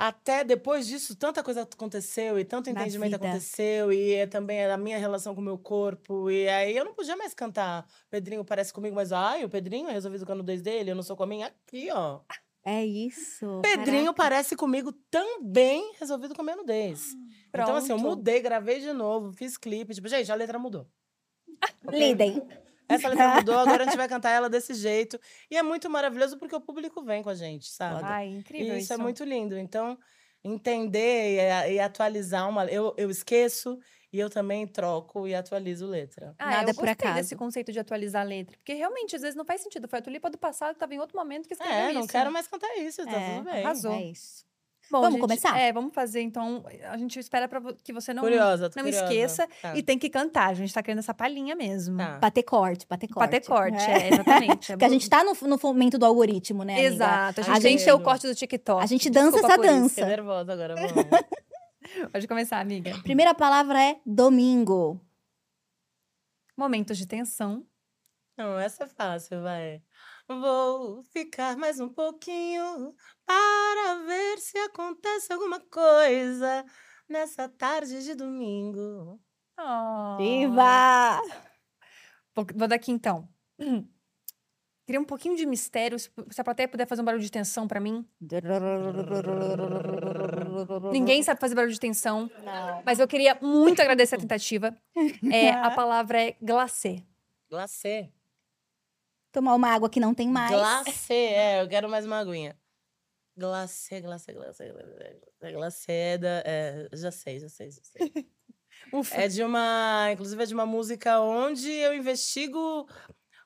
[0.00, 3.26] Até depois disso, tanta coisa aconteceu e tanto Na entendimento vida.
[3.26, 6.30] aconteceu, e é também a minha relação com o meu corpo.
[6.30, 9.92] E aí eu não podia mais cantar Pedrinho parece comigo, mas ai, o Pedrinho é
[9.92, 11.48] resolvido com a nudez dele, eu não sou com a minha.
[11.48, 12.20] Aqui, ó.
[12.64, 13.60] É isso.
[13.62, 14.22] Pedrinho caraca.
[14.22, 17.08] parece comigo também resolvido com a nudez.
[17.48, 18.16] Então, assim, eu Pronto.
[18.16, 19.94] mudei, gravei de novo, fiz clipe.
[19.94, 20.86] Tipo, gente, a letra mudou.
[21.90, 22.46] Lidem.
[22.88, 25.18] Essa letra mudou, agora a gente vai cantar ela desse jeito.
[25.50, 28.00] E é muito maravilhoso porque o público vem com a gente, sabe?
[28.04, 28.84] Ai, incrível E isso.
[28.84, 29.56] isso é muito lindo.
[29.58, 29.98] Então,
[30.42, 32.64] entender e, a- e atualizar uma.
[32.66, 33.78] Eu, eu esqueço
[34.12, 36.34] e eu também troco e atualizo letra.
[36.38, 37.14] Ah, Nada eu por gostei acaso.
[37.16, 38.56] desse conceito de atualizar a letra.
[38.56, 39.86] Porque realmente, às vezes, não faz sentido.
[39.88, 42.00] Foi a tulipa do passado que tava em outro momento que escreveu É, isso.
[42.00, 43.64] não quero mais cantar isso, tá É, tudo bem.
[43.64, 43.92] arrasou.
[43.92, 44.47] É isso.
[44.90, 45.58] Bom, Vamos gente, começar?
[45.58, 46.22] É, vamos fazer.
[46.22, 49.04] Então, a gente espera pra vo- que você não, Curiosa, tô não curiosa.
[49.04, 49.48] esqueça.
[49.60, 49.76] Tá.
[49.76, 50.48] E tem que cantar.
[50.48, 51.98] A gente tá querendo essa palhinha mesmo.
[51.98, 52.18] Tá.
[52.18, 53.26] Bater corte, bater corte.
[53.30, 54.08] Bater corte, É.
[54.08, 54.72] é, exatamente.
[54.72, 56.88] É Porque a gente tá no, no fomento do algoritmo, né, amiga?
[56.88, 57.40] Exato.
[57.40, 58.82] A gente A gente- o corte do TikTok.
[58.82, 59.88] a gente dança Desculpa essa dança.
[59.90, 60.90] Fiquei nervosa agora, vamos.
[62.12, 62.98] Pode começar, amiga.
[63.02, 65.00] Primeira palavra é domingo.
[66.56, 67.64] Momentos de tensão.
[68.36, 69.82] Não, essa é fácil, vai.
[70.28, 76.66] Vou ficar mais um pouquinho para ver se acontece alguma coisa
[77.08, 79.18] nessa tarde de domingo.
[79.58, 80.18] Oh.
[80.18, 81.22] Viva!
[82.36, 83.26] Vou, vou daqui então.
[84.86, 85.98] Queria um pouquinho de mistério.
[85.98, 88.06] Se, a plateia puder fazer um barulho de tensão pra mim.
[90.92, 92.30] Ninguém sabe fazer barulho de tensão.
[92.84, 94.76] Mas eu queria muito agradecer a tentativa.
[95.32, 97.02] É, a palavra é glacê.
[97.50, 98.12] Glacê.
[99.32, 100.50] Tomar uma água que não tem mais.
[100.50, 102.58] Glacê, é, eu quero mais uma aguinha.
[103.36, 105.52] Glacê, glacê, glacê, glacê.
[105.52, 106.42] Glacê é da.
[106.44, 108.12] é, já sei, já sei, já sei.
[108.92, 109.16] Ufa.
[109.16, 110.10] É de uma.
[110.12, 112.88] Inclusive, é de uma música onde eu investigo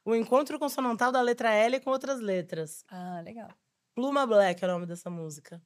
[0.04, 2.84] o encontro consonantal da letra L com outras letras.
[2.88, 3.48] Ah, legal.
[3.94, 5.60] Pluma Black é o nome dessa música.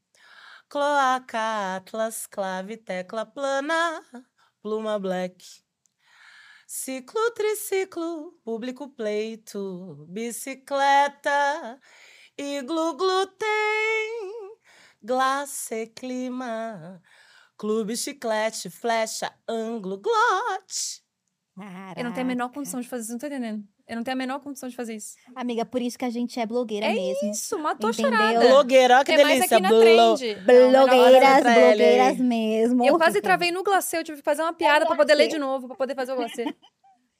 [0.68, 4.02] Cloaca, Atlas, clave, tecla plana,
[4.60, 5.44] Pluma Black.
[6.66, 11.80] Ciclo, triciclo, público pleito, bicicleta,
[12.36, 13.46] iglu, glúten,
[15.00, 17.00] glacê, clima,
[17.56, 21.04] clube, chiclete, flecha, ângulo, glote.
[21.94, 23.75] Eu não tenho a menor condição de fazer isso, não tô entendendo.
[23.88, 25.14] Eu não tenho a menor condição de fazer isso.
[25.34, 27.30] Amiga, por isso que a gente é blogueira É mesmo.
[27.30, 28.10] Isso, matou a Entendeu?
[28.12, 28.48] charada.
[28.48, 29.56] Blogueira, olha que Tem mais delícia.
[29.56, 30.34] aqui na blo- trend.
[30.44, 32.84] Blogueiras, blogueiras mesmo.
[32.84, 35.38] Eu quase travei no glacê, eu tive que fazer uma piada pra poder ler de
[35.38, 36.44] novo, pra poder fazer o glacê.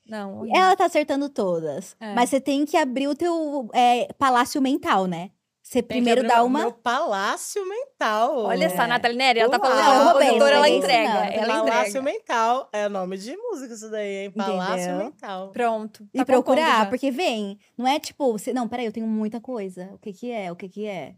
[0.09, 0.61] Não, horrível.
[0.61, 1.97] Ela tá acertando todas.
[2.01, 2.15] É.
[2.15, 5.31] Mas você tem que abrir o teu é, palácio mental, né?
[5.67, 6.61] Você Tem primeiro dá uma.
[6.61, 8.45] Meu palácio mental.
[8.45, 11.09] Olha essa, Nathalie Neri, ela tá falando Uau, de roubei, compositora, ela entrega.
[11.13, 12.03] Não, Ela Palácio entrega.
[12.03, 12.69] Mental.
[12.73, 14.31] É nome de música isso daí, hein?
[14.31, 15.05] Palácio Entendeu?
[15.07, 15.51] Mental.
[15.51, 16.09] Pronto.
[16.15, 16.87] E tá procurar, compondo já.
[16.87, 17.59] porque vem.
[17.77, 19.91] Não é tipo, você, não, peraí, eu tenho muita coisa.
[19.93, 20.53] O que que é?
[20.53, 21.17] O que que é?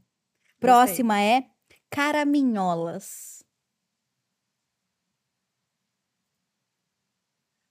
[0.58, 1.44] Próxima é
[1.90, 3.37] caraminholas.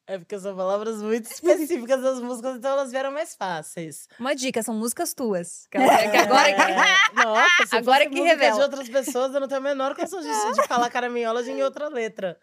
[0.09, 4.07] É porque são palavras muito específicas das músicas, então elas vieram mais fáceis.
[4.17, 5.67] Uma dica, são músicas tuas.
[5.69, 5.77] Que
[6.17, 6.61] agora que...
[6.61, 8.55] É, Nossa, se Agora que revela.
[8.55, 11.89] de outras pessoas, eu não tenho a menor condição de, de falar caraminholas em outra
[11.89, 12.39] letra.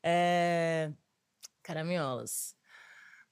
[0.00, 0.92] É...
[1.64, 2.54] Caraminholas.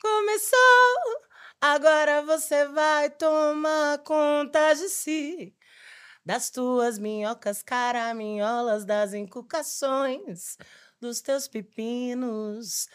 [0.02, 1.22] Começou,
[1.60, 5.54] agora você vai tomar conta de si.
[6.24, 10.56] Das tuas minhocas, caraminholas, das inculcações,
[11.00, 12.88] dos teus pepinos,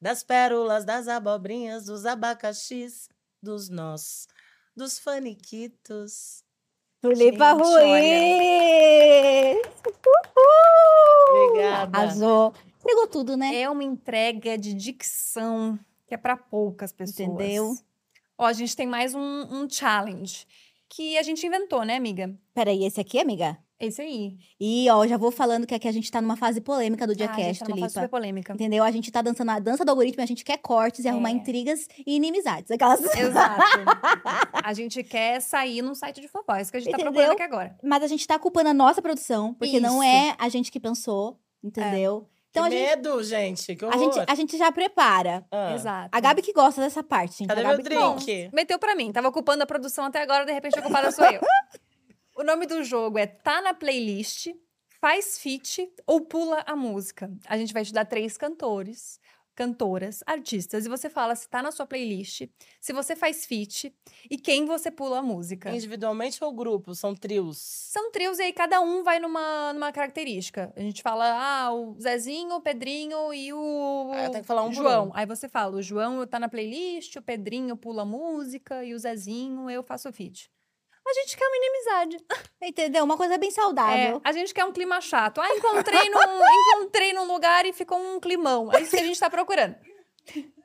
[0.00, 3.08] das pérolas, das abobrinhas, dos abacaxis,
[3.42, 4.26] dos nós,
[4.76, 6.42] dos faniquitos.
[7.00, 7.68] Tulipa Ruiz!
[11.30, 11.98] Obrigada.
[11.98, 12.54] Arrasou.
[12.80, 13.60] Entregou tudo, né?
[13.60, 17.28] É uma entrega de dicção que é pra poucas pessoas.
[17.28, 17.76] Entendeu?
[18.36, 20.46] Ó, a gente tem mais um, um challenge
[20.88, 22.34] que a gente inventou, né, amiga?
[22.54, 23.58] Peraí, esse aqui, amiga?
[23.80, 24.36] Esse aí.
[24.58, 27.14] E, ó, já vou falando que aqui a gente tá numa fase polêmica do ah,
[27.14, 28.52] a gente Diacast, tá numa fase super polêmica.
[28.52, 28.82] Entendeu?
[28.82, 31.32] A gente tá dançando a dança do algoritmo a gente quer cortes e arrumar É.
[31.34, 32.72] intrigas e inimizades.
[32.72, 33.00] Aquelas...
[33.16, 33.62] Exato.
[34.64, 36.56] a gente quer sair num site de fofó.
[36.56, 37.12] É isso que a gente tá Entendeu?
[37.12, 37.78] procurando aqui agora.
[37.80, 40.12] Mas a gente tá culpando a nossa produção, porque não Isso.
[40.12, 42.28] é a gente que pensou, entendeu?
[42.50, 43.76] Então que a gente, medo, gente.
[43.76, 45.44] Que a, gente, a gente já prepara.
[45.50, 45.74] Ah.
[45.74, 46.08] Exato.
[46.10, 47.48] A Gabi que gosta dessa parte, gente.
[47.48, 48.50] Cadê a meu drink?
[48.52, 49.12] Meteu pra mim.
[49.12, 51.40] Tava ocupando a produção até agora, de repente a culpada sou eu.
[52.36, 54.48] o nome do jogo é Tá na Playlist,
[55.00, 57.30] Faz Fit ou Pula a Música.
[57.46, 59.20] A gente vai te dar três cantores,
[59.58, 62.42] cantoras, artistas, e você fala se tá na sua playlist,
[62.80, 63.92] se você faz fit
[64.30, 65.74] e quem você pula a música.
[65.74, 66.94] Individualmente ou grupo?
[66.94, 67.58] São trios.
[67.58, 70.72] São trios e aí cada um vai numa, numa característica.
[70.76, 74.62] A gente fala, ah, o Zezinho, o Pedrinho e o Ah, eu tenho que falar
[74.62, 75.08] um João.
[75.08, 75.10] um.
[75.12, 79.68] Aí você fala, o João tá na playlist, o Pedrinho pula música e o Zezinho
[79.68, 80.48] eu faço feat.
[81.08, 82.24] A gente quer uma inimizade.
[82.62, 83.04] Entendeu?
[83.04, 84.20] Uma coisa bem É, saudável.
[84.22, 85.40] a gente quer um clima chato.
[85.40, 86.18] Ah, encontrei num,
[86.82, 88.70] encontrei num lugar e ficou um climão.
[88.72, 89.74] É isso que a gente tá procurando.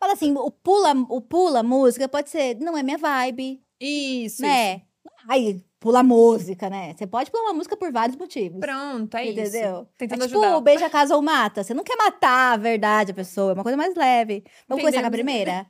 [0.00, 4.42] Fala assim, o pula, o pula música pode ser, não é minha vibe, Isso, isso.
[4.42, 4.82] né?
[5.26, 6.92] Aí, pula música, né?
[6.94, 8.60] Você pode pular uma música por vários motivos.
[8.60, 9.46] Pronto, é entendeu?
[9.80, 9.88] isso.
[9.96, 10.60] Tentando é tipo, ajudar.
[10.60, 11.62] beija, casa ou mata.
[11.64, 14.44] Você não quer matar a verdade a pessoa, é uma coisa mais leve.
[14.68, 15.10] Vamos começar com a Entendemos.
[15.32, 15.66] primeira?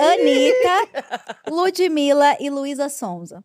[0.00, 3.44] Anitta, Ludmilla e Luísa Sonza.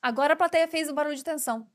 [0.00, 1.68] Agora a plateia fez o barulho de tensão.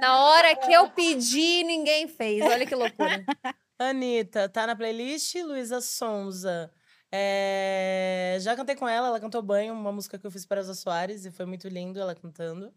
[0.00, 2.42] Na hora que eu pedi, ninguém fez.
[2.42, 3.24] Olha que loucura.
[3.78, 5.34] Anitta, tá na playlist.
[5.36, 6.72] Luísa Sonza.
[7.12, 10.74] É, Já cantei com ela, ela cantou Banho, uma música que eu fiz para Elza
[10.74, 12.74] Soares, e foi muito lindo ela cantando.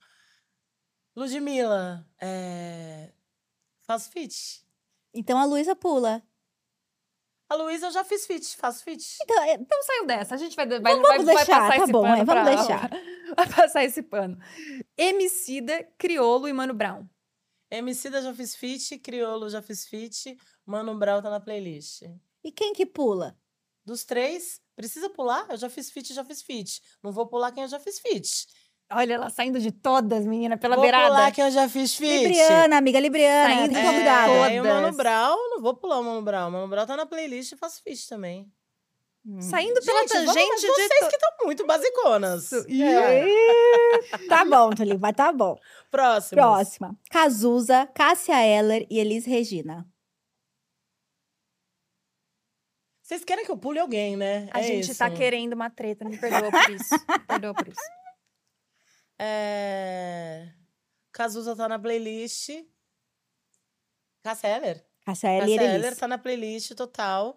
[1.15, 3.11] Ludmilla, é...
[3.81, 4.63] faço feat.
[5.11, 6.21] Então a Luísa pula.
[7.49, 9.17] A Luísa eu já fiz feat, faço feat.
[9.23, 10.35] Então, é, Então saiu dessa.
[10.35, 12.43] A gente vai, vai, Vamos vai, vai deixar, passar tá esse bom, pano é, vamos
[12.43, 12.89] pra- deixar.
[13.37, 14.37] Vai passar esse pano.
[14.97, 17.05] Emicida, Criolo e Mano Brown.
[17.69, 22.03] Emicida já fiz feat, Criolo já fiz feat, Mano Brown tá na playlist.
[22.43, 23.37] e quem que pula?
[23.85, 25.45] Dos três, precisa pular?
[25.49, 26.81] Eu já fiz feat, já fiz feat.
[27.03, 28.47] Não vou pular quem eu já fiz feat.
[28.89, 31.07] Olha ela saindo de todas, menina, pela vou beirada.
[31.07, 32.23] pular quem eu já fiz feat.
[32.25, 34.27] Libriana, amiga Libriana, Saindo que cuidado.
[34.27, 34.51] todas.
[34.51, 36.47] É, e o Mano Brown, não vou pular o Mano Brown.
[36.47, 38.49] O Mano Brown tá na playlist e faço feat também.
[39.41, 40.67] Saindo pela Gente, vamos- tangente de...
[40.67, 42.49] vocês to- que estão muito basiconas.
[42.69, 42.81] Ih,
[44.29, 45.57] Tá bom, Tully, vai tá bom.
[45.91, 46.41] Próximo.
[46.41, 46.97] Próxima.
[47.11, 49.85] Cazuza, Cássia Eller e Elis Regina.
[53.03, 54.47] Vocês querem que eu pule alguém, né?
[54.53, 54.99] A É gente isso.
[54.99, 56.93] tá querendo uma treta, me perdoa por isso.
[56.93, 57.81] Me perdoa por isso.
[59.19, 60.49] É...
[61.11, 62.49] Cazuza tá na playlist.
[64.23, 64.85] Cássia Eller?
[65.05, 65.85] Cássia Eller e Cássia Elis.
[65.85, 67.35] Eller tá na playlist total.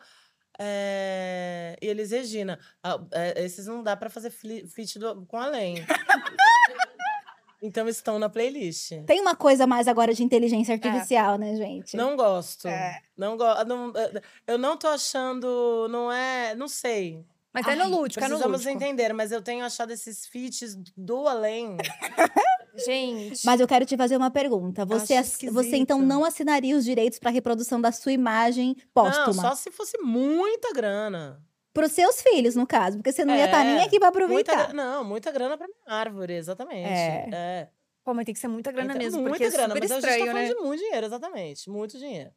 [0.58, 1.76] É...
[1.80, 2.58] E Elis Regina.
[2.82, 5.76] Ah, é, esses não dá pra fazer feat do- com além.
[7.62, 8.92] então estão na playlist.
[9.06, 11.96] Tem uma coisa mais agora de inteligência artificial, né, gente?
[11.96, 12.68] Não gosto.
[12.68, 13.00] É.
[13.16, 13.64] Não gosto.
[13.66, 13.92] Não,
[14.46, 15.88] eu não tô achando.
[15.90, 16.54] Não é.
[16.54, 17.24] Não sei.
[17.52, 18.84] Mas é no lúdico, é no Precisamos lúdico.
[18.84, 21.76] entender, mas eu tenho achado esses feats do além.
[22.86, 24.84] Gente, Mas eu quero te fazer uma pergunta.
[24.86, 25.20] Você,
[25.50, 29.42] você então não assinaria os direitos para reprodução da sua imagem Não, póstuma?
[29.42, 31.42] só se fosse muita grana.
[31.72, 34.10] Para os seus filhos, no caso, porque você não ia estar É, nem aqui para
[34.10, 34.56] Muita, aproveitar.
[34.66, 36.88] gra- não, muita grana pra minha árvore, exatamente.
[36.88, 37.28] É.
[37.32, 37.68] É.
[38.04, 39.90] pô, mas tem que ser muita grana Então, mesmo, muita porque é grana, super mas
[39.90, 40.46] a gente estranho, tá né?
[40.46, 41.70] falando de muito dinheiro, exatamente.
[41.70, 42.30] Muito dinheiro.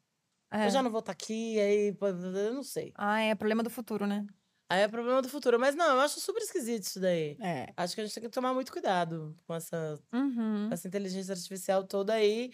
[0.52, 0.66] É.
[0.66, 2.92] Eu já não vou estar aqui, aí pô, eu não sei.
[2.96, 4.26] Ah, é problema do futuro, né?
[4.70, 5.60] Aí é problema do futuro.
[5.60, 7.40] Mas não, eu acho super esquisito isso daí.
[7.40, 7.74] É.
[7.78, 10.70] Acho que a gente tem que tomar muito cuidado com essa Uhum.
[10.72, 12.52] essa inteligência artificial toda aí.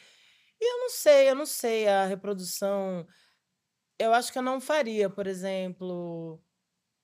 [0.61, 3.07] E eu não sei, eu não sei a reprodução.
[3.99, 6.41] Eu acho que eu não faria, por exemplo,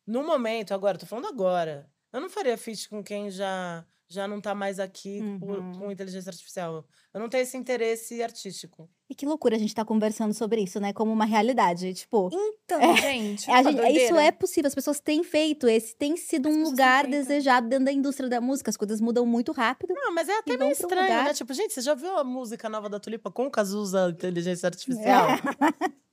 [0.07, 1.91] no momento, agora, tô falando agora.
[2.13, 3.85] Eu não faria feat com quem já
[4.15, 5.73] já não tá mais aqui por- Uhum.
[5.79, 6.85] com inteligência artificial.
[7.13, 8.89] Eu não tenho esse interesse artístico.
[9.09, 10.91] E que loucura a gente tá conversando sobre isso, né?
[10.91, 11.93] Como uma realidade.
[11.93, 12.29] Tipo,
[12.63, 15.67] Então, gente, a uma gente- isso é possível, as pessoas têm feito.
[15.67, 18.69] Esse tem sido um pessoas têm lugar desejado dentro da indústria da música.
[18.71, 19.93] As coisas mudam muito rápido.
[19.93, 21.25] Não, mas é até meio um estranho, lugar.
[21.25, 21.33] né?
[21.35, 25.27] Tipo, gente, você já viu a música nova da Tulipa com o Cazuza inteligência artificial?
[25.29, 25.35] É,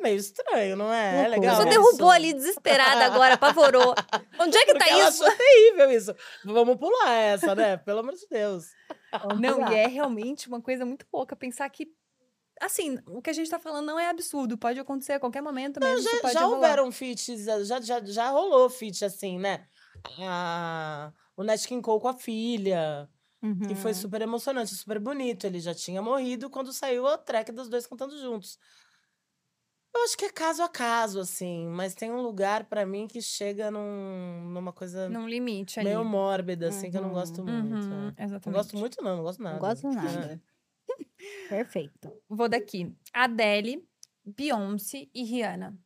[0.00, 1.24] meio estranho, não é?
[1.24, 1.58] É legal.
[1.58, 3.94] Não, derrubou ali, desesperada agora, apavorou.
[4.40, 5.24] Onde é que Porque tá ela isso?
[5.24, 6.14] achou terrível isso.
[6.44, 7.76] Vamos pular essa, né?
[7.76, 8.66] Pelo amor de Deus.
[9.40, 11.86] Não, e é realmente uma coisa muito louca pensar que.
[12.60, 15.78] Assim, o que a gente tá falando não é absurdo, pode acontecer a qualquer momento
[15.80, 16.02] mesmo.
[16.02, 19.64] Já, pode já houveram feats, já, já, já rolou feat assim, né?
[20.20, 23.08] A, o Nat King Cole com a filha,
[23.68, 23.96] que foi Uhum.
[23.96, 25.46] super emocionante, super bonito.
[25.46, 28.58] Ele já tinha morrido quando saiu a track dos dois cantando juntos.
[29.94, 33.20] Eu acho que é caso a caso, assim, mas tem um lugar pra mim que
[33.22, 35.88] chega num, numa coisa Num limite ali.
[35.88, 37.70] meio mórbida, assim, que eu não gosto Uhum.
[37.70, 37.94] muito.
[37.94, 38.24] Uhum, é.
[38.24, 38.46] exatamente.
[38.46, 39.54] Não gosto muito, não, não gosto nada.
[39.54, 39.94] Não gosto É.
[39.94, 40.42] nada.
[41.48, 42.12] Perfeito.
[42.28, 42.94] Vou daqui.
[43.12, 43.88] Adele,
[44.24, 45.78] Beyoncé e Rihanna.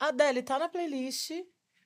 [0.00, 1.30] Adele tá na playlist.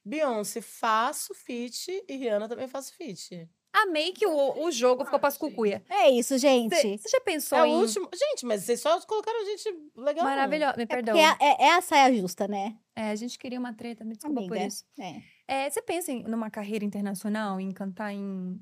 [0.05, 3.49] Beyoncé faço feat e Rihanna também faço feat.
[3.73, 5.83] Amei que o, o jogo ficou pra cucuia.
[5.89, 6.75] É isso, gente.
[6.75, 7.75] Você já pensou É o em...
[7.77, 8.09] último.
[8.15, 10.25] Gente, mas vocês só colocaram gente legal.
[10.25, 10.77] Maravilhosa.
[10.77, 11.15] Me É perdão.
[11.15, 12.77] porque é, é a saia justa, né?
[12.97, 14.67] É, a gente queria uma treta, me desculpa por Amiga.
[14.67, 14.85] isso.
[14.99, 15.23] É.
[15.67, 18.59] É, você pensa em numa carreira internacional, em cantar em,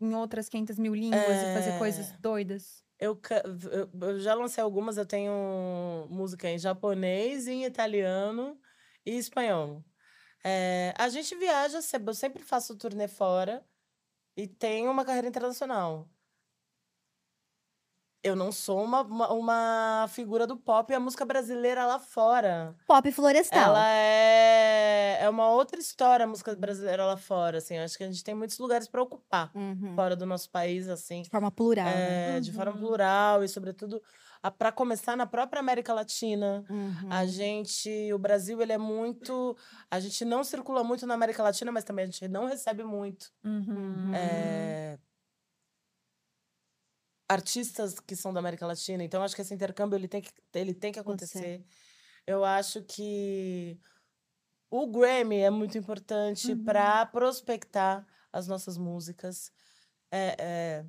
[0.00, 1.78] em outras 500 mil línguas e fazer É.
[1.78, 2.82] coisas doidas?
[2.98, 5.32] Eu, ca- eu- eu já lancei algumas, eu tenho
[6.10, 8.58] música em japonês, em italiano
[9.04, 9.84] e espanhol.
[10.42, 13.62] É, a gente viaja, se- eu sempre faço turnê fora
[14.36, 16.08] e tenho uma carreira internacional.
[18.22, 22.74] Eu não sou uma, uma, uma figura do pop, a música brasileira lá fora.
[22.84, 23.60] Pop florestal.
[23.60, 27.76] Ela é, é uma outra história, a música brasileira lá fora, assim.
[27.76, 29.94] Eu acho que a gente tem muitos lugares para ocupar Uhum.
[29.94, 31.22] fora do nosso país, assim.
[31.22, 31.84] De forma plural.
[31.84, 32.38] né?
[32.38, 32.78] É, de forma Uhum.
[32.78, 34.02] plural e, sobretudo,
[34.50, 36.64] para começar na própria América Latina.
[36.68, 37.12] Uhum.
[37.12, 39.56] A gente, o Brasil, ele é muito.
[39.90, 43.32] A gente não circula muito na América Latina, mas também a gente não recebe muito.
[43.44, 44.14] Uhum.
[44.14, 44.98] é,
[47.28, 49.02] artistas que são da América Latina.
[49.02, 51.64] Então, acho que esse intercâmbio ele tem que, ele tem que acontecer.
[52.26, 53.78] Eu acho que
[54.70, 56.64] o Grammy é muito importante Uhum.
[56.64, 59.50] para prospectar as nossas músicas.
[60.10, 60.86] É, é,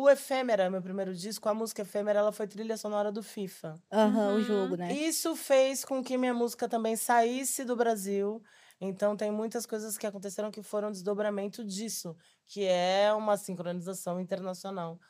[0.00, 3.74] O Efêmera, meu primeiro disco, a música Efêmera, ela foi trilha sonora do FIFA.
[3.90, 4.44] Aham, o Uhum.
[4.44, 4.92] jogo, né?
[4.92, 8.40] Isso fez com que minha música também saísse do Brasil.
[8.80, 12.16] Então, tem muitas coisas que aconteceram que foram desdobramento disso,
[12.46, 15.00] que é uma sincronização internacional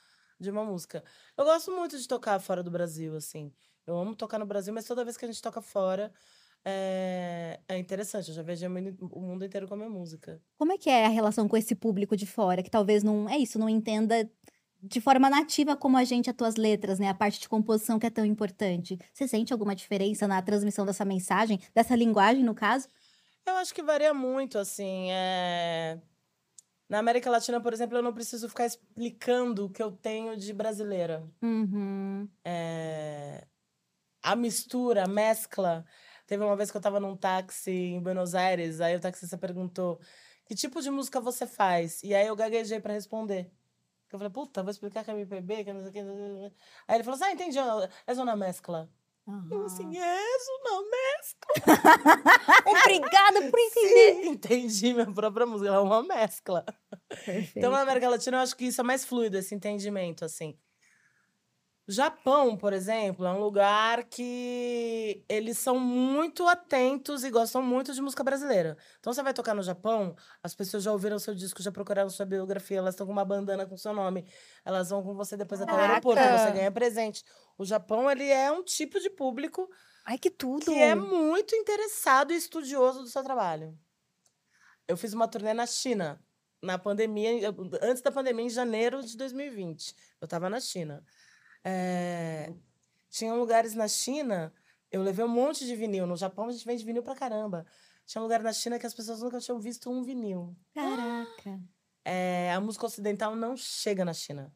[0.40, 1.04] de uma música.
[1.36, 3.52] Eu gosto muito de tocar fora do Brasil, assim.
[3.86, 6.10] Eu amo tocar no Brasil, mas toda vez que a gente toca fora,
[6.64, 8.28] é, é interessante.
[8.28, 10.40] Eu já viajei o mundo- o mundo inteiro com a minha música.
[10.58, 13.36] Como é que é a relação com esse público de fora, que talvez não, é
[13.36, 14.28] isso, não entenda
[14.82, 17.08] de forma nativa como a gente as tuas letras, né?
[17.08, 18.98] A parte de composição que é tão importante.
[19.12, 22.88] Você sente alguma diferença na transmissão dessa mensagem, dessa linguagem, no caso?
[23.46, 25.10] Eu acho que varia muito, assim.
[25.10, 25.98] é,
[26.88, 30.52] Na América Latina, por exemplo, eu não preciso ficar explicando o que eu tenho de
[30.52, 31.26] brasileira.
[31.42, 32.28] Uhum.
[32.44, 33.46] É,
[34.22, 35.84] A mistura, a mescla.
[36.26, 40.00] Teve uma vez que eu tava num táxi em Buenos Aires, aí o taxista perguntou:
[40.46, 42.02] que tipo de música você faz?
[42.02, 43.50] E aí eu gaguejei pra responder.
[44.14, 46.02] Eu falei, puta, vou explicar que é MPB, que não sei o que.
[46.02, 46.56] não sei o quê.
[46.86, 48.88] Aí ele falou assim: ah, entendi, é uma mescla.
[49.50, 50.20] Eu assim, é
[50.70, 51.92] uma mescla.
[52.66, 54.14] Obrigada por entender.
[54.14, 56.64] Sim, entendi minha própria música, ela é uma mescla.
[57.54, 60.58] Então, na América Latina, eu acho que isso é mais fluido, esse entendimento, assim.
[61.90, 68.02] Japão, por exemplo, é um lugar que eles são muito atentos e gostam muito de
[68.02, 68.76] música brasileira.
[69.00, 72.26] Então, você vai tocar no Japão, as pessoas já ouviram seu disco, já procuraram sua
[72.26, 74.26] biografia, elas estão com uma bandana com seu nome,
[74.66, 75.92] elas vão com você depois até o Caraca!
[75.94, 77.24] aeroporto, você ganha presente.
[77.56, 79.66] O Japão, ele é um tipo de público
[80.04, 80.66] Ai, que tudo!
[80.66, 83.74] que é muito interessado e estudioso do seu trabalho.
[84.86, 86.22] Eu fiz uma turnê na China,
[86.62, 89.94] na pandemia, antes da pandemia, em janeiro de 2020.
[90.20, 91.02] Eu estava na China.
[91.70, 92.52] É,
[93.10, 94.52] Tinha lugares na China,
[94.90, 96.06] eu levei um monte de vinil.
[96.06, 97.66] No Japão, a gente vende vinil pra caramba.
[98.06, 100.56] Tinha um lugar na China que as pessoas nunca tinham visto um vinil.
[100.74, 101.60] Caraca.
[102.04, 104.50] É, a música ocidental não chega na China.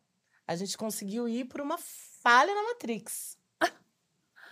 [0.47, 3.36] A gente conseguiu ir por uma falha na Matrix.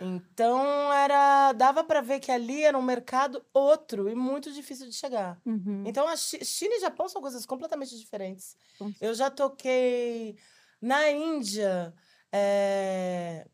[0.03, 4.95] Então era dava para ver que ali era um mercado outro e muito difícil de
[4.95, 5.39] chegar.
[5.45, 5.85] Uhum.
[5.87, 8.57] Então a Chi- China e Japão são coisas completamente diferentes.
[8.99, 10.39] Eu já toquei
[10.81, 11.93] na Índia,
[12.33, 13.47] é,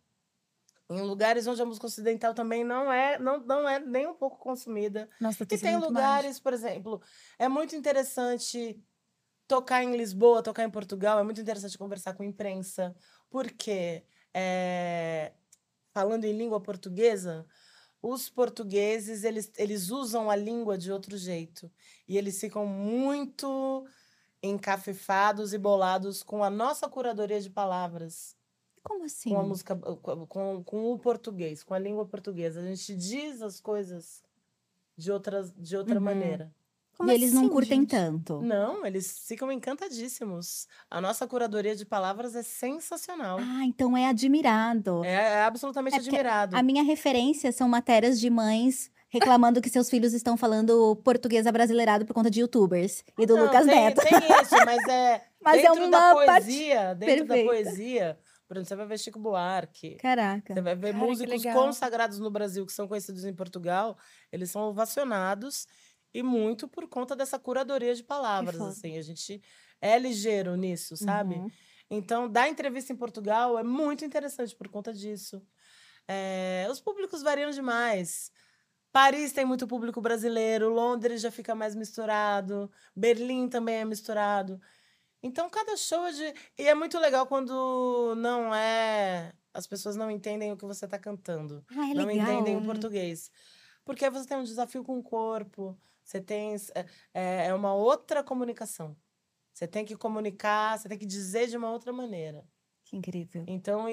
[0.89, 4.39] em lugares onde a música ocidental também não é não, não é nem um pouco
[4.39, 5.09] consumida.
[5.21, 7.03] Nossa, E tem lugares, por exemplo,
[7.39, 8.81] é muito interessante
[9.49, 12.95] tocar em Lisboa, tocar em Portugal, é muito interessante conversar com a imprensa,
[13.31, 14.05] porque
[14.35, 15.33] é,
[15.95, 17.47] falando em língua portuguesa,
[18.03, 21.71] os portugueses eles, eles usam a língua de outro jeito.
[22.09, 23.87] E eles ficam muito
[24.43, 28.36] encafefados e bolados com a nossa curadoria de palavras
[28.89, 29.31] Como assim?
[29.31, 32.61] com a música com, com, com o português, com a língua portuguesa.
[32.61, 34.23] A gente diz as coisas
[34.97, 36.01] de outras de outra Uhum.
[36.05, 36.53] maneira.
[36.97, 37.91] Como e eles não assim, curtem gente?
[37.91, 38.41] tanto.
[38.41, 40.67] Não, eles ficam encantadíssimos.
[40.91, 43.39] A nossa curadoria de palavras é sensacional.
[43.39, 45.05] Ah, então é admirado.
[45.05, 46.57] É, é absolutamente É admirado.
[46.57, 52.05] A minha referência são matérias de mães reclamando que seus filhos estão falando português abrasileirado
[52.07, 54.01] por conta de youtubers e do Não, Lucas tem, Neto.
[54.03, 57.51] Tem isso, mas é Mas é dentro da uma parte poesia, dentro da perfeita.
[57.71, 58.19] poesia.
[58.47, 59.97] Por exemplo, você vai ver Chico Buarque.
[59.97, 60.55] Caraca.
[60.55, 63.99] Você vai ver Cara, músicos consagrados no Brasil, que são conhecidos em Portugal,
[64.31, 65.67] eles são ovacionados
[66.15, 68.97] e muito por conta dessa curadoria de palavras, assim.
[68.97, 69.43] A gente
[69.81, 71.35] é ligeiro nisso, sabe?
[71.35, 71.51] Uhum.
[71.91, 75.43] Então, dar entrevista em Portugal é muito interessante por conta disso.
[76.09, 78.31] É, os públicos variam demais.
[78.93, 84.59] Paris tem muito público brasileiro, Londres já fica mais misturado, Berlim também é misturado.
[85.23, 86.35] Então, cada show é de.
[86.59, 89.33] E é muito legal quando não é.
[89.53, 91.65] As pessoas não entendem o que você tá cantando.
[91.71, 92.33] Ah, é não legal.
[92.33, 93.31] entendem o português.
[93.85, 96.55] Porque aí você tem um desafio com o corpo, você tem.
[97.15, 98.97] É, é uma outra comunicação.
[99.53, 102.47] Você tem que comunicar, você tem que dizer de uma outra maneira.
[102.85, 103.45] Que incrível.
[103.49, 103.87] Então,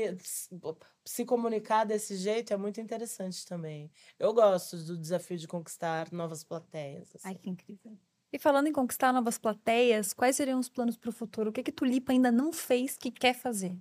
[1.03, 3.91] se comunicar desse jeito é muito interessante também.
[4.19, 7.09] Eu gosto do desafio de conquistar novas plateias.
[7.15, 7.27] assim.
[7.27, 7.97] Ai, que incrível.
[8.33, 11.51] E falando em conquistar novas plateias, quais seriam os planos para o futuro?
[11.51, 13.77] O que que Tulipa ainda não fez que quer fazer?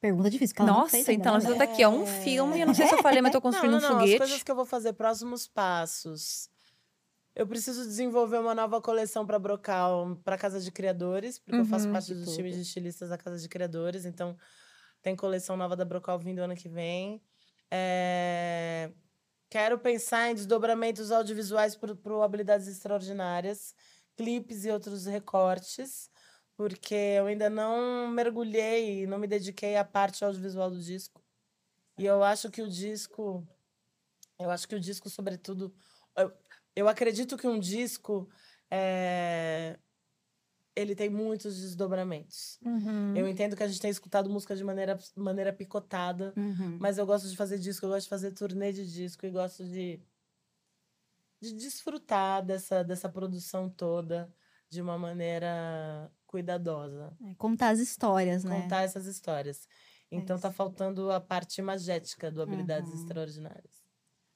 [0.00, 0.54] Pergunta difícil.
[0.56, 1.50] que ela não Nossa, fez ainda, então ela né?
[1.50, 2.60] já tá aqui, ó, um filme.
[2.60, 3.98] Eu não sei se eu falei, mas tô construindo não, não, um não.
[4.00, 4.14] foguete.
[4.14, 6.48] As coisas que eu vou fazer, próximos passos.
[7.34, 11.86] Eu preciso desenvolver uma nova coleção para Brocal, para Casa de Criadores, porque eu faço
[11.86, 12.50] Uhum, parte times tudo.
[12.54, 14.36] de estilistas da Casa de Criadores, então
[15.02, 17.22] tem coleção nova da Brocal vindo ano que vem.
[17.70, 18.90] É,
[19.50, 23.74] Quero pensar em desdobramentos audiovisuais o Habilidades Extraordinárias,
[24.16, 26.10] clipes e outros recortes,
[26.56, 31.22] porque eu ainda não mergulhei, não me dediquei à parte audiovisual do disco.
[31.98, 33.46] E eu acho que o disco.
[34.38, 35.74] Eu acho que o disco, sobretudo.
[36.16, 36.32] Eu,
[36.76, 38.28] eu acredito que um disco.
[38.70, 39.78] é,
[40.78, 42.58] ele tem muitos desdobramentos.
[42.64, 43.16] Uhum.
[43.16, 46.78] Eu entendo que a gente tem escutado música de maneira, maneira picotada, Uhum.
[46.80, 49.64] mas eu gosto de fazer disco, eu gosto de fazer turnê de disco e gosto
[49.64, 50.00] de,
[51.40, 54.32] de desfrutar dessa, dessa produção toda
[54.70, 57.12] de uma maneira cuidadosa.
[57.24, 58.62] É, Contar as histórias, né?
[58.62, 59.66] Contar essas histórias.
[60.10, 60.42] Então isso.
[60.42, 62.96] tá faltando a parte magética do Habilidades Uhum.
[63.00, 63.82] Extraordinárias.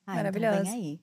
[0.06, 0.60] Ah, Maravilhosa.
[0.60, 1.00] Então vem aí.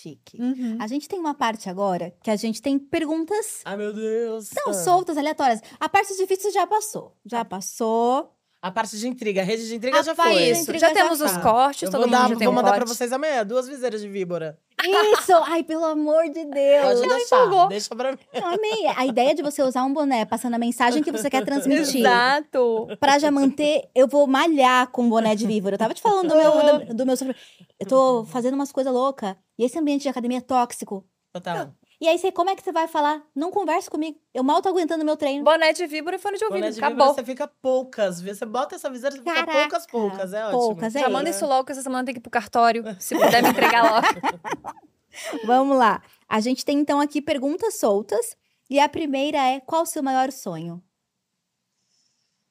[0.00, 0.40] Chique.
[0.40, 0.76] Uhum.
[0.80, 4.50] A gente tem uma parte agora que a gente tem perguntas Ai, meu Deus!
[4.54, 4.74] não Ah.
[4.74, 5.60] soltas, aleatórias.
[5.78, 7.16] A parte difícil já passou.
[7.24, 8.30] Já passou.
[8.60, 10.42] A parte de intriga, a rede de intriga já Rapaz, foi.
[10.48, 10.72] isso.
[10.72, 11.26] Já já temos tá.
[11.26, 12.96] os cortes, Eu todo vou, mundo dar, já tem vou um mandar pra corte.
[12.96, 14.58] vocês amanhã, duas viseiras de víbora.
[14.82, 15.32] Isso!
[15.44, 17.00] Ai, pelo amor de Deus!
[17.00, 18.18] Pode deixar, deixa pra mim.
[18.32, 18.86] Eu amei.
[18.96, 22.00] A ideia de você usar um boné passando a mensagem que você quer transmitir.
[22.00, 22.88] Exato.
[22.98, 25.74] Pra já manter, eu vou malhar com boné de víbora.
[25.74, 27.40] Eu tava te falando do meu, do, do meu sofrimento.
[27.78, 29.36] Eu tô fazendo umas coisas loucas.
[29.58, 31.04] E esse ambiente de academia é tóxico.
[31.32, 31.72] Total.
[32.04, 33.26] E aí, você, como é que você vai falar?
[33.34, 34.20] Não converse comigo.
[34.34, 35.42] Eu mal tô aguentando meu treino.
[35.42, 36.60] Boné de víbora e fone de ouvido.
[36.60, 36.96] Boné de Acabou.
[36.98, 38.20] víbora, você fica poucas.
[38.20, 38.40] vezes.
[38.40, 40.32] Você bota essa viseira, você fica Caraca, poucas, poucas.
[40.34, 40.58] É ótimo.
[40.58, 41.12] poucas, é Já isso.
[41.14, 42.84] manda isso logo, que essa semana tem que ir pro cartório.
[43.00, 45.46] Se puder me entregar logo.
[45.46, 46.02] Vamos lá.
[46.28, 48.36] A gente tem então aqui perguntas soltas.
[48.68, 50.84] E a primeira é: qual o seu maior sonho?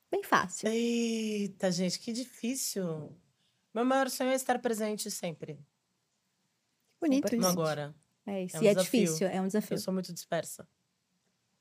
[0.09, 0.67] Bem fácil.
[0.67, 3.15] Eita, gente, que difícil.
[3.71, 5.59] Meu maior sonho é estar presente sempre.
[6.99, 7.45] Bonito isso.
[7.45, 7.93] agora.
[8.25, 8.57] É isso.
[8.57, 9.01] É um e é desafio.
[9.01, 9.75] difícil, é um desafio.
[9.75, 10.67] Eu sou muito dispersa.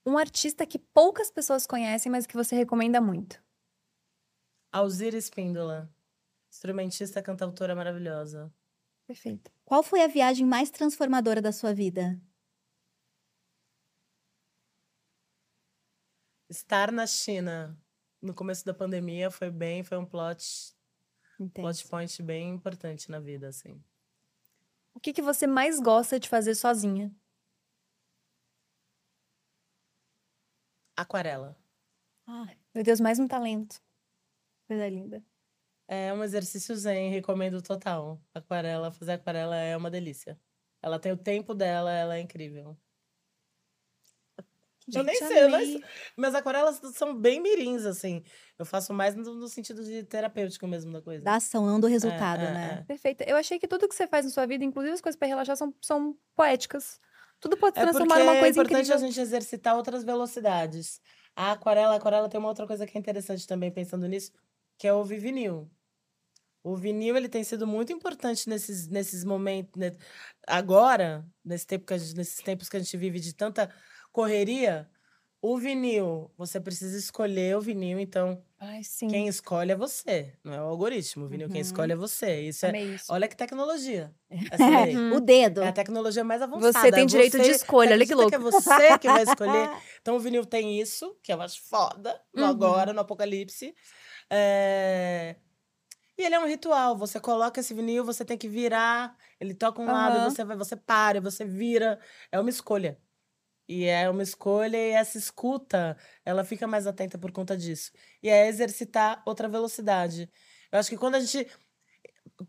[0.04, 3.42] Um artista que poucas pessoas conhecem, mas que você recomenda muito.
[4.70, 5.92] Alzira Espíndola.
[6.50, 8.52] Instrumentista, cantautora maravilhosa.
[9.06, 9.50] Perfeito.
[9.64, 12.20] Qual foi a viagem mais transformadora da sua vida?
[16.48, 17.78] Estar na China
[18.20, 20.74] no começo da pandemia foi bem, foi um plot,
[21.52, 23.82] plot point bem importante na vida, assim.
[24.94, 27.14] O que, que você mais gosta de fazer sozinha?
[30.96, 31.56] Aquarela.
[32.26, 33.80] Ai, Meu Deus, mais um talento.
[34.68, 35.24] Coisa linda.
[35.88, 38.20] É um exercício zen, recomendo total.
[38.34, 40.40] Aquarela, fazer aquarela é uma delícia.
[40.82, 42.78] Ela tem o tempo dela, ela é incrível.
[44.94, 45.72] Eu nem Gente, sei, eu nem amei.
[45.72, 45.84] sei.
[46.16, 48.22] Minhas aquarelas são bem mirins, assim.
[48.58, 51.22] Eu faço mais no, no sentido de terapêutico mesmo da coisa.
[51.24, 52.78] da ação, não do resultado, é, né?
[52.80, 52.84] é.
[52.84, 53.24] Perfeita.
[53.24, 55.56] Eu achei que tudo que você faz na sua vida, inclusive as coisas pra relaxar,
[55.56, 57.00] são, são poéticas.
[57.40, 58.94] Tudo pode se É transformar numa é coisa importante incrível.
[58.96, 61.00] a gente exercitar outras velocidades.
[61.34, 64.30] A aquarela, a aquarela tem uma outra coisa que é interessante também, pensando nisso,
[64.78, 65.70] que é ouvir vinil.
[66.64, 69.72] O vinil, ele tem sido muito importante nesses, nesses momentos...
[69.74, 69.96] né?
[70.46, 73.68] Agora, nesse tempo que a gente- nesses tempos que a gente vive de tanta
[74.12, 74.88] correria,
[75.40, 79.08] o vinil, você precisa escolher o vinil, então Ai, sim.
[79.08, 81.24] quem escolhe é você, não é o algoritmo.
[81.24, 81.62] O vinil, quem Uhum.
[81.62, 82.42] escolhe é você.
[82.42, 82.68] Isso é...
[82.68, 83.12] Amei isso.
[83.12, 84.14] Olha que tecnologia.
[85.10, 85.16] Uhum.
[85.16, 85.62] O dedo.
[85.62, 86.72] É a tecnologia mais avançada.
[86.78, 88.52] Você tem direito de Você- escolha, olha que acredita louco.
[88.52, 89.70] Que é você que vai escolher.
[90.00, 92.48] Então o vinil tem isso, que eu acho foda, no Uhum.
[92.48, 93.74] agora, no apocalipse.
[94.30, 95.36] É,
[96.18, 96.96] E ele é um ritual.
[96.98, 100.28] Você coloca esse vinil, você tem que virar, ele toca um lado, Aham.
[100.28, 101.98] e você vai, você para, você vira.
[102.30, 102.96] É uma escolha.
[103.72, 105.96] E é uma escolha, e essa escuta,
[106.26, 107.90] ela fica mais atenta por conta disso.
[108.22, 110.30] E é exercitar outra velocidade.
[110.70, 111.48] Eu acho que quando a gente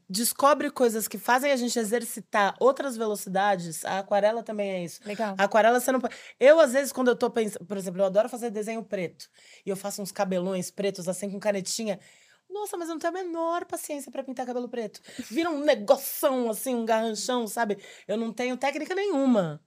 [0.10, 5.00] descobre coisas que fazem a gente exercitar outras velocidades, a aquarela também é isso.
[5.06, 5.34] Legal.
[5.38, 6.14] A aquarela você não pode.
[6.38, 7.66] Eu, às vezes, quando eu tô pensando.
[7.66, 9.30] Por exemplo, eu adoro fazer desenho preto.
[9.66, 12.02] E eu faço uns cabelões pretos, assim, com canetinha.
[12.50, 15.00] Nossa, mas eu não tenho a menor paciência pra pintar cabelo preto.
[15.32, 17.78] Vira um negoção, assim, um garranchão, sabe?
[18.06, 19.62] Eu não tenho técnica nenhuma.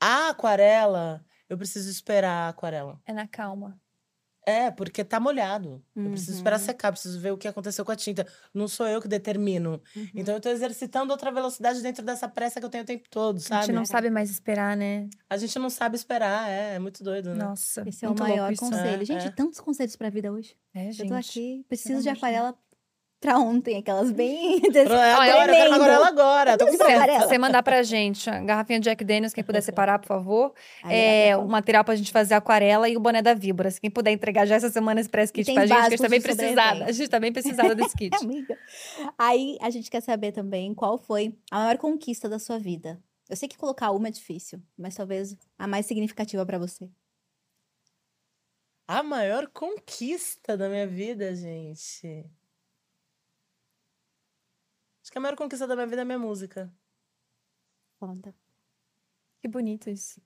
[0.00, 3.00] A aquarela eu preciso esperar a aquarela.
[3.04, 3.78] É na calma.
[4.46, 5.84] É, porque tá molhado.
[5.94, 6.64] Eu preciso esperar Uhum.
[6.64, 8.26] secar, preciso ver o que aconteceu com a tinta.
[8.54, 9.82] Não sou eu que determino.
[10.14, 13.36] Então eu tô exercitando outra velocidade dentro dessa pressa que eu tenho o tempo todo,
[13.36, 13.66] A sabe?
[13.66, 15.08] gente não sabe mais esperar, né?
[15.28, 17.44] A gente não sabe esperar, é, é muito doido, né?
[17.44, 17.86] Nossa.
[17.86, 18.62] Esse é o maior isso.
[18.62, 19.02] conselho.
[19.02, 19.30] É, gente, é.
[19.30, 20.56] tantos conselhos pra vida hoje.
[20.74, 21.08] É, Eu gente.
[21.08, 22.56] tô aqui, preciso de aquarela
[23.20, 24.60] pra ontem, aquelas bem.
[24.74, 26.58] É agora, eu aquarela agora.
[26.58, 27.28] Tô com pressa.
[27.28, 30.54] Você mandar pra gente a garrafinha de Jack Daniels, quem puder separar, por favor.
[30.82, 33.70] Aí É, dá o material pra gente fazer aquarela e o boné da Víbora.
[33.70, 36.00] Se quem puder entregar já essa semana esse press kit pra gente, que a gente
[36.00, 36.84] tá bem de precisada.
[36.84, 38.16] A gente tá bem precisada desse kit.
[38.24, 38.58] Amiga.
[39.18, 42.98] Aí a gente quer saber também qual foi a maior conquista da sua vida.
[43.28, 46.88] Eu sei que colocar uma é difícil, mas talvez a mais significativa pra você.
[48.88, 52.24] A maior conquista da minha vida, gente.
[55.10, 56.72] Acho que a maior conquista da minha vida é a minha música.
[57.98, 58.32] Conta.
[59.42, 60.22] Que bonito isso.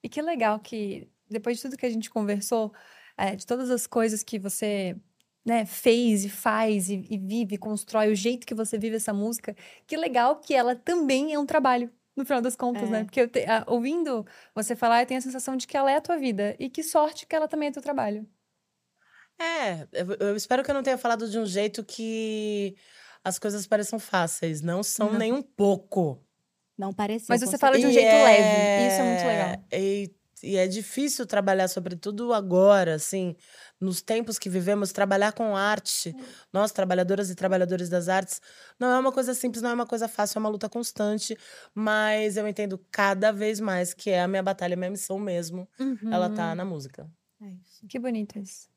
[0.00, 2.72] E que legal que, depois de tudo que a gente conversou,
[3.18, 4.96] é, de todas as coisas que você
[5.44, 9.56] né, fez e faz e, e vive, constrói, o jeito que você vive essa música,
[9.88, 12.92] que legal que ela também é um trabalho, no final das contas, É.
[12.92, 13.04] né?
[13.04, 15.96] Porque eu te- a- ouvindo você falar, eu tenho a sensação de que ela é
[15.96, 16.54] a tua vida.
[16.60, 18.24] E que sorte que ela também é teu trabalho.
[19.38, 22.76] É, eu, eu espero que eu não tenha falado de um jeito que
[23.24, 24.60] as coisas pareçam fáceis.
[24.62, 25.18] Não são Não.
[25.18, 26.18] nem um pouco.
[26.78, 27.26] Não pareceu.
[27.28, 28.86] Mas você fala de um jeito é- leve.
[28.92, 29.64] Isso é muito legal.
[29.72, 30.10] E,
[30.42, 33.36] e é difícil trabalhar, sobretudo agora, assim,
[33.78, 36.16] nos tempos que vivemos, trabalhar com arte.
[36.50, 38.40] Nós, trabalhadoras e trabalhadores das artes,
[38.78, 41.36] não é uma coisa simples, não é uma coisa fácil, é uma luta constante.
[41.74, 45.68] Mas eu entendo cada vez mais que é a minha batalha, a minha missão mesmo.
[46.10, 46.34] Ela Uhum.
[46.34, 47.06] tá na música.
[47.42, 47.86] É isso.
[47.86, 48.69] Que bonito isso.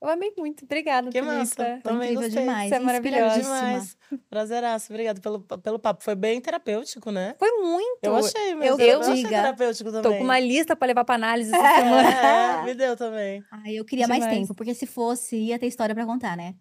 [0.00, 0.64] Eu amei muito.
[0.64, 1.80] Obrigada, Que massa.
[1.82, 2.42] Também incrível gostei.
[2.42, 2.68] demais.
[2.68, 3.40] Você é maravilhosa.
[3.40, 3.96] Demais.
[4.28, 4.92] Prazeraço.
[4.92, 6.04] Obrigada pelo, pelo papo.
[6.04, 7.34] Foi bem terapêutico, né?
[7.38, 8.00] Foi muito.
[8.02, 8.80] Eu achei mesmo.
[8.80, 9.28] eu achei diga.
[9.28, 10.12] terapêutico também.
[10.12, 12.06] Tô com uma lista pra levar pra análise essa semana.
[12.60, 13.42] É, me deu também.
[13.50, 14.40] Ai, eu queria mais Demais.
[14.40, 16.54] tempo, porque se fosse, ia ter história pra contar, né?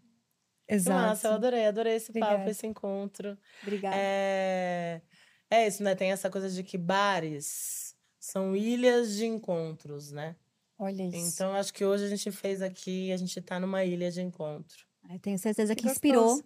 [0.67, 1.27] Que massa, eu Exato.
[1.27, 2.51] adorei, adorei esse papo, Obrigada.
[2.51, 3.37] esse encontro.
[3.61, 3.95] Obrigada.
[3.97, 5.01] É...
[5.49, 5.93] é isso, né?
[5.93, 10.35] Tem essa coisa de que bares são ilhas de encontros, né?
[10.77, 11.33] Olha isso.
[11.35, 14.85] Então, acho que hoje a gente fez aqui, a gente tá numa ilha de encontro.
[15.09, 16.43] Eu tenho certeza que, Que inspirou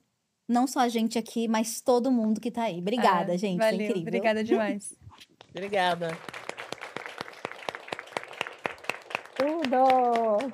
[0.48, 2.80] não só a gente aqui, mas todo mundo que tá aí.
[2.80, 3.58] Obrigada, Ah, gente.
[3.58, 3.76] Valeu.
[3.76, 4.02] Foi incrível.
[4.02, 4.94] Obrigada demais.
[5.50, 6.10] Obrigada.
[9.36, 10.54] Tudo!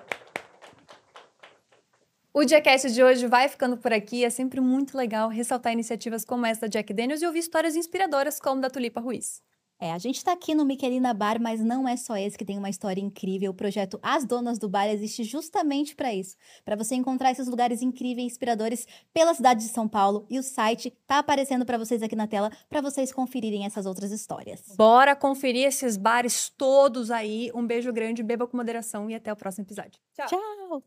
[2.34, 4.24] O Diacast de hoje vai ficando por aqui.
[4.26, 8.40] É sempre muito legal ressaltar iniciativas como essa da Jack Daniels e ouvir histórias inspiradoras
[8.40, 9.42] como da Tulipa Ruiz.
[9.86, 12.58] É, a gente tá aqui no Michelina Bar, mas não é só esse que tem
[12.58, 13.52] uma história incrível.
[13.52, 17.84] O projeto As Donas do Bar existe justamente para isso, para você encontrar esses lugares
[17.84, 20.26] incríveis, inspiradores pela cidade de São Paulo.
[20.28, 24.12] E o site tá aparecendo para vocês aqui na tela, para vocês conferirem essas outras
[24.12, 24.64] histórias.
[24.76, 27.52] Bora conferir esses bares todos aí.
[27.54, 30.00] Um beijo grande, beba com moderação e até o próximo episódio.
[30.16, 30.82] Tchau!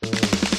[0.00, 0.51] Tchau!